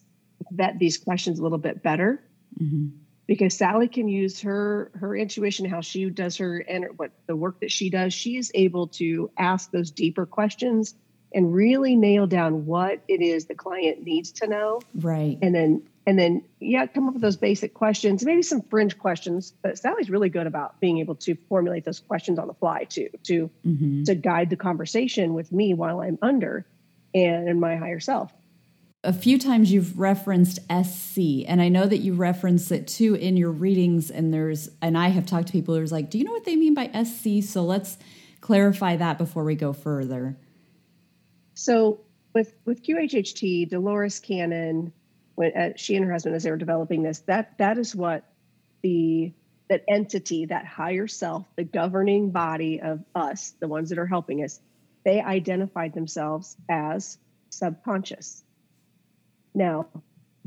vet 0.52 0.80
these 0.80 0.98
questions 0.98 1.40
a 1.40 1.44
little 1.44 1.58
bit 1.58 1.84
better. 1.84 2.24
Mm-hmm. 2.62 2.88
Because 3.28 3.58
Sally 3.58 3.88
can 3.88 4.08
use 4.08 4.42
her 4.42 4.92
her 4.96 5.16
intuition, 5.16 5.66
how 5.66 5.82
she 5.82 6.10
does 6.12 6.38
her 6.38 6.60
and 6.60 6.86
what 6.98 7.12
the 7.26 7.36
work 7.36 7.60
that 7.62 7.72
she 7.72 7.90
does. 7.90 8.14
She 8.14 8.38
is 8.38 8.52
able 8.54 8.88
to 8.90 9.32
ask 9.38 9.72
those 9.72 9.90
deeper 9.90 10.28
questions 10.28 10.94
and 11.34 11.54
really 11.54 11.96
nail 11.96 12.28
down 12.28 12.66
what 12.66 13.02
it 13.08 13.22
is 13.22 13.46
the 13.46 13.56
client 13.56 14.04
needs 14.04 14.32
to 14.32 14.48
know. 14.48 14.80
Right. 14.94 15.40
And 15.42 15.56
then 15.56 15.84
and 16.08 16.20
then 16.20 16.44
yeah, 16.60 16.86
come 16.86 17.08
up 17.08 17.14
with 17.14 17.22
those 17.24 17.36
basic 17.36 17.74
questions, 17.74 18.24
maybe 18.24 18.44
some 18.44 18.62
fringe 18.62 18.98
questions. 18.98 19.54
But 19.64 19.80
Sally's 19.80 20.10
really 20.10 20.30
good 20.30 20.46
about 20.46 20.80
being 20.80 21.00
able 21.00 21.16
to 21.16 21.36
formulate 21.50 21.84
those 21.84 22.00
questions 22.00 22.38
on 22.38 22.48
the 22.48 22.54
fly 22.54 22.84
too, 22.84 23.10
to 23.24 23.50
mm-hmm. 23.66 24.04
to 24.04 24.16
guide 24.16 24.52
the 24.52 24.56
conversation 24.56 25.34
with 25.34 25.52
me 25.52 25.74
while 25.74 26.00
I'm 26.00 26.20
under 26.22 26.66
and 27.16 27.50
in 27.50 27.60
my 27.60 27.76
higher 27.76 28.00
self. 28.00 28.32
A 29.06 29.14
few 29.14 29.38
times 29.38 29.72
you've 29.72 30.00
referenced 30.00 30.60
SC, 30.64 31.46
and 31.48 31.62
I 31.62 31.70
know 31.70 31.86
that 31.86 32.00
you 32.00 32.16
reference 32.16 32.72
it 32.72 32.88
too 32.88 33.14
in 33.14 33.38
your 33.38 33.52
readings. 33.52 34.10
And 34.10 34.34
there's, 34.34 34.70
and 34.82 34.98
I 34.98 35.10
have 35.10 35.28
talked 35.28 35.48
to 35.48 35.54
people 35.54 35.76
who's 35.76 35.92
like, 35.92 36.10
"Do 36.10 36.18
you 36.18 36.24
know 36.24 36.32
what 36.32 36.44
they 36.44 36.56
mean 36.56 36.74
by 36.74 36.90
SC?" 37.04 37.48
So 37.48 37.64
let's 37.64 37.98
clarify 38.42 38.96
that 38.96 39.20
before 39.20 39.44
we 39.44 39.54
go 39.56 39.74
further. 39.74 40.36
So 41.54 42.02
with 42.34 42.56
with 42.66 42.84
QHHT, 42.84 43.70
Dolores 43.70 44.20
Cannon, 44.20 44.92
when 45.36 45.56
uh, 45.56 45.70
she 45.76 45.96
and 45.96 46.06
her 46.06 46.12
husband 46.12 46.36
as 46.36 46.44
they 46.44 46.52
were 46.52 46.58
developing 46.58 47.04
this, 47.04 47.20
that 47.28 47.58
that 47.60 47.78
is 47.78 47.96
what 47.96 48.24
the 48.82 49.32
that 49.68 49.84
entity, 49.88 50.46
that 50.46 50.66
higher 50.66 51.08
self, 51.08 51.46
the 51.56 51.64
governing 51.64 52.32
body 52.32 52.82
of 52.82 53.04
us, 53.14 53.54
the 53.60 53.68
ones 53.68 53.90
that 53.90 54.00
are 54.00 54.06
helping 54.08 54.44
us, 54.44 54.60
they 55.04 55.22
identified 55.22 55.94
themselves 55.94 56.58
as 56.70 57.18
subconscious. 57.50 58.44
Now, 59.56 59.88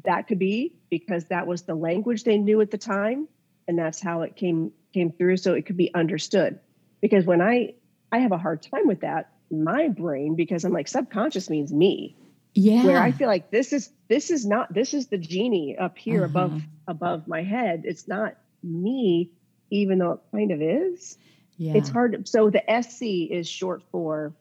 that 0.04 0.28
could 0.28 0.38
be 0.38 0.74
because 0.90 1.24
that 1.26 1.46
was 1.46 1.62
the 1.62 1.74
language 1.74 2.24
they 2.24 2.38
knew 2.38 2.60
at 2.60 2.70
the 2.70 2.78
time, 2.78 3.28
and 3.66 3.78
that's 3.78 4.00
how 4.00 4.22
it 4.22 4.36
came 4.36 4.72
came 4.94 5.10
through, 5.12 5.38
so 5.38 5.54
it 5.54 5.66
could 5.66 5.76
be 5.76 5.92
understood. 5.94 6.60
Because 7.00 7.24
when 7.24 7.40
I 7.40 7.74
I 8.12 8.18
have 8.18 8.32
a 8.32 8.38
hard 8.38 8.62
time 8.62 8.86
with 8.86 9.00
that 9.00 9.32
my 9.50 9.88
brain 9.88 10.34
because 10.34 10.64
I'm 10.64 10.72
like 10.72 10.88
subconscious 10.88 11.50
means 11.50 11.72
me. 11.72 12.16
Yeah. 12.54 12.84
Where 12.84 13.00
I 13.00 13.12
feel 13.12 13.28
like 13.28 13.50
this 13.50 13.72
is 13.72 13.90
this 14.08 14.30
is 14.30 14.46
not 14.46 14.72
this 14.72 14.94
is 14.94 15.08
the 15.08 15.18
genie 15.18 15.76
up 15.78 15.96
here 15.96 16.24
uh-huh. 16.24 16.30
above 16.30 16.62
above 16.86 17.28
my 17.28 17.42
head. 17.42 17.82
It's 17.84 18.08
not 18.08 18.36
me, 18.62 19.30
even 19.70 19.98
though 19.98 20.12
it 20.12 20.20
kind 20.32 20.50
of 20.50 20.60
is. 20.60 21.16
Yeah. 21.56 21.74
It's 21.74 21.88
hard. 21.88 22.28
So 22.28 22.50
the 22.50 22.62
SC 22.82 23.30
is 23.30 23.48
short 23.48 23.82
for 23.90 24.32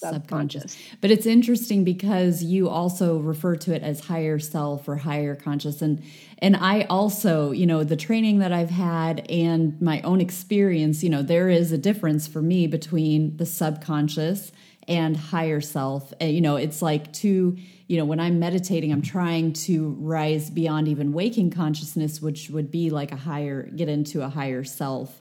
subconscious. 0.00 0.62
subconscious. 0.62 0.98
But 1.00 1.10
it's 1.10 1.26
interesting 1.26 1.84
because 1.84 2.42
you 2.42 2.68
also 2.68 3.18
refer 3.18 3.56
to 3.56 3.74
it 3.74 3.82
as 3.82 4.00
higher 4.00 4.38
self 4.38 4.88
or 4.88 4.96
higher 4.96 5.34
conscious 5.34 5.82
and 5.82 6.02
and 6.42 6.56
I 6.56 6.82
also, 6.88 7.50
you 7.50 7.66
know, 7.66 7.84
the 7.84 7.96
training 7.96 8.38
that 8.38 8.50
I've 8.52 8.70
had 8.70 9.30
and 9.30 9.80
my 9.80 10.00
own 10.02 10.20
experience, 10.20 11.02
you 11.02 11.10
know, 11.10 11.22
there 11.22 11.50
is 11.50 11.70
a 11.70 11.78
difference 11.78 12.26
for 12.26 12.40
me 12.40 12.66
between 12.66 13.36
the 13.36 13.44
subconscious 13.44 14.50
and 14.88 15.16
higher 15.16 15.60
self. 15.60 16.14
And, 16.18 16.32
you 16.32 16.40
know, 16.40 16.56
it's 16.56 16.80
like 16.80 17.12
two, 17.12 17.58
you 17.88 17.98
know, 17.98 18.06
when 18.06 18.18
I'm 18.18 18.38
meditating, 18.38 18.90
I'm 18.90 19.02
trying 19.02 19.52
to 19.52 19.90
rise 20.00 20.48
beyond 20.48 20.88
even 20.88 21.12
waking 21.12 21.50
consciousness, 21.50 22.22
which 22.22 22.48
would 22.48 22.70
be 22.70 22.88
like 22.88 23.12
a 23.12 23.16
higher, 23.16 23.64
get 23.64 23.88
into 23.88 24.22
a 24.22 24.28
higher 24.28 24.64
self, 24.64 25.20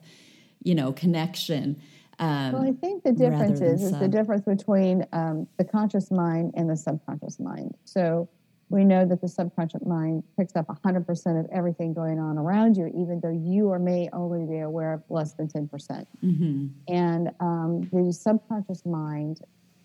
you 0.64 0.74
know, 0.74 0.94
connection. 0.94 1.82
Um, 2.20 2.52
well, 2.52 2.64
I 2.64 2.74
think 2.74 3.04
the 3.04 3.14
difference 3.14 3.62
is, 3.62 3.82
is 3.82 3.98
the 3.98 4.08
difference 4.08 4.44
between 4.44 5.06
um, 5.14 5.48
the 5.58 5.64
conscious 5.64 6.12
mind 6.12 6.54
and 6.56 6.70
the 6.70 6.76
subconscious 6.76 7.40
mind. 7.40 7.76
So 7.86 8.28
we 8.70 8.84
know 8.84 9.06
that 9.06 9.22
the 9.22 9.28
subconscious 9.28 9.86
mind 9.86 10.24
picks 10.38 10.56
up 10.56 10.68
100% 10.68 11.40
of 11.40 11.48
everything 11.52 11.94
going 11.94 12.20
on 12.20 12.38
around 12.38 12.78
you, 12.78 12.88
even 12.88 13.20
though 13.22 13.32
you 13.32 13.70
or 13.70 13.80
may 13.80 14.10
only 14.14 14.46
be 14.46 14.60
aware 14.60 14.94
of 14.94 15.04
less 15.10 15.34
than 15.34 15.48
10%. 15.48 15.72
percent 15.72 16.08
mm 16.24 16.38
hmm 16.38 16.68
And 16.88 17.32
um, 17.40 17.90
the 17.92 18.14
subconscious 18.14 18.86
mind 18.86 19.42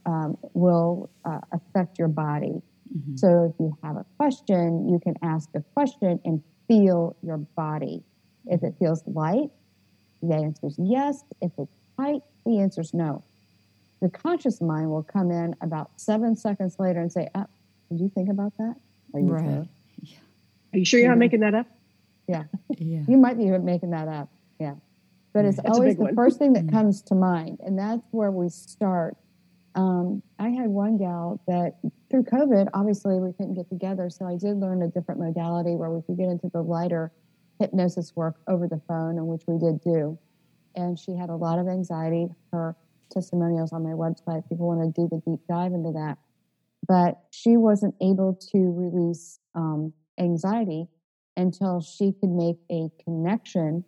um, 0.06 0.36
will 0.52 1.10
uh, 1.24 1.40
affect 1.52 1.98
your 1.98 2.08
body. 2.08 2.60
Mm-hmm. 2.94 3.16
So 3.16 3.50
if 3.50 3.54
you 3.58 3.76
have 3.82 3.96
a 3.96 4.04
question, 4.18 4.88
you 4.88 4.98
can 4.98 5.14
ask 5.22 5.48
a 5.54 5.62
question 5.74 6.20
and 6.24 6.42
feel 6.68 7.16
your 7.22 7.38
body. 7.38 8.02
If 8.46 8.62
it 8.62 8.74
feels 8.78 9.02
light, 9.06 9.50
the 10.22 10.34
answer 10.34 10.66
is 10.66 10.76
yes. 10.78 11.24
If 11.40 11.52
it's 11.58 11.72
tight, 11.96 12.22
the 12.44 12.58
answer 12.58 12.80
is 12.80 12.94
no. 12.94 13.22
The 14.00 14.10
conscious 14.10 14.60
mind 14.60 14.90
will 14.90 15.02
come 15.02 15.30
in 15.30 15.56
about 15.60 15.90
seven 15.96 16.36
seconds 16.36 16.76
later 16.78 17.00
and 17.00 17.10
say, 17.10 17.28
oh, 17.34 17.46
Did 17.90 18.00
you 18.00 18.10
think 18.14 18.28
about 18.28 18.56
that? 18.58 18.76
Are 19.14 19.20
you 19.20 19.26
right. 19.26 19.44
sure? 19.44 19.68
Yeah. 20.02 20.16
Are 20.72 20.78
you 20.78 20.84
sure 20.84 21.00
you're 21.00 21.08
not 21.08 21.18
making 21.18 21.40
that 21.40 21.54
up? 21.54 21.66
Yeah. 22.26 22.44
yeah. 22.78 23.02
You 23.06 23.16
might 23.16 23.38
be 23.38 23.46
making 23.58 23.90
that 23.90 24.08
up. 24.08 24.28
Yeah. 24.58 24.74
But 25.32 25.44
it's 25.46 25.56
that's 25.56 25.70
always 25.70 25.96
the 25.96 26.02
one. 26.02 26.14
first 26.14 26.38
thing 26.38 26.52
that 26.52 26.66
mm-hmm. 26.66 26.76
comes 26.76 27.02
to 27.02 27.14
mind. 27.14 27.58
And 27.64 27.78
that's 27.78 28.06
where 28.10 28.30
we 28.30 28.48
start. 28.48 29.16
Um, 29.74 30.22
I 30.38 30.50
had 30.50 30.68
one 30.68 30.96
gal 30.96 31.40
that 31.48 31.76
through 32.10 32.24
COVID, 32.24 32.68
obviously 32.74 33.18
we 33.18 33.32
couldn't 33.32 33.54
get 33.54 33.68
together. 33.68 34.08
So 34.10 34.26
I 34.26 34.36
did 34.36 34.58
learn 34.58 34.82
a 34.82 34.88
different 34.88 35.20
modality 35.20 35.74
where 35.74 35.90
we 35.90 36.02
could 36.02 36.16
get 36.16 36.28
into 36.28 36.48
the 36.52 36.62
lighter 36.62 37.10
hypnosis 37.58 38.14
work 38.14 38.36
over 38.48 38.68
the 38.68 38.80
phone, 38.86 39.16
and 39.16 39.26
which 39.26 39.42
we 39.46 39.58
did 39.58 39.80
do 39.80 40.18
and 40.76 40.98
she 40.98 41.14
had 41.16 41.30
a 41.30 41.36
lot 41.36 41.58
of 41.58 41.68
anxiety. 41.68 42.28
Her 42.52 42.76
testimonials 43.10 43.72
on 43.72 43.82
my 43.82 43.90
website. 43.90 44.48
People 44.48 44.68
want 44.68 44.94
to 44.94 45.00
do 45.00 45.08
the 45.08 45.20
deep 45.28 45.40
dive 45.48 45.72
into 45.72 45.92
that. 45.92 46.18
But 46.86 47.20
she 47.30 47.56
wasn't 47.56 47.94
able 48.00 48.38
to 48.52 48.58
release 48.58 49.38
um, 49.54 49.92
anxiety 50.18 50.88
until 51.36 51.80
she 51.80 52.12
could 52.12 52.30
make 52.30 52.58
a 52.70 52.90
connection. 53.02 53.84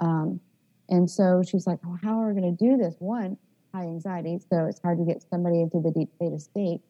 Um, 0.00 0.40
and 0.88 1.08
so 1.08 1.42
she's 1.46 1.66
like, 1.66 1.78
well, 1.84 1.98
how 2.02 2.20
are 2.20 2.32
we 2.32 2.40
going 2.40 2.56
to 2.56 2.64
do 2.64 2.76
this? 2.76 2.96
One, 2.98 3.36
high 3.74 3.84
anxiety. 3.84 4.38
So 4.50 4.66
it's 4.66 4.80
hard 4.80 4.98
to 4.98 5.04
get 5.04 5.22
somebody 5.30 5.60
into 5.60 5.80
the 5.80 5.90
deep 5.90 6.10
theta 6.18 6.38
state. 6.38 6.80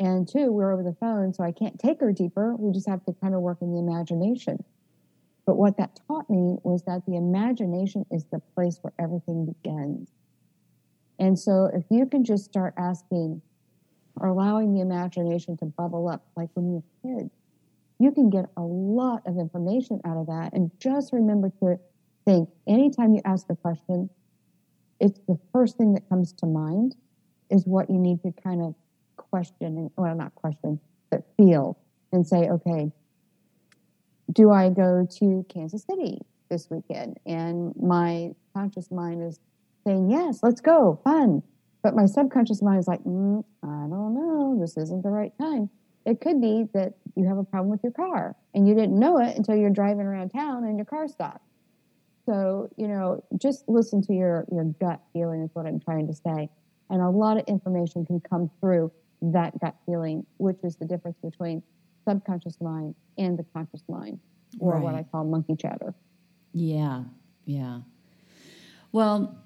And 0.00 0.28
two, 0.28 0.50
we're 0.50 0.72
over 0.72 0.82
the 0.82 0.96
phone, 0.98 1.32
so 1.32 1.44
I 1.44 1.52
can't 1.52 1.78
take 1.78 2.00
her 2.00 2.12
deeper. 2.12 2.56
We 2.56 2.72
just 2.72 2.88
have 2.88 3.04
to 3.04 3.14
kind 3.22 3.34
of 3.34 3.42
work 3.42 3.58
in 3.60 3.72
the 3.72 3.78
imagination. 3.78 4.64
But 5.46 5.56
what 5.56 5.76
that 5.76 6.00
taught 6.06 6.28
me 6.30 6.56
was 6.62 6.82
that 6.84 7.04
the 7.06 7.16
imagination 7.16 8.06
is 8.10 8.24
the 8.24 8.40
place 8.54 8.78
where 8.80 8.92
everything 8.98 9.46
begins. 9.46 10.10
And 11.18 11.38
so 11.38 11.70
if 11.72 11.84
you 11.90 12.06
can 12.06 12.24
just 12.24 12.44
start 12.44 12.74
asking 12.78 13.42
or 14.16 14.28
allowing 14.28 14.74
the 14.74 14.80
imagination 14.80 15.56
to 15.58 15.66
bubble 15.66 16.08
up, 16.08 16.26
like 16.36 16.48
when 16.54 16.70
you're 16.70 16.82
a 17.14 17.20
kid, 17.20 17.30
you 17.98 18.10
can 18.10 18.30
get 18.30 18.46
a 18.56 18.62
lot 18.62 19.22
of 19.26 19.38
information 19.38 20.00
out 20.04 20.16
of 20.16 20.26
that. 20.26 20.50
And 20.52 20.70
just 20.80 21.12
remember 21.12 21.50
to 21.60 21.78
think 22.24 22.48
anytime 22.66 23.14
you 23.14 23.20
ask 23.24 23.46
a 23.50 23.56
question, 23.56 24.08
it's 25.00 25.20
the 25.28 25.38
first 25.52 25.76
thing 25.76 25.92
that 25.94 26.08
comes 26.08 26.32
to 26.34 26.46
mind 26.46 26.96
is 27.50 27.66
what 27.66 27.90
you 27.90 27.98
need 27.98 28.22
to 28.22 28.32
kind 28.42 28.62
of 28.62 28.74
question 29.16 29.78
and 29.78 29.90
well 29.96 30.14
not 30.14 30.34
question 30.34 30.80
but 31.10 31.22
feel 31.36 31.78
and 32.12 32.26
say 32.26 32.48
okay 32.48 32.90
do 34.32 34.50
i 34.50 34.68
go 34.68 35.06
to 35.18 35.44
kansas 35.48 35.84
city 35.84 36.20
this 36.54 36.68
weekend? 36.70 37.18
And 37.26 37.74
my 37.76 38.30
conscious 38.54 38.90
mind 38.90 39.22
is 39.22 39.40
saying 39.86 40.10
yes 40.10 40.40
let's 40.42 40.60
go. 40.60 41.00
Fun. 41.04 41.42
But 41.82 41.94
my 41.94 42.06
subconscious 42.06 42.62
mind 42.62 42.78
is 42.78 42.88
like 42.88 43.02
mm, 43.04 43.44
i 43.62 43.66
don't 43.66 44.14
know. 44.14 44.56
This 44.60 44.76
isn't 44.76 45.02
the 45.02 45.10
right 45.10 45.32
time. 45.38 45.70
It 46.06 46.20
could 46.20 46.40
be 46.40 46.66
that 46.74 46.94
you 47.16 47.26
have 47.26 47.38
a 47.38 47.44
problem 47.44 47.70
with 47.70 47.82
your 47.82 47.92
car 47.92 48.36
and 48.54 48.68
you 48.68 48.74
didn't 48.74 48.98
know 48.98 49.18
it 49.18 49.36
until 49.36 49.56
you're 49.56 49.70
driving 49.70 50.06
around 50.06 50.30
town 50.30 50.64
and 50.64 50.76
your 50.76 50.84
car 50.84 51.08
stopped. 51.08 51.46
So 52.26 52.70
you 52.76 52.88
know 52.88 53.22
just 53.36 53.64
listen 53.68 54.02
to 54.02 54.14
your 54.14 54.46
your 54.52 54.64
gut 54.64 55.00
feeling 55.12 55.42
is 55.42 55.50
what 55.54 55.66
i'm 55.66 55.80
trying 55.80 56.06
to 56.06 56.14
say. 56.14 56.48
And 56.90 57.00
a 57.00 57.08
lot 57.08 57.38
of 57.38 57.44
information 57.46 58.04
can 58.06 58.20
come 58.20 58.50
through 58.60 58.92
that 59.22 59.58
gut 59.58 59.74
feeling, 59.86 60.26
which 60.36 60.58
is 60.62 60.76
the 60.76 60.84
difference 60.84 61.16
between 61.22 61.62
subconscious 62.06 62.60
mind 62.60 62.94
and 63.18 63.38
the 63.38 63.44
conscious 63.52 63.82
mind, 63.88 64.20
or 64.58 64.74
right. 64.74 64.82
what 64.82 64.94
I 64.94 65.02
call 65.04 65.24
monkey 65.24 65.56
chatter. 65.56 65.94
Yeah, 66.52 67.04
yeah. 67.44 67.80
Well, 68.92 69.36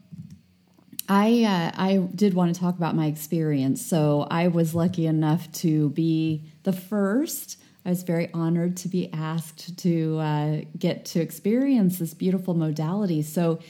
I 1.08 1.44
uh, 1.44 1.80
I 1.80 1.96
did 2.14 2.34
want 2.34 2.54
to 2.54 2.60
talk 2.60 2.76
about 2.76 2.94
my 2.94 3.06
experience. 3.06 3.84
So 3.84 4.26
I 4.30 4.48
was 4.48 4.74
lucky 4.74 5.06
enough 5.06 5.50
to 5.52 5.90
be 5.90 6.44
the 6.64 6.72
first. 6.72 7.58
I 7.84 7.90
was 7.90 8.02
very 8.02 8.28
honored 8.34 8.76
to 8.78 8.88
be 8.88 9.10
asked 9.12 9.78
to 9.78 10.18
uh, 10.18 10.60
get 10.78 11.06
to 11.06 11.20
experience 11.20 11.98
this 11.98 12.12
beautiful 12.12 12.52
modality. 12.52 13.22
So 13.22 13.60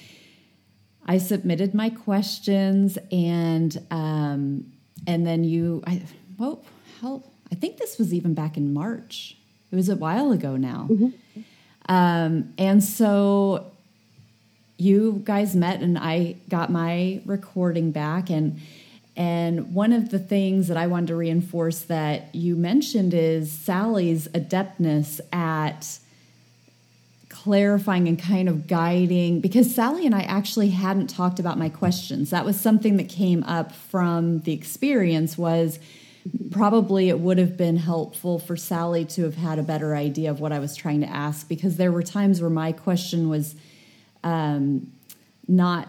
I 1.07 1.19
submitted 1.19 1.73
my 1.73 1.91
questions, 1.91 2.99
and 3.13 3.81
um, 3.91 4.73
and 5.07 5.27
then 5.27 5.45
you, 5.45 5.83
I, 5.87 6.03
well, 6.39 6.65
how, 7.01 7.23
I 7.51 7.55
think 7.55 7.79
this 7.79 7.99
was 7.99 8.13
even 8.13 8.35
back 8.35 8.57
in 8.57 8.73
March. 8.73 9.37
It 9.71 9.77
was 9.77 9.89
a 9.89 9.97
while 9.97 10.33
ago 10.33 10.57
now. 10.57 10.89
Mm-hmm. 10.91 11.41
Um, 11.89 12.53
and 12.59 12.83
so 12.83 13.71
you 14.77 15.23
guys 15.25 15.57
met, 15.57 15.81
and 15.81 15.99
I 15.99 16.37
got 16.49 16.71
my 16.71 17.21
recording 17.25 17.91
back, 17.91 18.31
and 18.31 18.61
and 19.17 19.75
one 19.75 19.93
of 19.93 20.11
the 20.11 20.19
things 20.21 20.69
that 20.69 20.77
I 20.77 20.87
wanted 20.87 21.09
to 21.09 21.17
reinforce 21.17 21.81
that 21.83 22.33
you 22.35 22.55
mentioned 22.55 23.13
is 23.13 23.51
Sally's 23.51 24.29
adeptness 24.29 25.21
at 25.33 25.99
clarifying 27.29 28.07
and 28.07 28.19
kind 28.19 28.49
of 28.49 28.69
guiding 28.69 29.41
because 29.41 29.75
Sally 29.75 30.07
and 30.07 30.15
I 30.15 30.23
actually 30.23 30.71
hadn't 30.71 31.09
talked 31.09 31.41
about 31.41 31.59
my 31.59 31.69
questions. 31.69 32.31
That 32.31 32.45
was 32.45 32.61
something 32.61 32.97
that 32.97 33.09
came 33.09 33.43
up 33.43 33.73
from 33.73 34.41
the 34.41 34.53
experience 34.53 35.37
was 35.37 35.81
probably 36.51 37.09
it 37.09 37.21
would 37.21 37.39
have 37.39 37.57
been 37.57 37.77
helpful 37.77 38.39
for 38.39 38.57
Sally 38.57 39.05
to 39.05 39.23
have 39.25 39.37
had 39.37 39.59
a 39.59 39.63
better 39.63 39.95
idea 39.95 40.31
of 40.31 40.41
what 40.41 40.53
I 40.53 40.59
was 40.59 40.75
trying 40.77 41.01
to 41.01 41.09
ask 41.09 41.49
because 41.49 41.77
there 41.77 41.93
were 41.93 42.03
times 42.03 42.41
where 42.41 42.51
my 42.51 42.73
question 42.73 43.29
was 43.29 43.55
um, 44.25 44.93
not 45.47 45.89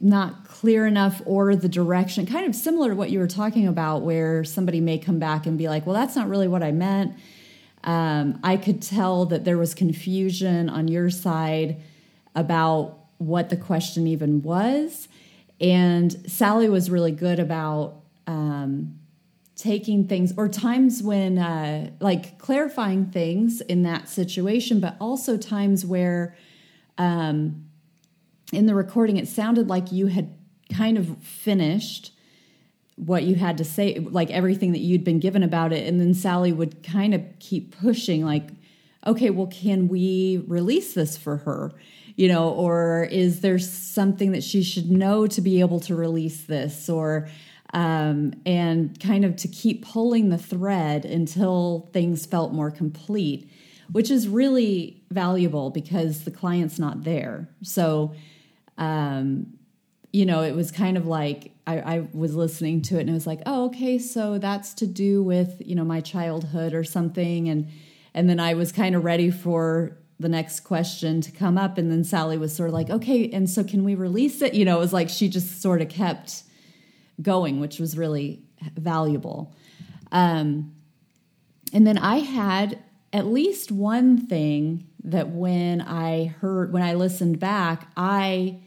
not 0.00 0.46
clear 0.46 0.86
enough 0.86 1.20
or 1.26 1.56
the 1.56 1.68
direction 1.68 2.24
kind 2.24 2.46
of 2.46 2.54
similar 2.54 2.90
to 2.90 2.94
what 2.94 3.10
you 3.10 3.18
were 3.18 3.26
talking 3.26 3.66
about 3.66 4.02
where 4.02 4.44
somebody 4.44 4.80
may 4.80 4.96
come 4.96 5.18
back 5.18 5.44
and 5.44 5.58
be 5.58 5.68
like 5.68 5.84
well 5.86 5.94
that's 5.94 6.14
not 6.14 6.28
really 6.28 6.46
what 6.46 6.62
i 6.62 6.70
meant 6.70 7.16
um, 7.84 8.40
I 8.42 8.56
could 8.56 8.82
tell 8.82 9.26
that 9.26 9.44
there 9.44 9.58
was 9.58 9.74
confusion 9.74 10.68
on 10.68 10.88
your 10.88 11.10
side 11.10 11.80
about 12.34 12.98
what 13.18 13.50
the 13.50 13.56
question 13.56 14.06
even 14.06 14.42
was. 14.42 15.08
And 15.60 16.30
Sally 16.30 16.68
was 16.68 16.90
really 16.90 17.12
good 17.12 17.38
about 17.38 17.94
um, 18.26 18.98
taking 19.58 20.06
things 20.06 20.32
or 20.36 20.48
times 20.48 21.02
when, 21.02 21.36
uh, 21.36 21.90
like, 21.98 22.38
clarifying 22.38 23.06
things 23.06 23.60
in 23.62 23.82
that 23.82 24.08
situation, 24.08 24.78
but 24.78 24.96
also 25.00 25.36
times 25.36 25.84
where 25.84 26.36
um, 26.96 27.66
in 28.52 28.66
the 28.66 28.74
recording 28.74 29.16
it 29.16 29.26
sounded 29.26 29.68
like 29.68 29.90
you 29.90 30.06
had 30.06 30.32
kind 30.72 30.96
of 30.96 31.18
finished 31.18 32.12
what 32.94 33.24
you 33.24 33.34
had 33.34 33.58
to 33.58 33.64
say, 33.64 33.98
like 33.98 34.30
everything 34.30 34.70
that 34.72 34.78
you'd 34.78 35.02
been 35.02 35.18
given 35.18 35.42
about 35.42 35.72
it. 35.72 35.88
And 35.88 36.00
then 36.00 36.14
Sally 36.14 36.52
would 36.52 36.84
kind 36.84 37.12
of 37.12 37.22
keep 37.40 37.76
pushing, 37.76 38.24
like, 38.24 38.50
okay, 39.04 39.30
well, 39.30 39.48
can 39.48 39.88
we 39.88 40.44
release 40.46 40.94
this 40.94 41.16
for 41.16 41.38
her? 41.38 41.72
You 42.14 42.28
know, 42.28 42.50
or 42.50 43.08
is 43.10 43.40
there 43.40 43.58
something 43.58 44.32
that 44.32 44.44
she 44.44 44.62
should 44.62 44.88
know 44.88 45.26
to 45.26 45.40
be 45.40 45.60
able 45.60 45.80
to 45.80 45.96
release 45.96 46.42
this? 46.44 46.88
Or, 46.88 47.28
um, 47.74 48.32
and 48.46 48.98
kind 48.98 49.24
of 49.24 49.36
to 49.36 49.48
keep 49.48 49.84
pulling 49.84 50.30
the 50.30 50.38
thread 50.38 51.04
until 51.04 51.90
things 51.92 52.24
felt 52.24 52.52
more 52.52 52.70
complete, 52.70 53.50
which 53.92 54.10
is 54.10 54.28
really 54.28 55.02
valuable 55.10 55.70
because 55.70 56.24
the 56.24 56.30
client's 56.30 56.78
not 56.78 57.04
there. 57.04 57.48
So, 57.62 58.14
um, 58.78 59.58
you 60.12 60.24
know, 60.24 60.42
it 60.42 60.54
was 60.54 60.70
kind 60.70 60.96
of 60.96 61.06
like 61.06 61.52
I, 61.66 61.80
I, 61.80 62.08
was 62.14 62.34
listening 62.34 62.80
to 62.82 62.96
it 62.96 63.00
and 63.00 63.10
it 63.10 63.12
was 63.12 63.26
like, 63.26 63.42
oh, 63.44 63.66
okay, 63.66 63.98
so 63.98 64.38
that's 64.38 64.72
to 64.74 64.86
do 64.86 65.22
with 65.22 65.60
you 65.64 65.74
know 65.74 65.84
my 65.84 66.00
childhood 66.00 66.72
or 66.72 66.84
something, 66.84 67.48
and 67.48 67.68
and 68.14 68.30
then 68.30 68.40
I 68.40 68.54
was 68.54 68.72
kind 68.72 68.94
of 68.94 69.04
ready 69.04 69.30
for 69.30 69.98
the 70.18 70.30
next 70.30 70.60
question 70.60 71.20
to 71.20 71.30
come 71.30 71.58
up, 71.58 71.76
and 71.76 71.90
then 71.90 72.04
Sally 72.04 72.38
was 72.38 72.56
sort 72.56 72.70
of 72.70 72.74
like, 72.74 72.88
okay, 72.88 73.28
and 73.30 73.50
so 73.50 73.62
can 73.62 73.84
we 73.84 73.94
release 73.94 74.40
it? 74.40 74.54
You 74.54 74.64
know, 74.64 74.76
it 74.78 74.80
was 74.80 74.94
like 74.94 75.10
she 75.10 75.28
just 75.28 75.60
sort 75.60 75.82
of 75.82 75.90
kept 75.90 76.44
going, 77.20 77.60
which 77.60 77.78
was 77.78 77.96
really 77.96 78.42
valuable. 78.76 79.54
Um, 80.12 80.74
and 81.72 81.86
then 81.86 81.98
I 81.98 82.18
had 82.18 82.78
at 83.12 83.26
least 83.26 83.70
one 83.70 84.26
thing 84.26 84.86
that 85.04 85.30
when 85.30 85.80
I 85.80 86.26
heard 86.26 86.72
when 86.72 86.82
I 86.82 86.94
listened 86.94 87.38
back, 87.38 87.90
I 87.96 88.60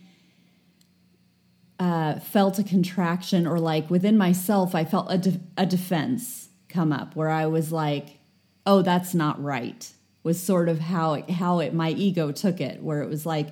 uh, 1.79 2.19
felt 2.19 2.59
a 2.59 2.63
contraction 2.63 3.47
or 3.47 3.59
like 3.59 3.89
within 3.89 4.17
myself, 4.17 4.75
I 4.75 4.85
felt 4.85 5.07
a, 5.09 5.17
de- 5.17 5.39
a 5.57 5.65
defense 5.65 6.49
come 6.69 6.93
up 6.93 7.15
where 7.15 7.29
I 7.29 7.47
was 7.47 7.71
like, 7.71 8.19
oh, 8.67 8.83
that's 8.83 9.15
not 9.15 9.41
right, 9.43 9.91
was 10.23 10.39
sort 10.39 10.69
of 10.69 10.77
how 10.77 11.15
it, 11.15 11.29
how 11.29 11.59
it, 11.59 11.73
my 11.73 11.89
ego 11.89 12.31
took 12.31 12.61
it, 12.61 12.83
where 12.83 13.01
it 13.01 13.09
was 13.09 13.25
like, 13.25 13.47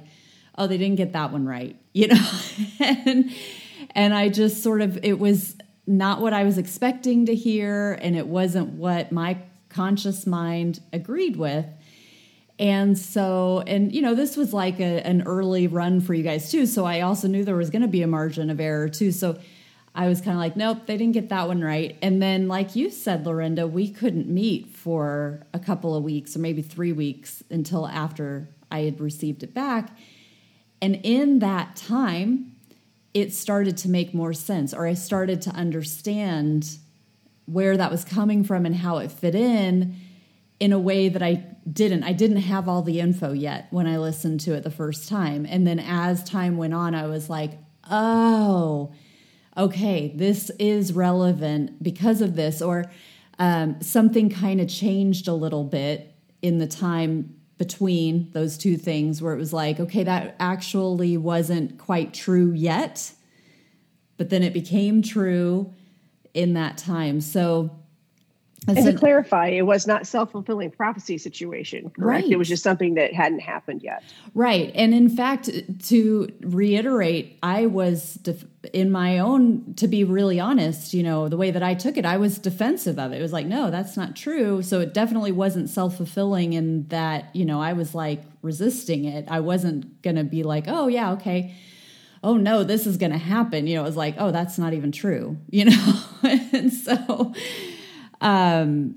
oh, 0.58 0.68
they 0.68 0.78
didn't 0.78 0.98
get 0.98 1.14
that 1.14 1.32
one 1.32 1.46
right, 1.46 1.76
you 1.94 2.08
know? 2.08 2.30
and, 2.80 3.32
and 3.92 4.14
I 4.14 4.30
just 4.30 4.64
sort 4.64 4.82
of, 4.82 5.04
it 5.04 5.20
was 5.20 5.56
not 5.88 6.22
what 6.22 6.34
I 6.34 6.44
was 6.44 6.58
expecting 6.58 7.26
to 7.26 7.36
hear, 7.36 7.94
and 8.02 8.16
it 8.16 8.28
wasn't 8.28 8.74
what 8.74 9.12
my 9.12 9.38
conscious 9.70 10.28
mind 10.28 10.80
agreed 10.94 11.36
with. 11.36 11.66
And 12.60 12.98
so, 12.98 13.64
and 13.66 13.94
you 13.94 14.02
know, 14.02 14.16
this 14.16 14.36
was 14.36 14.54
like 14.54 14.80
a, 14.80 15.06
an 15.08 15.22
early 15.24 15.68
run 15.68 16.02
for 16.02 16.14
you 16.14 16.24
guys 16.24 16.52
too. 16.52 16.66
So 16.66 16.86
I 16.86 17.02
also 17.02 17.28
knew 17.28 17.46
there 17.46 17.56
was 17.56 17.70
going 17.70 17.84
to 17.84 17.88
be 17.88 18.02
a 18.02 18.08
margin 18.08 18.50
of 18.50 18.60
error 18.60 18.90
too. 18.90 19.12
So 19.12 19.40
I 19.96 20.08
was 20.08 20.20
kind 20.22 20.34
of 20.34 20.40
like, 20.40 20.56
nope, 20.56 20.86
they 20.86 20.98
didn't 20.98 21.14
get 21.14 21.30
that 21.30 21.48
one 21.48 21.62
right. 21.62 21.98
And 22.02 22.22
then, 22.22 22.48
like 22.48 22.76
you 22.76 22.90
said, 22.90 23.24
Lorenda, 23.24 23.70
we 23.70 23.90
couldn't 23.90 24.28
meet 24.28 24.68
for 24.70 25.42
a 25.54 25.60
couple 25.60 25.96
of 25.96 26.04
weeks 26.04 26.36
or 26.36 26.40
maybe 26.40 26.62
three 26.62 26.92
weeks 26.92 27.44
until 27.50 27.88
after 27.88 28.50
I 28.70 28.82
had 28.82 29.00
received 29.00 29.42
it 29.42 29.54
back. 29.54 29.90
And 30.82 31.00
in 31.04 31.40
that 31.40 31.76
time, 31.76 32.49
it 33.14 33.34
started 33.34 33.78
to 33.78 33.90
make 33.90 34.14
more 34.14 34.34
sense, 34.34 34.74
or 34.74 34.86
I 34.86 34.94
started 34.94 35.42
to 35.44 35.50
understand 35.52 36.78
where 37.46 37.76
that 37.78 37.90
was 37.90 38.06
coming 38.06 38.44
from 38.44 38.66
and 38.66 38.76
how 38.76 38.98
it 38.98 39.12
fit 39.12 39.34
in 39.34 39.96
in 40.60 40.74
a 40.74 40.80
way 40.80 41.10
that 41.10 41.24
I 41.24 41.46
didn't. 41.72 42.04
I 42.04 42.14
didn't 42.14 42.38
have 42.38 42.68
all 42.68 42.82
the 42.82 43.00
info 43.00 43.32
yet 43.32 43.68
when 43.72 43.88
I 43.88 43.98
listened 43.98 44.42
to 44.42 44.54
it 44.54 44.64
the 44.64 44.72
first 44.72 45.10
time. 45.10 45.46
And 45.50 45.66
then 45.66 45.80
as 45.80 46.24
time 46.24 46.58
went 46.58 46.74
on, 46.74 46.94
I 46.94 47.08
was 47.08 47.30
like, 47.30 47.54
oh, 47.90 48.94
okay, 49.58 50.14
this 50.16 50.52
is 50.60 50.94
relevant 50.94 51.82
because 51.82 52.22
of 52.22 52.36
this, 52.36 52.62
or 52.62 52.86
um, 53.40 53.82
something 53.82 54.30
kind 54.30 54.62
of 54.62 54.68
changed 54.68 55.28
a 55.28 55.34
little 55.34 55.64
bit 55.64 56.14
in 56.42 56.60
the 56.60 56.68
time 56.68 57.39
between 57.60 58.32
those 58.32 58.58
two 58.58 58.78
things 58.78 59.22
where 59.22 59.34
it 59.34 59.38
was 59.38 59.54
like, 59.54 59.80
okay, 59.80 60.04
that 60.04 60.36
actually 60.40 61.18
wasn't 61.18 61.78
quite 61.78 62.14
true 62.14 62.52
yet, 62.54 63.12
but 64.18 64.30
then 64.30 64.42
it 64.42 64.54
became 64.54 65.02
true 65.02 65.72
in 66.34 66.54
that 66.54 66.78
time. 66.78 67.20
So, 67.20 67.79
and 68.68 68.86
to 68.86 68.94
clarify, 68.94 69.48
it 69.48 69.62
was 69.64 69.88
not 69.88 70.06
self 70.06 70.32
fulfilling 70.32 70.72
prophecy 70.72 71.18
situation, 71.18 71.90
correct? 71.92 72.24
Right. 72.24 72.32
It 72.32 72.38
was 72.38 72.48
just 72.48 72.64
something 72.64 72.96
that 72.96 73.14
hadn't 73.14 73.40
happened 73.40 73.82
yet. 73.84 74.04
Right. 74.34 74.72
And 74.76 74.94
in 74.94 75.10
fact, 75.10 75.50
to 75.88 76.30
reiterate, 76.42 77.38
I 77.42 77.66
was 77.68 78.16
def- 78.16 78.46
in 78.74 78.92
my 78.92 79.20
own, 79.20 79.74
to 79.76 79.88
be 79.88 80.04
really 80.04 80.40
honest, 80.40 80.94
you 80.94 81.04
know, 81.04 81.30
the 81.30 81.38
way 81.38 81.52
that 81.52 81.64
I 81.64 81.74
took 81.74 81.98
it, 81.98 82.06
I 82.06 82.18
was 82.18 82.38
defensive 82.38 83.00
of 83.00 83.12
it. 83.14 83.20
It 83.20 83.22
was 83.22 83.34
like, 83.34 83.46
no, 83.46 83.72
that's 83.72 83.96
not 83.96 84.16
true. 84.16 84.62
So 84.62 84.82
it 84.82 84.94
definitely 84.94 85.32
wasn't 85.32 85.70
self 85.70 85.98
fulfilling 85.98 86.54
in 86.54 86.88
that, 86.90 87.34
you 87.36 87.46
know, 87.46 87.62
I 87.62 87.74
was 87.74 87.96
like 87.96 88.22
resisting 88.42 89.06
it. 89.06 89.26
I 89.30 89.40
wasn't 89.40 90.02
going 90.02 90.18
to 90.18 90.24
be 90.24 90.44
like, 90.44 90.66
oh, 90.68 90.88
yeah, 90.88 91.14
okay. 91.14 91.56
Oh 92.22 92.36
no, 92.36 92.66
this 92.66 92.86
is 92.86 92.98
going 92.98 93.14
to 93.14 93.18
happen. 93.18 93.66
You 93.66 93.76
know, 93.76 93.82
it 93.82 93.86
was 93.86 93.96
like, 93.96 94.16
oh, 94.18 94.32
that's 94.32 94.58
not 94.58 94.74
even 94.74 94.92
true, 94.92 95.38
you 95.50 95.66
know? 95.66 96.04
and 96.24 96.72
so, 96.72 97.34
um, 98.22 98.96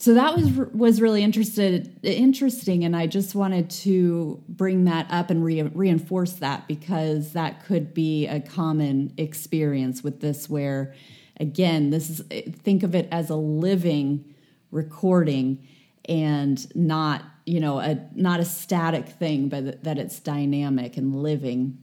so 0.00 0.14
that 0.14 0.36
was 0.36 0.52
was 0.72 1.00
really 1.00 1.24
interested 1.24 1.98
interesting, 2.04 2.84
and 2.84 2.94
I 2.94 3.08
just 3.08 3.34
wanted 3.34 3.68
to 3.70 4.40
bring 4.48 4.84
that 4.84 5.06
up 5.10 5.30
and 5.30 5.44
re- 5.44 5.62
reinforce 5.62 6.34
that 6.34 6.68
because 6.68 7.32
that 7.32 7.64
could 7.64 7.94
be 7.94 8.26
a 8.28 8.40
common 8.40 9.12
experience 9.16 10.04
with 10.04 10.20
this, 10.20 10.48
where 10.48 10.94
again, 11.40 11.90
this 11.90 12.10
is 12.10 12.20
think 12.62 12.84
of 12.84 12.94
it 12.94 13.08
as 13.10 13.28
a 13.28 13.36
living 13.36 14.34
recording 14.70 15.66
and 16.04 16.74
not 16.76 17.22
you 17.44 17.58
know 17.58 17.80
a 17.80 17.98
not 18.14 18.38
a 18.38 18.44
static 18.44 19.08
thing, 19.08 19.48
but 19.48 19.82
that 19.82 19.98
it's 19.98 20.20
dynamic 20.20 20.96
and 20.96 21.16
living. 21.16 21.76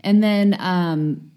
And 0.00 0.22
then 0.22 0.56
um, 0.58 1.30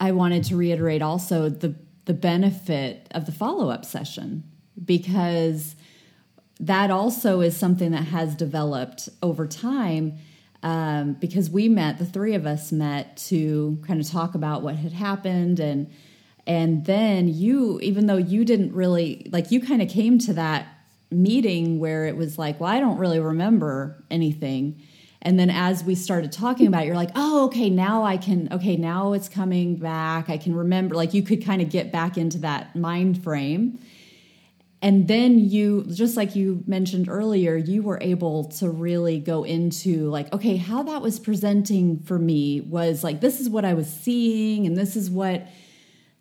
I 0.00 0.10
wanted 0.10 0.44
to 0.44 0.56
reiterate 0.56 1.02
also 1.02 1.48
the 1.48 1.74
the 2.06 2.14
benefit 2.14 3.06
of 3.10 3.26
the 3.26 3.32
follow 3.32 3.68
up 3.68 3.84
session 3.84 4.42
because 4.82 5.76
that 6.58 6.90
also 6.90 7.40
is 7.40 7.56
something 7.56 7.90
that 7.90 8.04
has 8.04 8.34
developed 8.34 9.08
over 9.22 9.46
time. 9.46 10.18
Um, 10.62 11.14
because 11.14 11.50
we 11.50 11.68
met, 11.68 11.98
the 11.98 12.06
three 12.06 12.34
of 12.34 12.46
us 12.46 12.72
met 12.72 13.16
to 13.28 13.78
kind 13.86 14.00
of 14.00 14.08
talk 14.08 14.34
about 14.34 14.62
what 14.62 14.76
had 14.76 14.92
happened 14.92 15.60
and 15.60 15.90
and 16.46 16.84
then 16.86 17.28
you 17.28 17.80
even 17.80 18.06
though 18.06 18.16
you 18.16 18.44
didn't 18.44 18.72
really 18.72 19.28
like 19.32 19.50
you 19.50 19.60
kind 19.60 19.82
of 19.82 19.88
came 19.88 20.18
to 20.18 20.32
that 20.32 20.66
meeting 21.10 21.78
where 21.78 22.06
it 22.06 22.16
was 22.16 22.38
like 22.38 22.60
well 22.60 22.70
i 22.70 22.78
don't 22.78 22.98
really 22.98 23.18
remember 23.18 24.02
anything 24.10 24.80
and 25.22 25.38
then 25.38 25.50
as 25.50 25.82
we 25.82 25.94
started 25.94 26.30
talking 26.30 26.66
about 26.66 26.84
it, 26.84 26.86
you're 26.86 26.96
like, 26.96 27.10
oh, 27.14 27.46
okay, 27.46 27.70
now 27.70 28.04
I 28.04 28.16
can, 28.16 28.48
okay, 28.52 28.76
now 28.76 29.12
it's 29.12 29.28
coming 29.28 29.76
back. 29.76 30.28
I 30.28 30.36
can 30.36 30.54
remember, 30.54 30.94
like 30.94 31.14
you 31.14 31.22
could 31.22 31.44
kind 31.44 31.62
of 31.62 31.70
get 31.70 31.90
back 31.90 32.16
into 32.16 32.38
that 32.38 32.76
mind 32.76 33.22
frame. 33.22 33.78
And 34.82 35.08
then 35.08 35.38
you, 35.38 35.84
just 35.84 36.16
like 36.16 36.36
you 36.36 36.62
mentioned 36.66 37.08
earlier, 37.08 37.56
you 37.56 37.82
were 37.82 37.98
able 38.00 38.44
to 38.44 38.68
really 38.68 39.18
go 39.18 39.42
into 39.42 40.10
like, 40.10 40.32
okay, 40.32 40.56
how 40.56 40.82
that 40.84 41.00
was 41.00 41.18
presenting 41.18 42.00
for 42.00 42.18
me 42.18 42.60
was 42.60 43.02
like, 43.02 43.20
this 43.20 43.40
is 43.40 43.48
what 43.48 43.64
I 43.64 43.74
was 43.74 43.88
seeing, 43.88 44.66
and 44.66 44.76
this 44.76 44.94
is 44.94 45.10
what 45.10 45.48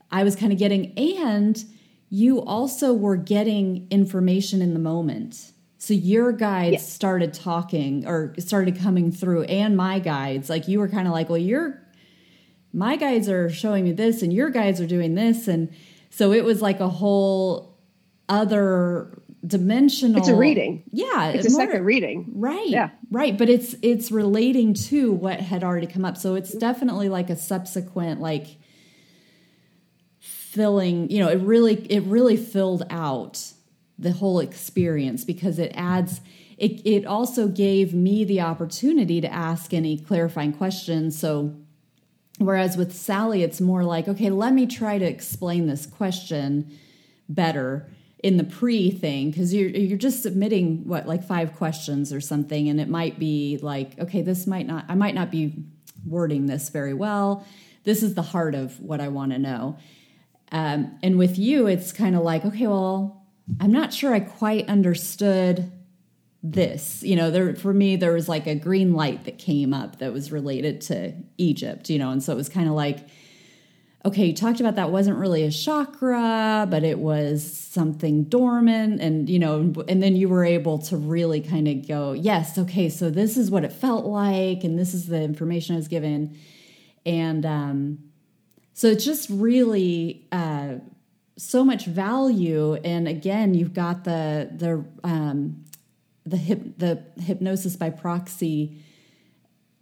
I 0.10 0.24
was 0.24 0.36
kind 0.36 0.54
of 0.54 0.58
getting. 0.58 0.98
And 0.98 1.64
you 2.10 2.41
also 2.41 2.93
were 2.93 3.18
getting 3.18 3.88
information 3.91 4.62
in 4.62 4.74
the 4.74 4.80
moment 4.80 5.52
so 5.86 5.94
your 5.94 6.32
guides 6.32 6.72
yes. 6.72 6.92
started 6.92 7.32
talking 7.32 8.08
or 8.08 8.34
started 8.40 8.80
coming 8.80 9.12
through, 9.12 9.44
and 9.44 9.78
my 9.78 10.00
guides. 10.00 10.50
Like 10.50 10.68
you 10.68 10.80
were 10.80 10.88
kind 10.88 11.08
of 11.08 11.14
like, 11.14 11.30
well, 11.30 11.38
your 11.38 11.80
my 12.74 12.96
guides 12.96 13.30
are 13.30 13.52
showing 13.52 13.84
me 13.84 13.92
this, 13.92 14.24
and 14.24 14.34
your 14.34 14.50
guides 14.50 14.82
are 14.82 14.88
doing 14.88 15.14
this, 15.14 15.48
and 15.48 15.72
so 16.10 16.32
it 16.32 16.44
was 16.44 16.60
like 16.60 16.80
a 16.80 16.90
whole 16.90 17.78
other 18.28 19.22
dimensional. 19.46 20.18
It's 20.18 20.28
a 20.28 20.36
reading. 20.36 20.86
Yeah, 20.92 21.28
it's 21.28 21.46
a 21.46 21.52
more, 21.52 21.68
second 21.68 21.86
reading. 21.86 22.32
Right. 22.34 22.68
Yeah. 22.68 22.90
Right, 23.12 23.38
but 23.38 23.48
it's 23.48 23.76
it's 23.84 24.12
relating 24.12 24.74
to 24.86 25.12
what 25.12 25.40
had 25.40 25.64
already 25.64 25.86
come 25.86 26.04
up, 26.04 26.18
so 26.18 26.34
it's 26.34 26.52
definitely 26.54 27.10
like 27.10 27.30
a 27.30 27.36
subsequent 27.36 28.22
like 28.22 28.58
filling. 30.18 31.12
You 31.12 31.20
know, 31.20 31.30
it 31.30 31.42
really 31.42 31.76
it 31.92 32.02
really 32.06 32.38
filled 32.38 32.88
out 32.90 33.54
the 33.98 34.12
whole 34.14 34.39
experience 34.39 35.24
because 35.24 35.60
it 35.60 35.72
adds 35.76 36.22
it, 36.58 36.82
it 36.86 37.06
also 37.06 37.48
gave 37.50 37.93
me 37.93 38.24
the 38.24 38.39
opportunity 38.39 39.20
to 39.20 39.32
ask 39.32 39.74
any 39.74 39.98
clarifying 39.98 40.54
questions. 40.54 41.20
So 41.20 41.54
whereas 42.38 42.76
with 42.76 42.93
sally 42.93 43.43
it's 43.43 43.62
more 43.62 43.84
like 43.84 44.08
okay 44.08 44.30
let 44.30 44.54
me 44.54 44.66
try 44.66 44.98
to 44.98 45.06
explain 45.06 45.68
this 45.68 45.86
question 45.86 46.70
better 47.30 47.89
in 48.24 48.38
the 48.38 48.43
pre 48.43 48.91
thing 48.91 49.30
because 49.30 49.54
you're 49.54 49.70
you're 49.70 49.98
just 49.98 50.22
submitting 50.22 50.88
what 50.88 51.08
like 51.08 51.24
five 51.24 51.54
questions 51.56 52.12
or 52.12 52.20
something 52.20 52.68
and 52.68 52.82
it 52.82 52.89
might 52.89 53.18
be 53.20 53.58
like 53.62 53.98
okay 54.00 54.22
this 54.22 54.46
might 54.46 54.68
not 54.68 54.84
i 54.89 54.96
might 54.96 55.16
not 55.16 55.32
be 55.32 55.54
wording 56.06 56.46
this 56.46 56.70
very 56.70 56.93
well. 56.93 57.46
This 57.84 58.04
is 58.04 58.14
the 58.14 58.22
heart 58.22 58.56
of 58.56 58.80
what 58.80 59.00
i 59.00 59.08
want 59.08 59.32
to 59.32 59.39
know. 59.39 59.78
Um, 60.52 60.98
and 61.02 61.18
with 61.18 61.38
you 61.38 61.68
it's 61.68 61.91
kind 61.91 62.16
of 62.16 62.22
like 62.22 62.46
okay 62.46 62.68
well 62.68 63.24
I'm 63.60 63.72
not 63.72 63.93
sure 63.93 64.14
I 64.14 64.20
quite 64.20 64.68
understood 64.68 65.72
this. 66.41 67.02
You 67.04 67.16
know, 67.16 67.32
there 67.32 67.56
for 67.56 67.74
me 67.74 67.96
there 67.96 68.14
was 68.14 68.30
like 68.30 68.48
a 68.48 68.56
green 68.56 68.93
light 68.93 69.26
that 69.26 69.38
came 69.38 69.74
up 69.74 70.00
that 70.00 70.14
was 70.14 70.32
related 70.32 70.82
to 70.82 71.14
Egypt, 71.38 71.89
you 71.89 72.00
know, 72.00 72.12
and 72.12 72.22
so 72.22 72.34
it 72.34 72.36
was 72.36 72.50
kind 72.50 72.68
of 72.68 72.76
like 72.76 73.00
okay, 74.06 74.28
you 74.28 74.34
talked 74.36 74.60
about 74.60 74.76
that 74.76 74.91
wasn't 74.91 75.18
really 75.18 75.41
a 75.41 75.50
chakra, 75.50 76.68
but 76.70 76.84
it 76.84 77.00
was 77.00 77.43
something 77.52 78.26
dormant 78.26 79.02
and 79.02 79.28
you 79.28 79.39
know, 79.39 79.74
and 79.88 80.04
then 80.04 80.16
you 80.16 80.30
were 80.30 80.46
able 80.46 80.78
to 80.78 80.96
really 80.96 81.41
kind 81.41 81.68
of 81.68 81.88
go, 81.88 82.14
yes, 82.14 82.56
okay, 82.60 82.88
so 82.88 83.10
this 83.10 83.36
is 83.36 83.50
what 83.50 83.64
it 83.64 83.74
felt 83.74 84.06
like 84.06 84.64
and 84.64 84.78
this 84.78 84.93
is 84.93 85.08
the 85.08 85.22
information 85.22 85.74
I 85.74 85.78
was 85.78 85.88
given. 85.88 86.38
And 87.06 87.46
um 87.46 88.00
so 88.74 88.88
it's 88.88 89.06
just 89.06 89.30
really 89.30 90.28
uh 90.32 90.76
so 91.38 91.66
much 91.66 91.86
value 91.86 92.76
and 92.76 93.08
again 93.08 93.54
you've 93.54 93.74
got 93.74 94.06
the 94.06 94.50
the 94.56 94.86
um 95.04 95.66
the 96.26 96.38
hip 96.38 96.78
the 96.78 97.04
hypnosis 97.20 97.76
by 97.76 97.90
proxy 97.90 98.78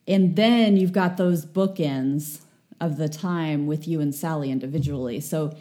and 0.07 0.35
then 0.35 0.77
you've 0.77 0.91
got 0.91 1.17
those 1.17 1.45
bookends 1.45 2.41
of 2.81 2.97
the 2.97 3.07
time 3.07 3.65
with 3.67 3.87
you 3.87 4.01
and 4.01 4.13
Sally 4.13 4.51
individually. 4.51 5.19
So 5.19 5.55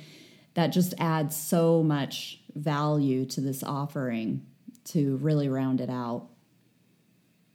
that 0.54 0.68
just 0.68 0.94
adds 0.98 1.36
so 1.36 1.82
much 1.82 2.40
value 2.54 3.24
to 3.26 3.40
this 3.40 3.62
offering 3.62 4.44
to 4.86 5.16
really 5.18 5.48
round 5.48 5.80
it 5.80 5.88
out. 5.88 6.28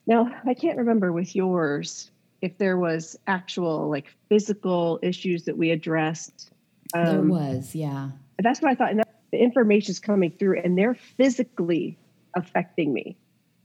Now 0.08 0.34
i 0.46 0.54
can't 0.54 0.78
remember 0.78 1.12
with 1.12 1.36
yours 1.36 2.12
if 2.42 2.58
there 2.58 2.78
was 2.78 3.18
actual 3.28 3.90
like 3.90 4.08
physical 4.30 5.00
issues 5.04 5.44
that 5.44 5.58
we 5.58 5.72
addressed. 5.72 6.50
Um, 6.94 7.06
there 7.06 7.22
was 7.24 7.76
yeah 7.76 8.12
that's 8.40 8.62
what 8.62 8.72
I 8.72 8.76
thought. 8.76 8.92
And 8.92 9.04
the 9.32 9.38
information 9.38 9.92
is 9.92 10.00
coming 10.00 10.32
through, 10.32 10.60
and 10.60 10.78
they're 10.78 10.96
physically 10.96 11.98
affecting 12.36 12.94
me. 12.94 13.18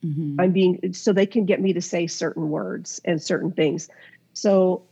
Mm-hmm. 0.05 0.41
I'm 0.41 0.53
being 0.53 0.93
so 0.95 1.13
they 1.13 1.27
can 1.27 1.47
get 1.47 1.61
me 1.61 1.75
to 1.75 1.81
say 1.81 2.07
certain 2.07 2.51
words 2.51 3.01
and 3.05 3.23
certain 3.23 3.53
things. 3.53 3.89
So, 4.33 4.85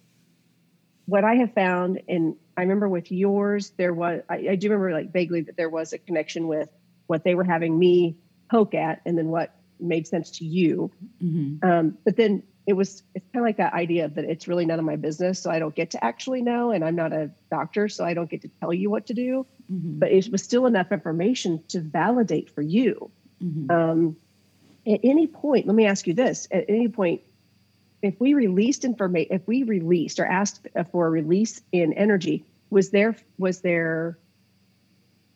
what 1.07 1.25
I 1.25 1.37
have 1.37 1.53
found, 1.55 2.03
and 2.09 2.37
I 2.57 2.63
remember 2.63 2.89
with 2.89 3.11
yours, 3.11 3.73
there 3.77 3.93
was 3.93 4.23
I, 4.29 4.49
I 4.51 4.57
do 4.57 4.69
remember 4.69 4.93
like 4.93 5.13
vaguely 5.13 5.43
that 5.43 5.57
there 5.57 5.71
was 5.71 5.93
a 5.93 5.99
connection 5.99 6.47
with 6.47 6.69
what 7.07 7.25
they 7.25 7.35
were 7.35 7.45
having 7.45 7.77
me 7.77 8.17
poke 8.51 8.75
at, 8.75 9.01
and 9.05 9.19
then 9.19 9.29
what 9.29 9.55
made 9.81 10.07
sense 10.07 10.31
to 10.39 10.45
you. 10.45 10.93
Mm-hmm. 11.23 11.69
Um, 11.69 11.99
but 12.05 12.17
then 12.17 12.45
it 12.71 12.77
was 12.77 13.03
it's 13.17 13.27
kind 13.33 13.45
of 13.45 13.49
like 13.49 13.57
that 13.57 13.73
idea 13.75 14.09
that 14.09 14.25
it's 14.25 14.47
really 14.47 14.65
none 14.65 14.79
of 14.79 14.85
my 14.85 14.95
business 14.95 15.43
so 15.43 15.51
i 15.51 15.59
don't 15.59 15.75
get 15.75 15.91
to 15.91 16.03
actually 16.05 16.41
know 16.41 16.71
and 16.71 16.85
i'm 16.85 16.95
not 16.95 17.13
a 17.13 17.29
doctor 17.51 17.89
so 17.89 18.05
i 18.05 18.15
don't 18.15 18.31
get 18.31 18.41
to 18.41 18.49
tell 18.61 18.73
you 18.73 18.89
what 18.89 19.07
to 19.07 19.13
do 19.13 19.45
mm-hmm. 19.71 19.99
but 19.99 20.11
it 20.13 20.31
was 20.31 20.41
still 20.41 20.67
enough 20.67 20.93
information 20.93 21.63
to 21.67 21.81
validate 21.81 22.49
for 22.49 22.63
you 22.63 23.11
mm-hmm. 23.43 23.71
um, 23.71 24.17
at 24.87 25.01
any 25.03 25.27
point 25.27 25.67
let 25.67 25.75
me 25.75 25.85
ask 25.85 26.07
you 26.07 26.15
this 26.15 26.47
at 26.53 26.65
any 26.69 26.87
point 26.87 27.21
if 28.03 28.15
we 28.21 28.35
released 28.35 28.85
information 28.85 29.35
if 29.35 29.47
we 29.49 29.65
released 29.65 30.21
or 30.21 30.25
asked 30.25 30.69
for 30.93 31.09
a 31.09 31.11
release 31.11 31.61
in 31.73 31.93
energy 31.95 32.45
was 32.71 32.91
there 32.91 33.17
was 33.37 33.63
there 33.63 34.17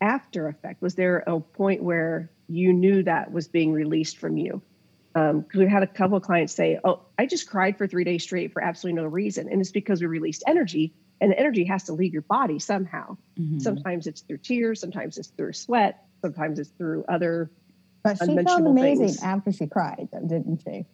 after 0.00 0.46
effect 0.46 0.80
was 0.80 0.94
there 0.94 1.24
a 1.26 1.40
point 1.40 1.82
where 1.82 2.30
you 2.48 2.72
knew 2.72 3.02
that 3.02 3.32
was 3.32 3.48
being 3.48 3.72
released 3.72 4.18
from 4.18 4.36
you 4.36 4.62
because 5.14 5.30
um, 5.30 5.60
we 5.60 5.68
had 5.68 5.84
a 5.84 5.86
couple 5.86 6.16
of 6.16 6.24
clients 6.24 6.52
say, 6.52 6.80
"Oh, 6.82 7.02
I 7.16 7.26
just 7.26 7.48
cried 7.48 7.78
for 7.78 7.86
three 7.86 8.02
days 8.02 8.24
straight 8.24 8.52
for 8.52 8.60
absolutely 8.60 9.00
no 9.00 9.06
reason," 9.06 9.48
and 9.48 9.60
it's 9.60 9.70
because 9.70 10.00
we 10.00 10.08
released 10.08 10.42
energy, 10.46 10.92
and 11.20 11.30
the 11.30 11.38
energy 11.38 11.64
has 11.64 11.84
to 11.84 11.92
leave 11.92 12.12
your 12.12 12.22
body 12.22 12.58
somehow. 12.58 13.16
Mm-hmm. 13.38 13.60
Sometimes 13.60 14.08
it's 14.08 14.22
through 14.22 14.38
tears, 14.38 14.80
sometimes 14.80 15.16
it's 15.16 15.28
through 15.28 15.52
sweat, 15.52 16.04
sometimes 16.20 16.58
it's 16.58 16.70
through 16.70 17.04
other. 17.08 17.50
But 18.02 18.18
she 18.18 18.34
felt 18.42 18.66
amazing 18.66 19.06
things. 19.06 19.22
after 19.22 19.52
she 19.52 19.68
cried, 19.68 20.08
didn't 20.10 20.62
she? 20.64 20.84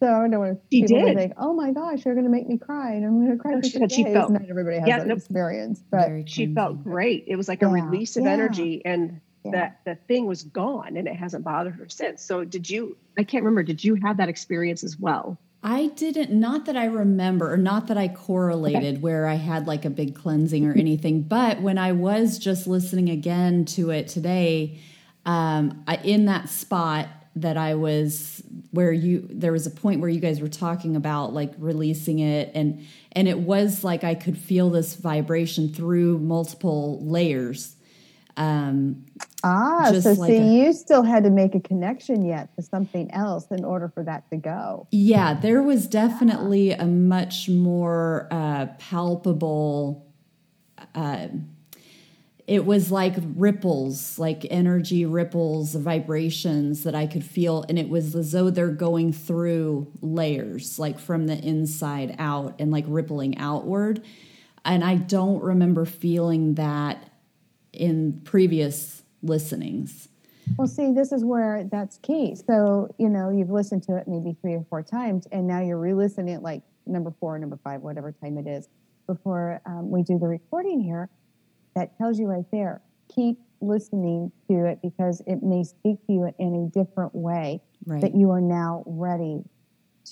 So 0.00 0.06
I 0.06 0.28
don't 0.28 0.38
want 0.38 0.60
she 0.72 0.82
people 0.82 1.00
did. 1.00 1.12
to 1.12 1.18
think, 1.18 1.32
"Oh 1.36 1.52
my 1.52 1.72
gosh, 1.72 2.06
you're 2.06 2.14
going 2.14 2.24
to 2.24 2.30
make 2.30 2.48
me 2.48 2.56
cry, 2.56 2.94
and 2.94 3.04
I'm 3.04 3.22
going 3.22 3.36
to 3.36 3.42
cry." 3.42 3.52
No, 3.52 3.60
she, 3.60 3.86
she 3.88 4.04
felt, 4.04 4.30
Not 4.30 4.48
everybody 4.48 4.78
has 4.78 4.88
yeah, 4.88 4.98
that 4.98 5.08
no, 5.08 5.14
experience, 5.14 5.82
but 5.90 6.28
she 6.28 6.54
felt 6.54 6.82
great. 6.82 7.24
It 7.26 7.36
was 7.36 7.48
like 7.48 7.60
yeah, 7.60 7.68
a 7.68 7.72
release 7.72 8.16
of 8.16 8.24
yeah. 8.24 8.30
energy, 8.30 8.80
and 8.84 9.20
yeah. 9.44 9.50
that 9.52 9.80
the 9.84 9.94
thing 10.06 10.26
was 10.26 10.44
gone 10.44 10.96
and 10.96 11.08
it 11.08 11.16
hasn't 11.16 11.44
bothered 11.44 11.74
her 11.74 11.88
since. 11.88 12.22
So 12.22 12.44
did 12.44 12.68
you 12.68 12.96
I 13.18 13.24
can't 13.24 13.44
remember, 13.44 13.62
did 13.62 13.82
you 13.82 13.96
have 13.96 14.16
that 14.18 14.28
experience 14.28 14.84
as 14.84 14.98
well? 14.98 15.38
I 15.62 15.88
didn't 15.88 16.30
not 16.30 16.66
that 16.66 16.76
I 16.76 16.84
remember 16.84 17.52
or 17.52 17.56
not 17.56 17.88
that 17.88 17.98
I 17.98 18.08
correlated 18.08 18.94
okay. 18.94 18.98
where 18.98 19.26
I 19.26 19.34
had 19.34 19.66
like 19.66 19.84
a 19.84 19.90
big 19.90 20.14
cleansing 20.14 20.64
or 20.64 20.72
anything, 20.72 21.22
but 21.22 21.60
when 21.60 21.78
I 21.78 21.92
was 21.92 22.38
just 22.38 22.68
listening 22.68 23.10
again 23.10 23.64
to 23.66 23.90
it 23.90 24.06
today, 24.06 24.78
um, 25.26 25.82
I, 25.88 25.96
in 25.96 26.26
that 26.26 26.48
spot 26.48 27.08
that 27.34 27.56
I 27.56 27.74
was 27.74 28.42
where 28.70 28.92
you 28.92 29.26
there 29.30 29.52
was 29.52 29.66
a 29.66 29.70
point 29.70 30.00
where 30.00 30.10
you 30.10 30.20
guys 30.20 30.40
were 30.40 30.48
talking 30.48 30.96
about 30.96 31.32
like 31.32 31.52
releasing 31.58 32.18
it 32.20 32.50
and 32.54 32.86
and 33.12 33.28
it 33.28 33.38
was 33.38 33.84
like 33.84 34.04
I 34.04 34.14
could 34.14 34.38
feel 34.38 34.70
this 34.70 34.94
vibration 34.94 35.72
through 35.72 36.18
multiple 36.18 37.04
layers 37.04 37.76
um, 38.38 39.04
ah, 39.42 39.90
so 40.00 40.12
like 40.12 40.30
see, 40.30 40.36
a, 40.36 40.44
you 40.44 40.72
still 40.72 41.02
had 41.02 41.24
to 41.24 41.30
make 41.30 41.56
a 41.56 41.60
connection 41.60 42.24
yet 42.24 42.54
to 42.54 42.62
something 42.62 43.10
else 43.10 43.48
in 43.50 43.64
order 43.64 43.88
for 43.88 44.04
that 44.04 44.30
to 44.30 44.36
go. 44.36 44.86
Yeah, 44.92 45.34
there 45.34 45.60
was 45.60 45.88
definitely 45.88 46.70
a 46.70 46.86
much 46.86 47.48
more 47.48 48.28
uh, 48.30 48.66
palpable. 48.78 50.06
Uh, 50.94 51.28
it 52.46 52.64
was 52.64 52.92
like 52.92 53.16
ripples, 53.34 54.20
like 54.20 54.46
energy 54.50 55.04
ripples, 55.04 55.74
vibrations 55.74 56.84
that 56.84 56.94
I 56.94 57.08
could 57.08 57.24
feel. 57.24 57.64
And 57.68 57.76
it 57.76 57.88
was 57.88 58.14
as 58.14 58.30
though 58.30 58.50
they're 58.50 58.68
going 58.68 59.12
through 59.12 59.90
layers, 60.00 60.78
like 60.78 61.00
from 61.00 61.26
the 61.26 61.36
inside 61.36 62.14
out 62.20 62.54
and 62.60 62.70
like 62.70 62.84
rippling 62.86 63.36
outward. 63.36 64.02
And 64.64 64.84
I 64.84 64.94
don't 64.94 65.42
remember 65.42 65.84
feeling 65.84 66.54
that 66.54 67.02
in 67.78 68.20
previous 68.24 69.02
listenings. 69.22 70.08
Well, 70.56 70.66
see, 70.68 70.92
this 70.92 71.12
is 71.12 71.24
where 71.24 71.64
that's 71.70 71.98
key. 71.98 72.34
So, 72.34 72.94
you 72.98 73.08
know, 73.08 73.30
you've 73.30 73.50
listened 73.50 73.82
to 73.84 73.96
it 73.96 74.08
maybe 74.08 74.36
three 74.40 74.54
or 74.54 74.64
four 74.68 74.82
times, 74.82 75.26
and 75.30 75.46
now 75.46 75.60
you're 75.60 75.78
re 75.78 75.92
listening 75.92 76.34
it 76.34 76.42
like 76.42 76.62
number 76.86 77.12
four, 77.20 77.38
number 77.38 77.58
five, 77.62 77.82
whatever 77.82 78.12
time 78.12 78.38
it 78.38 78.46
is, 78.46 78.68
before 79.06 79.60
um, 79.66 79.90
we 79.90 80.02
do 80.02 80.18
the 80.18 80.26
recording 80.26 80.80
here. 80.80 81.08
That 81.74 81.96
tells 81.98 82.18
you 82.18 82.26
right 82.26 82.46
there. 82.50 82.80
Keep 83.14 83.38
listening 83.60 84.32
to 84.48 84.64
it 84.66 84.80
because 84.82 85.22
it 85.26 85.42
may 85.42 85.64
speak 85.64 86.04
to 86.06 86.12
you 86.12 86.34
in 86.38 86.54
a 86.54 86.78
different 86.78 87.14
way 87.14 87.60
right. 87.86 88.00
that 88.00 88.14
you 88.14 88.30
are 88.30 88.40
now 88.40 88.84
ready 88.86 89.42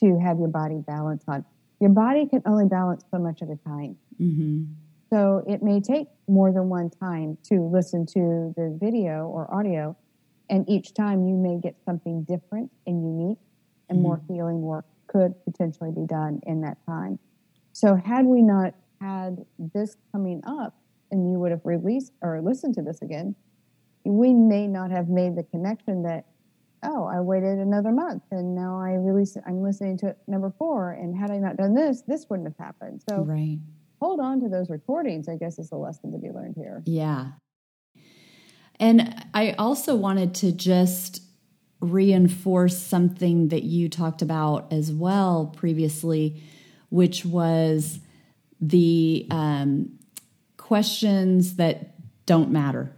to 0.01 0.19
have 0.19 0.39
your 0.39 0.49
body 0.49 0.83
balance 0.87 1.25
on. 1.29 1.45
Your 1.81 1.91
body 1.91 2.27
can 2.27 2.43
only 2.47 2.67
balance 2.67 3.05
so 3.11 3.19
much 3.19 3.43
at 3.43 3.49
a 3.49 3.57
time. 3.57 3.97
Mm-hmm. 4.21 4.65
So 5.17 5.43
it 5.47 5.63
may 5.63 5.81
take 5.81 6.09
more 6.29 6.53
than 6.53 6.69
one 6.69 6.91
time 6.91 7.39
to 7.45 7.63
listen 7.63 8.05
to 8.05 8.53
the 8.55 8.77
video 8.79 9.27
or 9.29 9.51
audio. 9.51 9.97
And 10.51 10.69
each 10.69 10.93
time 10.93 11.27
you 11.27 11.35
may 11.35 11.59
get 11.59 11.75
something 11.87 12.23
different 12.25 12.71
and 12.87 13.03
unique, 13.03 13.39
and 13.89 13.97
mm-hmm. 13.97 14.03
more 14.03 14.21
healing 14.29 14.61
work 14.61 14.85
could 15.07 15.33
potentially 15.47 15.91
be 15.91 16.05
done 16.07 16.41
in 16.47 16.61
that 16.61 16.77
time. 16.85 17.19
So, 17.73 17.95
had 17.95 18.27
we 18.27 18.43
not 18.43 18.75
had 19.01 19.47
this 19.59 19.97
coming 20.13 20.43
up 20.47 20.75
and 21.11 21.31
you 21.33 21.39
would 21.39 21.51
have 21.51 21.65
released 21.65 22.13
or 22.21 22.43
listened 22.43 22.75
to 22.75 22.83
this 22.83 23.01
again, 23.01 23.35
we 24.05 24.35
may 24.35 24.67
not 24.67 24.91
have 24.91 25.09
made 25.09 25.35
the 25.35 25.45
connection 25.45 26.03
that, 26.03 26.27
oh, 26.83 27.05
I 27.05 27.23
waited 27.23 27.59
another 27.59 27.91
month 27.91 28.25
and 28.31 28.55
now 28.55 28.79
I 28.79 28.93
release 28.97 29.39
I'm 29.47 29.63
listening 29.63 29.97
to 29.99 30.09
it 30.09 30.19
number 30.27 30.53
four. 30.59 30.93
And 30.93 31.17
had 31.17 31.31
I 31.31 31.39
not 31.39 31.57
done 31.57 31.75
this, 31.75 32.03
this 32.03 32.27
wouldn't 32.29 32.49
have 32.49 32.59
happened. 32.59 33.03
So, 33.09 33.23
right 33.23 33.61
hold 34.01 34.21
on 34.21 34.41
to 34.41 34.49
those 34.49 34.71
recordings, 34.71 35.29
I 35.29 35.37
guess 35.37 35.59
is 35.59 35.71
the 35.71 35.77
lesson 35.77 36.13
to 36.13 36.19
be 36.19 36.31
learned 36.31 36.55
here. 36.57 36.83
Yeah. 36.87 37.33
And 38.79 39.25
I 39.33 39.53
also 39.53 39.97
wanted 39.97 40.35
to 40.37 40.53
just 40.53 41.23
reinforce 41.81 42.79
something 42.79 43.49
that 43.49 43.63
you 43.63 43.89
talked 43.89 44.23
about 44.23 44.73
as 44.73 44.93
well 44.93 45.53
previously, 45.57 46.43
which 46.91 47.25
was 47.25 48.01
the 48.61 49.27
um, 49.31 49.99
questions 50.57 51.57
that 51.57 51.95
don't 52.27 52.51
matter. 52.51 52.93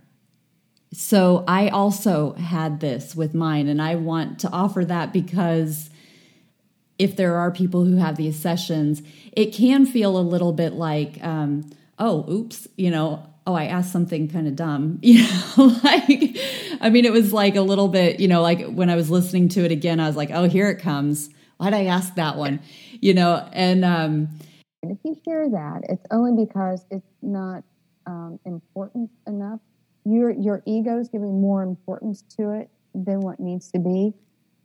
So 0.92 1.44
I 1.46 1.68
also 1.68 2.32
had 2.34 2.80
this 2.80 3.14
with 3.14 3.34
mine, 3.34 3.68
and 3.68 3.82
I 3.82 3.96
want 3.96 4.38
to 4.40 4.50
offer 4.50 4.84
that 4.84 5.12
because 5.12 5.90
if 6.98 7.16
there 7.16 7.36
are 7.36 7.50
people 7.50 7.84
who 7.84 7.96
have 7.96 8.16
these 8.16 8.38
sessions, 8.38 9.02
it 9.32 9.52
can 9.52 9.86
feel 9.86 10.18
a 10.18 10.20
little 10.20 10.52
bit 10.52 10.72
like, 10.72 11.22
um, 11.24 11.68
oh, 11.98 12.30
oops, 12.30 12.66
you 12.76 12.90
know, 12.90 13.24
oh, 13.46 13.54
I 13.54 13.64
asked 13.64 13.92
something 13.92 14.28
kind 14.28 14.46
of 14.46 14.56
dumb. 14.56 14.98
You 15.02 15.22
know, 15.22 15.78
like, 15.84 16.36
I 16.80 16.90
mean, 16.90 17.04
it 17.04 17.12
was 17.12 17.32
like 17.32 17.56
a 17.56 17.62
little 17.62 17.88
bit, 17.88 18.20
you 18.20 18.28
know, 18.28 18.42
like 18.42 18.66
when 18.66 18.90
I 18.90 18.96
was 18.96 19.10
listening 19.10 19.48
to 19.50 19.64
it 19.64 19.72
again, 19.72 20.00
I 20.00 20.06
was 20.06 20.16
like, 20.16 20.30
oh, 20.32 20.48
here 20.48 20.68
it 20.68 20.80
comes. 20.80 21.30
Why'd 21.56 21.74
I 21.74 21.86
ask 21.86 22.14
that 22.16 22.36
one? 22.36 22.60
You 23.00 23.14
know, 23.14 23.48
and, 23.52 23.84
um, 23.84 24.28
and 24.82 24.90
if 24.90 24.98
you 25.04 25.16
hear 25.24 25.48
that, 25.50 25.82
it's 25.88 26.04
only 26.10 26.44
because 26.44 26.84
it's 26.90 27.06
not 27.22 27.62
um, 28.08 28.40
important 28.44 29.10
enough. 29.26 29.60
Your 30.04 30.30
your 30.30 30.62
ego 30.66 30.98
is 30.98 31.08
giving 31.08 31.40
more 31.40 31.62
importance 31.62 32.22
to 32.36 32.50
it 32.52 32.70
than 32.94 33.20
what 33.20 33.38
needs 33.38 33.70
to 33.72 33.78
be. 33.78 34.14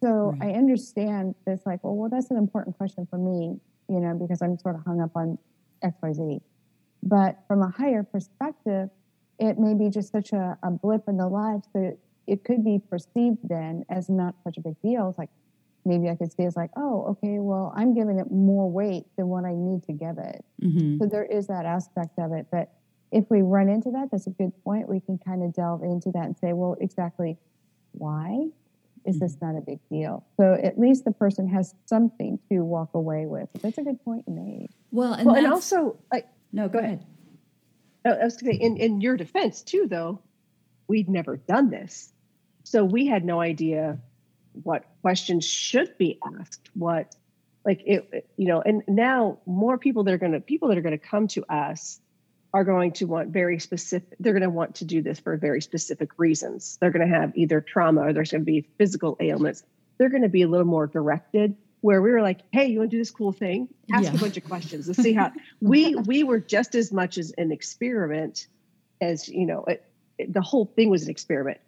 So 0.03 0.35
right. 0.39 0.53
I 0.53 0.57
understand 0.57 1.35
this, 1.45 1.61
like, 1.65 1.81
well, 1.83 1.95
well, 1.95 2.09
that's 2.09 2.29
an 2.29 2.37
important 2.37 2.77
question 2.77 3.07
for 3.09 3.17
me, 3.17 3.57
you 3.87 3.99
know, 4.01 4.13
because 4.15 4.41
I'm 4.41 4.57
sort 4.57 4.75
of 4.75 4.83
hung 4.83 4.99
up 4.99 5.11
on 5.15 5.37
XYZ. 5.83 6.41
But 7.01 7.39
from 7.47 7.61
a 7.61 7.69
higher 7.69 8.03
perspective, 8.03 8.89
it 9.39 9.57
may 9.57 9.73
be 9.73 9.89
just 9.89 10.11
such 10.11 10.33
a, 10.33 10.57
a 10.61 10.71
blip 10.71 11.03
in 11.07 11.17
the 11.17 11.27
lives 11.27 11.67
that 11.73 11.97
it 12.27 12.43
could 12.43 12.65
be 12.65 12.79
perceived 12.79 13.37
then 13.43 13.85
as 13.89 14.09
not 14.09 14.35
such 14.43 14.57
a 14.57 14.61
big 14.61 14.75
deal. 14.81 15.09
It's 15.09 15.17
like 15.17 15.29
maybe 15.85 16.09
I 16.09 16.15
could 16.15 16.33
see 16.33 16.43
as 16.43 16.57
like, 16.57 16.71
oh, 16.75 17.05
okay, 17.11 17.39
well, 17.39 17.73
I'm 17.75 17.93
giving 17.93 18.19
it 18.19 18.29
more 18.29 18.69
weight 18.69 19.05
than 19.17 19.27
what 19.27 19.45
I 19.45 19.53
need 19.53 19.83
to 19.83 19.93
give 19.93 20.17
it. 20.17 20.43
Mm-hmm. 20.61 20.97
So 20.99 21.07
there 21.07 21.25
is 21.25 21.47
that 21.47 21.65
aspect 21.65 22.19
of 22.19 22.33
it. 22.33 22.47
But 22.51 22.73
if 23.11 23.25
we 23.29 23.41
run 23.41 23.69
into 23.69 23.91
that, 23.91 24.09
that's 24.11 24.27
a 24.27 24.31
good 24.31 24.51
point. 24.65 24.89
We 24.89 24.99
can 24.99 25.17
kind 25.17 25.43
of 25.43 25.53
delve 25.53 25.83
into 25.83 26.11
that 26.11 26.25
and 26.25 26.37
say, 26.37 26.51
well, 26.51 26.75
exactly 26.81 27.37
why 27.93 28.49
is 29.05 29.19
this 29.19 29.35
mm-hmm. 29.35 29.53
not 29.53 29.57
a 29.57 29.61
big 29.61 29.79
deal? 29.89 30.25
So 30.37 30.53
at 30.53 30.79
least 30.79 31.05
the 31.05 31.11
person 31.11 31.47
has 31.49 31.75
something 31.85 32.39
to 32.49 32.59
walk 32.59 32.89
away 32.93 33.25
with. 33.25 33.49
That's 33.61 33.77
a 33.77 33.83
good 33.83 34.03
point 34.03 34.25
you 34.27 34.33
made. 34.33 34.69
Well, 34.91 35.13
and, 35.13 35.25
well, 35.27 35.35
and 35.35 35.47
also, 35.47 35.97
like, 36.11 36.27
no, 36.51 36.69
go 36.69 36.79
ahead. 36.79 37.05
I 38.05 38.23
was 38.23 38.37
going 38.37 38.53
to 38.53 38.59
say, 38.59 38.65
in, 38.65 38.77
in 38.77 39.01
your 39.01 39.17
defense 39.17 39.61
too, 39.61 39.87
though, 39.87 40.19
we'd 40.87 41.09
never 41.09 41.37
done 41.37 41.69
this. 41.69 42.11
So 42.63 42.83
we 42.83 43.07
had 43.07 43.25
no 43.25 43.39
idea 43.41 43.99
what 44.63 44.85
questions 45.01 45.45
should 45.45 45.97
be 45.97 46.19
asked, 46.39 46.69
what, 46.73 47.15
like, 47.65 47.81
it, 47.85 48.29
you 48.37 48.47
know, 48.47 48.61
and 48.61 48.83
now 48.87 49.39
more 49.45 49.77
people 49.77 50.03
that 50.03 50.13
are 50.13 50.17
going 50.17 50.33
to, 50.33 50.41
people 50.41 50.67
that 50.67 50.77
are 50.77 50.81
going 50.81 50.97
to 50.97 51.05
come 51.05 51.27
to 51.29 51.43
us 51.53 51.99
are 52.53 52.63
going 52.63 52.91
to 52.91 53.05
want 53.05 53.29
very 53.29 53.59
specific 53.59 54.15
they're 54.19 54.33
going 54.33 54.43
to 54.43 54.49
want 54.49 54.75
to 54.75 54.85
do 54.85 55.01
this 55.01 55.19
for 55.19 55.35
very 55.37 55.61
specific 55.61 56.11
reasons. 56.17 56.77
They're 56.79 56.91
going 56.91 57.07
to 57.07 57.13
have 57.13 57.35
either 57.35 57.61
trauma 57.61 58.01
or 58.01 58.13
there's 58.13 58.31
going 58.31 58.41
to 58.41 58.45
be 58.45 58.67
physical 58.77 59.17
ailments. 59.19 59.63
They're 59.97 60.09
going 60.09 60.23
to 60.23 60.29
be 60.29 60.43
a 60.43 60.47
little 60.47 60.67
more 60.67 60.87
directed 60.87 61.55
where 61.81 62.01
we 62.01 62.11
were 62.11 62.21
like 62.21 62.39
hey 62.51 62.67
you 62.67 62.79
want 62.79 62.91
to 62.91 62.95
do 62.95 63.01
this 63.01 63.11
cool 63.11 63.33
thing? 63.33 63.67
Ask 63.91 64.05
yeah. 64.05 64.15
a 64.15 64.19
bunch 64.19 64.37
of 64.37 64.45
questions 64.45 64.87
let's 64.87 65.01
see 65.01 65.13
how 65.13 65.31
we 65.61 65.95
we 65.95 66.23
were 66.23 66.39
just 66.39 66.75
as 66.75 66.91
much 66.91 67.17
as 67.17 67.33
an 67.37 67.51
experiment 67.51 68.47
as 69.01 69.27
you 69.27 69.45
know 69.45 69.65
it, 69.65 69.85
it, 70.17 70.33
the 70.33 70.41
whole 70.41 70.65
thing 70.65 70.89
was 70.89 71.03
an 71.03 71.09
experiment. 71.09 71.59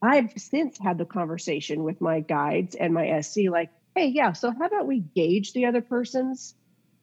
I've 0.00 0.32
since 0.36 0.78
had 0.78 0.96
the 0.96 1.04
conversation 1.04 1.82
with 1.82 2.00
my 2.00 2.20
guides 2.20 2.76
and 2.76 2.94
my 2.94 3.20
sc 3.22 3.36
like 3.50 3.70
hey 3.96 4.06
yeah 4.06 4.32
so 4.32 4.52
how 4.52 4.66
about 4.66 4.86
we 4.86 5.00
gauge 5.00 5.54
the 5.54 5.64
other 5.66 5.80
person's 5.80 6.54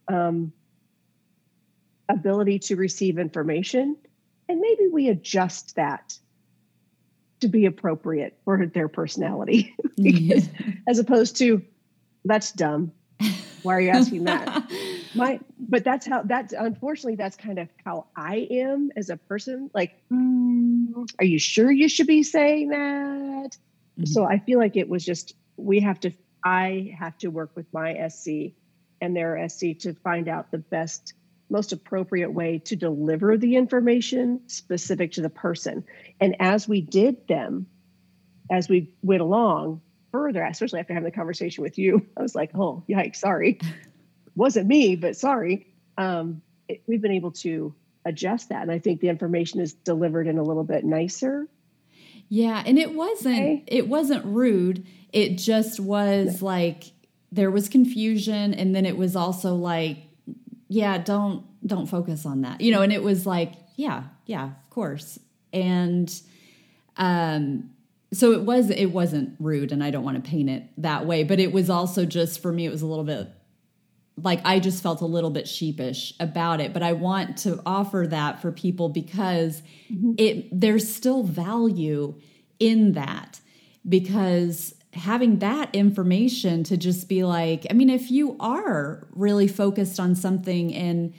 um, 0.08 0.54
ability 2.10 2.60
to 2.60 2.76
receive 2.76 3.18
information. 3.18 3.98
And 4.48 4.60
maybe 4.60 4.88
we 4.92 5.10
adjust 5.10 5.76
that 5.76 6.18
to 7.42 7.48
be 7.48 7.66
appropriate 7.66 8.38
for 8.46 8.66
their 8.66 8.88
personality 8.88 9.76
because, 10.02 10.48
as 10.88 11.00
opposed 11.00 11.38
to 11.38 11.64
that's 12.24 12.52
dumb. 12.52 12.92
Why 13.64 13.76
are 13.76 13.82
you 13.82 13.90
asking 13.90 14.26
that? 14.26 14.72
My, 15.16 15.40
but 15.58 15.84
that's 15.84 16.06
how 16.06 16.24
that's 16.24 16.54
unfortunately 16.54 17.16
that's 17.16 17.38
kind 17.38 17.58
of 17.58 17.70
how 17.84 18.08
I 18.16 18.48
am 18.52 18.92
as 18.96 19.10
a 19.10 19.18
person. 19.18 19.72
Like, 19.74 19.96
mm, 20.12 21.08
are 21.20 21.26
you 21.26 21.40
sure 21.40 21.72
you 21.72 21.88
should 21.88 22.08
be 22.08 22.22
saying 22.22 22.70
that? 22.70 23.58
Mm-hmm. 23.98 24.06
So 24.06 24.26
I 24.26 24.40
feel 24.40 24.60
like 24.60 24.76
it 24.76 24.90
was 24.90 25.06
just 25.06 25.36
we 25.58 25.80
have 25.80 26.00
to 26.02 26.12
I 26.44 26.96
have 27.00 27.18
to 27.20 27.30
work 27.30 27.52
with 27.56 27.66
my 27.74 28.08
SC 28.08 28.54
and 29.02 29.16
their 29.16 29.48
SC 29.50 29.78
to 29.80 29.94
find 30.04 30.28
out 30.28 30.52
the 30.52 30.60
best, 30.60 31.14
most 31.50 31.72
appropriate 31.72 32.32
way 32.32 32.60
to 32.60 32.76
deliver 32.76 33.38
the 33.38 33.56
information 33.56 34.42
specific 34.48 35.14
to 35.14 35.22
the 35.22 35.30
person. 35.30 35.86
And 36.20 36.36
as 36.40 36.68
we 36.68 36.82
did 36.82 37.28
them, 37.28 37.68
as 38.50 38.68
we 38.68 38.92
went 39.02 39.22
along 39.22 39.82
further, 40.12 40.44
especially 40.44 40.80
after 40.80 40.94
having 40.94 41.10
the 41.10 41.16
conversation 41.16 41.64
with 41.64 41.78
you, 41.78 42.08
I 42.18 42.22
was 42.22 42.36
like, 42.36 42.52
oh, 42.56 42.84
yikes, 42.90 43.18
sorry. 43.18 43.60
Wasn't 44.36 44.68
me, 44.68 44.96
but 44.96 45.16
sorry. 45.16 45.68
Um, 45.98 46.42
it, 46.68 46.84
we've 46.88 47.02
been 47.02 47.12
able 47.12 47.32
to 47.32 47.74
adjust 48.06 48.50
that. 48.50 48.62
And 48.62 48.72
I 48.72 48.80
think 48.80 49.02
the 49.02 49.10
information 49.10 49.60
is 49.60 49.74
delivered 49.74 50.28
in 50.28 50.38
a 50.38 50.44
little 50.44 50.64
bit 50.64 50.84
nicer. 50.84 51.48
Yeah. 52.28 52.62
And 52.66 52.78
it 52.78 52.94
wasn't, 52.94 53.36
okay. 53.36 53.64
it 53.68 53.88
wasn't 53.88 54.26
rude. 54.26 54.86
It 55.14 55.38
just 55.38 55.80
was 55.80 56.42
like, 56.42 56.86
there 57.32 57.52
was 57.52 57.70
confusion. 57.70 58.54
And 58.54 58.76
then 58.76 58.86
it 58.86 58.98
was 58.98 59.16
also 59.16 59.56
like, 59.56 60.05
yeah, 60.76 60.98
don't, 60.98 61.46
don't 61.66 61.88
focus 61.88 62.26
on 62.26 62.42
that, 62.42 62.62
you 62.62 62.72
know, 62.72 62.82
and 62.82 62.92
it 62.92 63.02
was 63.02 63.26
like, 63.26 63.54
yeah, 63.76 64.04
yeah, 64.26 64.46
of 64.46 64.70
course. 64.70 65.18
And, 65.54 66.14
um, 66.98 67.70
so 68.14 68.32
it 68.32 68.44
was 68.44 68.70
it 68.70 68.88
wasn't 68.88 69.36
rude 69.40 69.72
and 69.72 69.84
i 69.84 69.90
don't 69.90 70.04
want 70.04 70.24
to 70.24 70.30
paint 70.30 70.50
it 70.50 70.64
that 70.78 71.06
way 71.06 71.24
but 71.24 71.40
it 71.40 71.52
was 71.52 71.70
also 71.70 72.06
just 72.06 72.42
for 72.42 72.52
me 72.52 72.66
it 72.66 72.70
was 72.70 72.82
a 72.82 72.86
little 72.86 73.04
bit 73.04 73.28
like 74.22 74.40
i 74.46 74.60
just 74.60 74.82
felt 74.82 75.02
a 75.02 75.06
little 75.06 75.32
bit 75.32 75.48
sheepish 75.48 76.14
about 76.20 76.62
it 76.62 76.72
but 76.72 76.84
i 76.84 76.94
want 76.94 77.36
to 77.36 77.60
offer 77.66 78.06
that 78.08 78.42
for 78.42 78.52
people 78.52 78.88
because 78.88 79.62
mm-hmm. 79.92 80.14
it 80.18 80.48
there's 80.52 80.88
still 80.94 81.24
value 81.24 82.14
in 82.60 82.94
that 82.94 83.42
because 83.90 84.75
having 84.96 85.40
that 85.40 85.74
information 85.74 86.64
to 86.64 86.78
just 86.78 87.08
be 87.10 87.24
like 87.24 87.66
i 87.70 87.74
mean 87.74 87.90
if 87.90 88.10
you 88.10 88.36
are 88.40 89.08
really 89.12 89.48
focused 89.48 90.00
on 90.00 90.16
something 90.16 90.74
and 90.74 91.14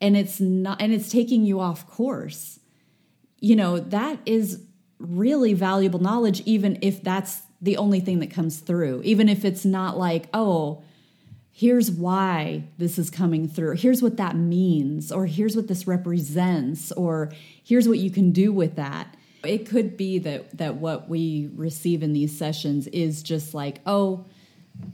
and 0.00 0.16
it's 0.16 0.40
not 0.40 0.80
and 0.80 0.92
it's 0.92 1.10
taking 1.10 1.44
you 1.44 1.60
off 1.60 1.86
course 1.86 2.58
you 3.38 3.54
know 3.54 3.78
that 3.78 4.18
is 4.26 4.64
really 4.98 5.54
valuable 5.54 6.00
knowledge, 6.00 6.42
even 6.44 6.78
if 6.82 7.02
that's 7.02 7.42
the 7.60 7.76
only 7.76 8.00
thing 8.00 8.18
that 8.20 8.30
comes 8.30 8.58
through, 8.58 9.02
even 9.04 9.28
if 9.28 9.44
it's 9.44 9.64
not 9.64 9.96
like, 9.96 10.28
oh, 10.32 10.82
here's 11.50 11.90
why 11.90 12.64
this 12.78 12.98
is 12.98 13.10
coming 13.10 13.48
through, 13.48 13.74
here's 13.76 14.02
what 14.02 14.16
that 14.16 14.36
means, 14.36 15.10
or 15.10 15.26
here's 15.26 15.56
what 15.56 15.68
this 15.68 15.86
represents, 15.86 16.92
or 16.92 17.32
here's 17.64 17.88
what 17.88 17.98
you 17.98 18.10
can 18.10 18.30
do 18.30 18.52
with 18.52 18.76
that. 18.76 19.16
It 19.44 19.68
could 19.68 19.96
be 19.96 20.18
that 20.20 20.56
that 20.58 20.76
what 20.76 21.08
we 21.08 21.50
receive 21.54 22.02
in 22.02 22.12
these 22.12 22.36
sessions 22.36 22.86
is 22.88 23.22
just 23.22 23.54
like, 23.54 23.80
oh, 23.86 24.24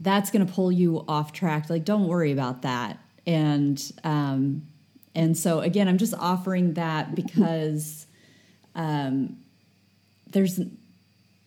that's 0.01 0.31
going 0.31 0.45
to 0.45 0.51
pull 0.51 0.71
you 0.71 1.03
off 1.07 1.31
track. 1.31 1.69
Like, 1.69 1.85
don't 1.85 2.07
worry 2.07 2.31
about 2.31 2.61
that. 2.61 2.99
And 3.25 3.81
um, 4.03 4.67
and 5.13 5.37
so 5.37 5.61
again, 5.61 5.87
I'm 5.87 5.97
just 5.97 6.13
offering 6.13 6.73
that 6.73 7.15
because 7.15 8.05
um, 8.75 9.37
there's 10.27 10.59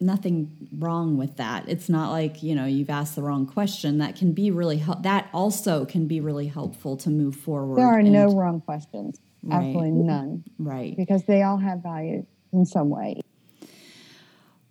nothing 0.01 0.69
wrong 0.79 1.17
with 1.17 1.37
that. 1.37 1.69
It's 1.69 1.89
not 1.89 2.11
like, 2.11 2.43
you 2.43 2.55
know, 2.55 2.67
you've 2.67 2.91
asked 2.91 3.17
the 3.17 3.23
wrong 3.23 3.47
question. 3.47 3.99
That 3.99 4.17
can 4.17 4.33
be 4.33 4.51
really 4.51 4.79
hel- 4.79 5.01
that 5.03 5.29
also 5.33 5.85
can 5.85 6.07
be 6.07 6.21
really 6.21 6.47
helpful 6.47 6.97
to 6.99 7.11
move 7.11 7.37
forward. 7.37 7.79
There 7.79 7.87
are 7.87 7.99
and, 7.99 8.13
no 8.13 8.35
wrong 8.35 8.61
questions. 8.61 9.21
Right. 9.43 9.57
Absolutely 9.57 9.91
none. 9.91 10.45
Right. 10.59 10.97
Because 10.97 11.25
they 11.25 11.43
all 11.43 11.59
have 11.59 11.83
value 11.83 12.27
in 12.53 12.65
some 12.65 12.91
way. 12.91 13.21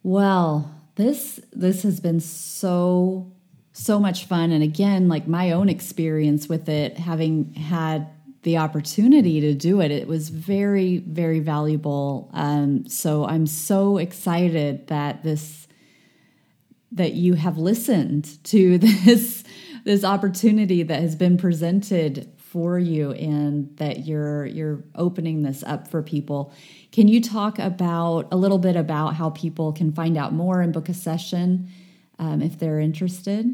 Well, 0.03 0.71
this 0.95 1.39
this 1.51 1.83
has 1.83 1.99
been 1.99 2.19
so 2.19 3.31
so 3.73 3.99
much 3.99 4.25
fun 4.25 4.51
and 4.51 4.63
again 4.63 5.07
like 5.07 5.27
my 5.27 5.51
own 5.51 5.69
experience 5.69 6.49
with 6.49 6.67
it 6.67 6.97
having 6.97 7.53
had 7.53 8.07
the 8.47 8.57
opportunity 8.57 9.41
to 9.41 9.53
do 9.53 9.81
it. 9.81 9.91
It 9.91 10.07
was 10.07 10.29
very, 10.29 10.99
very 10.99 11.39
valuable. 11.39 12.29
Um, 12.31 12.87
so 12.87 13.25
I'm 13.25 13.45
so 13.45 13.97
excited 13.97 14.87
that 14.87 15.21
this 15.21 15.67
that 16.93 17.13
you 17.13 17.33
have 17.33 17.57
listened 17.57 18.41
to 18.45 18.77
this 19.05 19.43
this 19.83 20.05
opportunity 20.05 20.81
that 20.83 21.01
has 21.01 21.17
been 21.17 21.37
presented 21.37 22.31
for 22.57 22.79
you 22.79 23.11
and 23.11 23.77
that 23.77 24.07
you're 24.07 24.47
you're 24.47 24.83
opening 24.95 25.43
this 25.43 25.61
up 25.61 25.87
for 25.87 26.01
people. 26.01 26.51
Can 26.91 27.07
you 27.07 27.21
talk 27.21 27.59
about 27.59 28.27
a 28.31 28.35
little 28.35 28.57
bit 28.57 28.75
about 28.75 29.13
how 29.13 29.29
people 29.29 29.71
can 29.71 29.91
find 29.91 30.17
out 30.17 30.33
more 30.33 30.59
and 30.61 30.73
book 30.73 30.89
a 30.89 30.93
session 30.95 31.69
um, 32.17 32.41
if 32.41 32.57
they're 32.57 32.79
interested? 32.79 33.53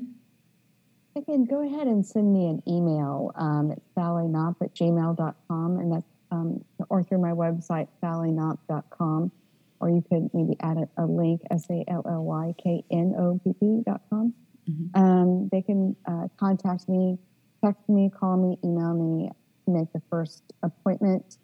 Again, 1.17 1.43
go 1.43 1.67
ahead 1.67 1.87
and 1.87 2.05
send 2.05 2.31
me 2.33 2.45
an 2.45 2.63
email. 2.65 3.33
Um, 3.35 3.71
it's 3.71 3.85
sallyknopp 3.93 4.55
at 4.61 4.73
gmail.com, 4.73 5.79
and 5.79 5.91
that's 5.91 6.05
um, 6.31 6.63
or 6.89 7.03
through 7.03 7.19
my 7.19 7.31
website, 7.31 7.89
sallyknopp.com, 8.01 9.33
or 9.81 9.89
you 9.89 10.01
could 10.09 10.29
maybe 10.33 10.55
add 10.61 10.77
a, 10.77 11.03
a 11.03 11.05
link, 11.05 11.41
S 11.51 11.65
A 11.69 11.83
L 11.89 12.03
L 12.07 12.23
Y 12.23 12.55
K 12.57 12.85
N 12.89 13.15
O 13.19 13.37
P 13.43 13.51
P.com. 13.59 14.33
Mm-hmm. 14.69 14.97
Um, 14.97 15.49
they 15.51 15.61
can 15.61 15.93
uh, 16.07 16.29
contact 16.37 16.87
me, 16.87 17.17
text 17.63 17.87
me, 17.87 18.09
call 18.09 18.37
me, 18.37 18.57
email 18.63 18.93
me 18.93 19.29
make 19.67 19.91
the 19.93 20.01
first 20.09 20.43
appointment. 20.63 21.37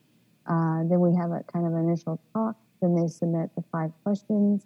Uh, 0.46 0.84
then 0.90 1.00
we 1.00 1.16
have 1.16 1.32
a 1.32 1.44
kind 1.52 1.66
of 1.66 1.74
initial 1.74 2.20
talk. 2.34 2.56
Then 2.82 2.96
they 2.96 3.08
submit 3.08 3.50
the 3.56 3.64
five 3.72 3.92
questions. 4.04 4.66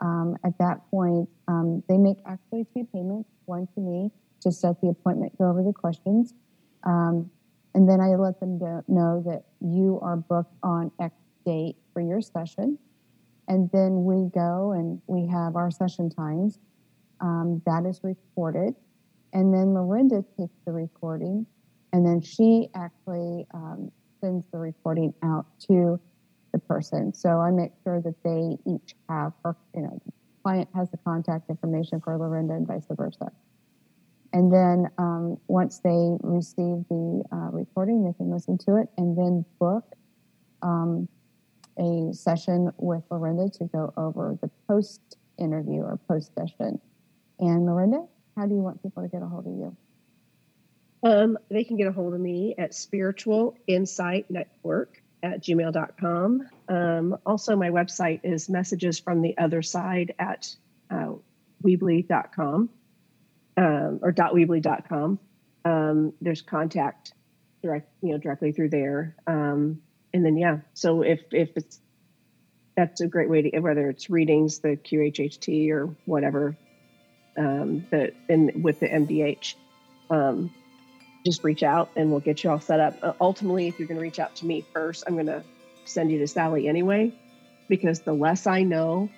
Um, 0.00 0.36
at 0.44 0.58
that 0.58 0.80
point, 0.90 1.28
um, 1.48 1.82
they 1.88 1.96
make 1.96 2.18
actually 2.26 2.66
two 2.74 2.86
payments 2.92 3.28
one 3.44 3.68
to 3.74 3.80
me 3.80 4.10
to 4.40 4.50
set 4.50 4.80
the 4.80 4.88
appointment, 4.88 5.36
go 5.38 5.48
over 5.48 5.62
the 5.62 5.72
questions. 5.72 6.34
Um, 6.84 7.30
and 7.74 7.88
then 7.88 8.00
I 8.00 8.08
let 8.16 8.40
them 8.40 8.58
know 8.88 9.22
that 9.26 9.44
you 9.60 9.98
are 10.02 10.16
booked 10.16 10.54
on 10.62 10.90
X 11.00 11.14
date 11.46 11.76
for 11.92 12.02
your 12.02 12.20
session. 12.20 12.78
And 13.48 13.70
then 13.72 14.04
we 14.04 14.28
go 14.34 14.72
and 14.72 15.00
we 15.06 15.26
have 15.28 15.56
our 15.56 15.70
session 15.70 16.10
times. 16.10 16.58
Um, 17.20 17.62
that 17.66 17.86
is 17.86 18.00
recorded. 18.02 18.74
And 19.32 19.52
then 19.52 19.68
Lorenda 19.68 20.24
takes 20.38 20.58
the 20.66 20.72
recording 20.72 21.46
and 21.92 22.06
then 22.06 22.20
she 22.20 22.68
actually 22.74 23.46
um, 23.54 23.90
sends 24.20 24.44
the 24.52 24.58
recording 24.58 25.12
out 25.22 25.46
to 25.68 26.00
the 26.52 26.58
person. 26.58 27.12
So 27.12 27.40
I 27.40 27.50
make 27.50 27.72
sure 27.82 28.00
that 28.00 28.14
they 28.24 28.56
each 28.70 28.94
have, 29.08 29.32
her, 29.44 29.56
you 29.74 29.82
know, 29.82 30.02
client 30.42 30.68
has 30.74 30.90
the 30.90 30.98
contact 30.98 31.48
information 31.48 32.00
for 32.00 32.16
Lorenda 32.18 32.54
and 32.54 32.66
vice 32.66 32.86
versa. 32.90 33.30
And 34.32 34.52
then 34.52 34.90
um, 34.98 35.38
once 35.48 35.80
they 35.80 36.16
receive 36.22 36.84
the 36.88 37.22
uh, 37.32 37.50
recording, 37.50 38.04
they 38.04 38.14
can 38.14 38.30
listen 38.30 38.56
to 38.58 38.76
it 38.76 38.88
and 38.96 39.16
then 39.16 39.44
book 39.58 39.84
um, 40.62 41.08
a 41.78 42.12
session 42.12 42.70
with 42.78 43.02
Lorenda 43.10 43.50
to 43.58 43.64
go 43.64 43.92
over 43.96 44.38
the 44.40 44.50
post 44.68 45.16
interview 45.38 45.80
or 45.80 45.98
post 46.08 46.32
session. 46.34 46.80
And 47.38 47.66
Lorenda, 47.66 48.06
how 48.36 48.46
do 48.46 48.54
you 48.54 48.60
want 48.60 48.82
people 48.82 49.02
to 49.02 49.08
get 49.08 49.22
a 49.22 49.26
hold 49.26 49.46
of 49.46 49.52
you? 49.52 49.76
Um, 51.04 51.38
they 51.50 51.64
can 51.64 51.76
get 51.76 51.88
a 51.88 51.92
hold 51.92 52.14
of 52.14 52.20
me 52.20 52.54
at 52.56 52.74
spiritual 52.74 53.56
insight 53.66 54.30
network 54.30 55.02
at 55.22 55.42
gmail.com. 55.42 56.48
Um, 56.68 57.16
also, 57.26 57.56
my 57.56 57.70
website 57.70 58.20
is 58.22 58.48
messages 58.48 58.98
from 58.98 59.22
the 59.22 59.36
other 59.38 59.62
side 59.62 60.14
at 60.18 60.54
uh, 60.90 61.12
weebly.com 61.62 62.70
um, 63.56 64.00
or 64.02 64.12
.weebly.com. 64.12 65.18
Um, 65.64 66.12
there's 66.20 66.42
contact 66.42 67.12
direct, 67.62 67.88
you 68.02 68.12
know, 68.12 68.18
directly 68.18 68.52
through 68.52 68.70
there. 68.70 69.16
Um, 69.26 69.82
and 70.12 70.24
then, 70.24 70.36
yeah, 70.36 70.58
so 70.74 71.02
if, 71.02 71.20
if 71.30 71.50
it's, 71.56 71.80
that's 72.76 73.00
a 73.00 73.06
great 73.06 73.28
way 73.28 73.42
to, 73.42 73.60
whether 73.60 73.88
it's 73.88 74.10
readings, 74.10 74.58
the 74.58 74.76
QHHT 74.76 75.70
or 75.70 75.94
whatever, 76.04 76.56
um, 77.36 77.86
the, 77.90 78.12
and 78.28 78.62
with 78.62 78.80
the 78.80 78.88
MDH, 78.88 79.54
um, 80.10 80.52
just 81.24 81.44
reach 81.44 81.62
out 81.62 81.90
and 81.96 82.10
we'll 82.10 82.20
get 82.20 82.42
you 82.42 82.50
all 82.50 82.60
set 82.60 82.80
up. 82.80 82.96
Uh, 83.02 83.12
ultimately, 83.20 83.68
if 83.68 83.78
you're 83.78 83.88
going 83.88 83.98
to 83.98 84.02
reach 84.02 84.18
out 84.18 84.34
to 84.36 84.46
me 84.46 84.64
first, 84.72 85.04
I'm 85.06 85.14
going 85.14 85.26
to 85.26 85.42
send 85.84 86.10
you 86.10 86.18
to 86.18 86.26
Sally 86.26 86.68
anyway, 86.68 87.12
because 87.68 88.00
the 88.00 88.12
less 88.12 88.46
I 88.46 88.62
know 88.62 89.08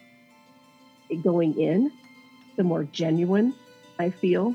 going 1.23 1.59
in, 1.59 1.93
the 2.57 2.65
more 2.65 2.85
genuine 2.85 3.55
I 3.99 4.11
feel 4.11 4.55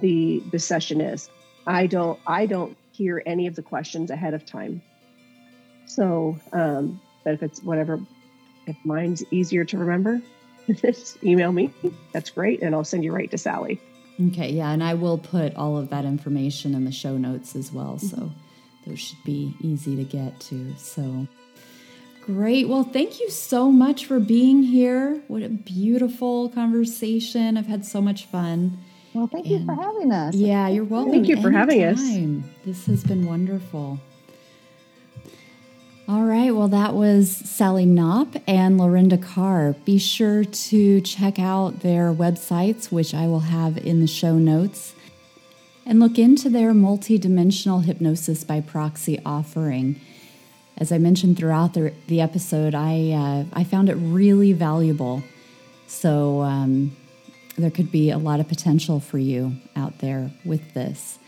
the 0.00 0.42
the 0.52 0.58
session 0.58 1.00
is. 1.00 1.28
I 1.66 1.86
don't 1.86 2.18
I 2.26 2.46
don't 2.46 2.76
hear 2.92 3.22
any 3.26 3.46
of 3.46 3.54
the 3.54 3.62
questions 3.62 4.10
ahead 4.10 4.34
of 4.34 4.44
time. 4.44 4.82
So, 5.86 6.38
um, 6.52 7.00
but 7.24 7.34
if 7.34 7.42
it's 7.42 7.62
whatever, 7.62 8.00
if 8.66 8.76
mine's 8.84 9.22
easier 9.30 9.64
to 9.66 9.78
remember, 9.78 10.20
just 10.74 11.22
email 11.24 11.52
me. 11.52 11.72
That's 12.12 12.30
great, 12.30 12.62
and 12.62 12.74
I'll 12.74 12.84
send 12.84 13.04
you 13.04 13.12
right 13.12 13.30
to 13.30 13.38
Sally. 13.38 13.80
Okay, 14.28 14.50
yeah, 14.50 14.70
and 14.70 14.82
I 14.82 14.94
will 14.94 15.18
put 15.18 15.54
all 15.56 15.76
of 15.78 15.90
that 15.90 16.04
information 16.04 16.74
in 16.74 16.84
the 16.84 16.92
show 16.92 17.16
notes 17.16 17.54
as 17.54 17.72
well. 17.72 17.98
So 17.98 18.16
mm-hmm. 18.16 18.90
those 18.90 18.98
should 18.98 19.22
be 19.24 19.54
easy 19.60 19.96
to 19.96 20.04
get 20.04 20.38
to. 20.40 20.74
So 20.76 21.28
Great. 22.28 22.68
Well, 22.68 22.84
thank 22.84 23.20
you 23.20 23.30
so 23.30 23.72
much 23.72 24.04
for 24.04 24.20
being 24.20 24.62
here. 24.62 25.22
What 25.28 25.42
a 25.42 25.48
beautiful 25.48 26.50
conversation. 26.50 27.56
I've 27.56 27.66
had 27.66 27.86
so 27.86 28.02
much 28.02 28.26
fun. 28.26 28.76
Well, 29.14 29.28
thank 29.28 29.46
and 29.46 29.60
you 29.60 29.64
for 29.64 29.74
having 29.74 30.12
us. 30.12 30.34
Yeah, 30.34 30.68
you're 30.68 30.84
welcome. 30.84 31.10
Thank 31.10 31.28
you 31.28 31.40
for 31.40 31.50
having 31.50 31.82
us. 31.82 32.02
This 32.66 32.84
has 32.84 33.02
been 33.02 33.24
wonderful. 33.24 33.98
All 36.08 36.24
right. 36.24 36.50
Well, 36.50 36.68
that 36.68 36.94
was 36.94 37.30
Sally 37.30 37.84
Knopp 37.84 38.34
and 38.46 38.80
Lorenda 38.80 39.22
Carr. 39.22 39.74
Be 39.84 39.98
sure 39.98 40.42
to 40.42 41.00
check 41.02 41.38
out 41.38 41.80
their 41.80 42.14
websites, 42.14 42.90
which 42.90 43.12
I 43.12 43.26
will 43.26 43.40
have 43.40 43.76
in 43.76 44.00
the 44.00 44.06
show 44.06 44.38
notes, 44.38 44.94
and 45.84 46.00
look 46.00 46.18
into 46.18 46.48
their 46.48 46.72
multidimensional 46.72 47.84
hypnosis 47.84 48.42
by 48.42 48.60
proxy 48.62 49.20
offering 49.26 50.00
as 50.78 50.92
I 50.92 50.98
mentioned 50.98 51.36
throughout 51.36 51.74
the, 51.74 51.92
the 52.06 52.20
episode, 52.20 52.74
I, 52.74 53.10
uh, 53.10 53.44
I 53.52 53.64
found 53.64 53.88
it 53.88 53.94
really 53.94 54.52
valuable. 54.52 55.22
So 55.88 56.42
um, 56.42 56.96
there 57.56 57.70
could 57.70 57.90
be 57.90 58.10
a 58.10 58.18
lot 58.18 58.38
of 58.38 58.48
potential 58.48 59.00
for 59.00 59.18
you 59.18 59.56
out 59.74 59.98
there 59.98 60.30
with 60.44 60.74
this. 60.74 61.18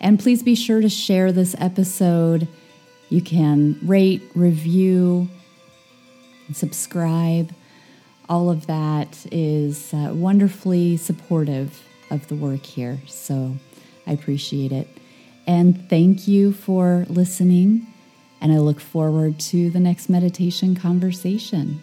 And 0.00 0.18
please 0.18 0.42
be 0.42 0.56
sure 0.56 0.80
to 0.80 0.88
share 0.88 1.30
this 1.30 1.54
episode. 1.58 2.48
You 3.08 3.22
can 3.22 3.78
rate, 3.82 4.22
review, 4.34 5.28
subscribe. 6.52 7.54
All 8.28 8.50
of 8.50 8.66
that 8.66 9.26
is 9.32 9.92
uh, 9.94 10.12
wonderfully 10.12 10.96
supportive 10.96 11.82
of 12.10 12.28
the 12.28 12.34
work 12.34 12.64
here. 12.64 12.98
So 13.06 13.56
I 14.06 14.12
appreciate 14.12 14.72
it. 14.72 14.88
And 15.46 15.88
thank 15.88 16.28
you 16.28 16.52
for 16.52 17.06
listening. 17.08 17.86
And 18.40 18.52
I 18.52 18.58
look 18.58 18.80
forward 18.80 19.40
to 19.40 19.70
the 19.70 19.80
next 19.80 20.08
meditation 20.08 20.76
conversation. 20.76 21.82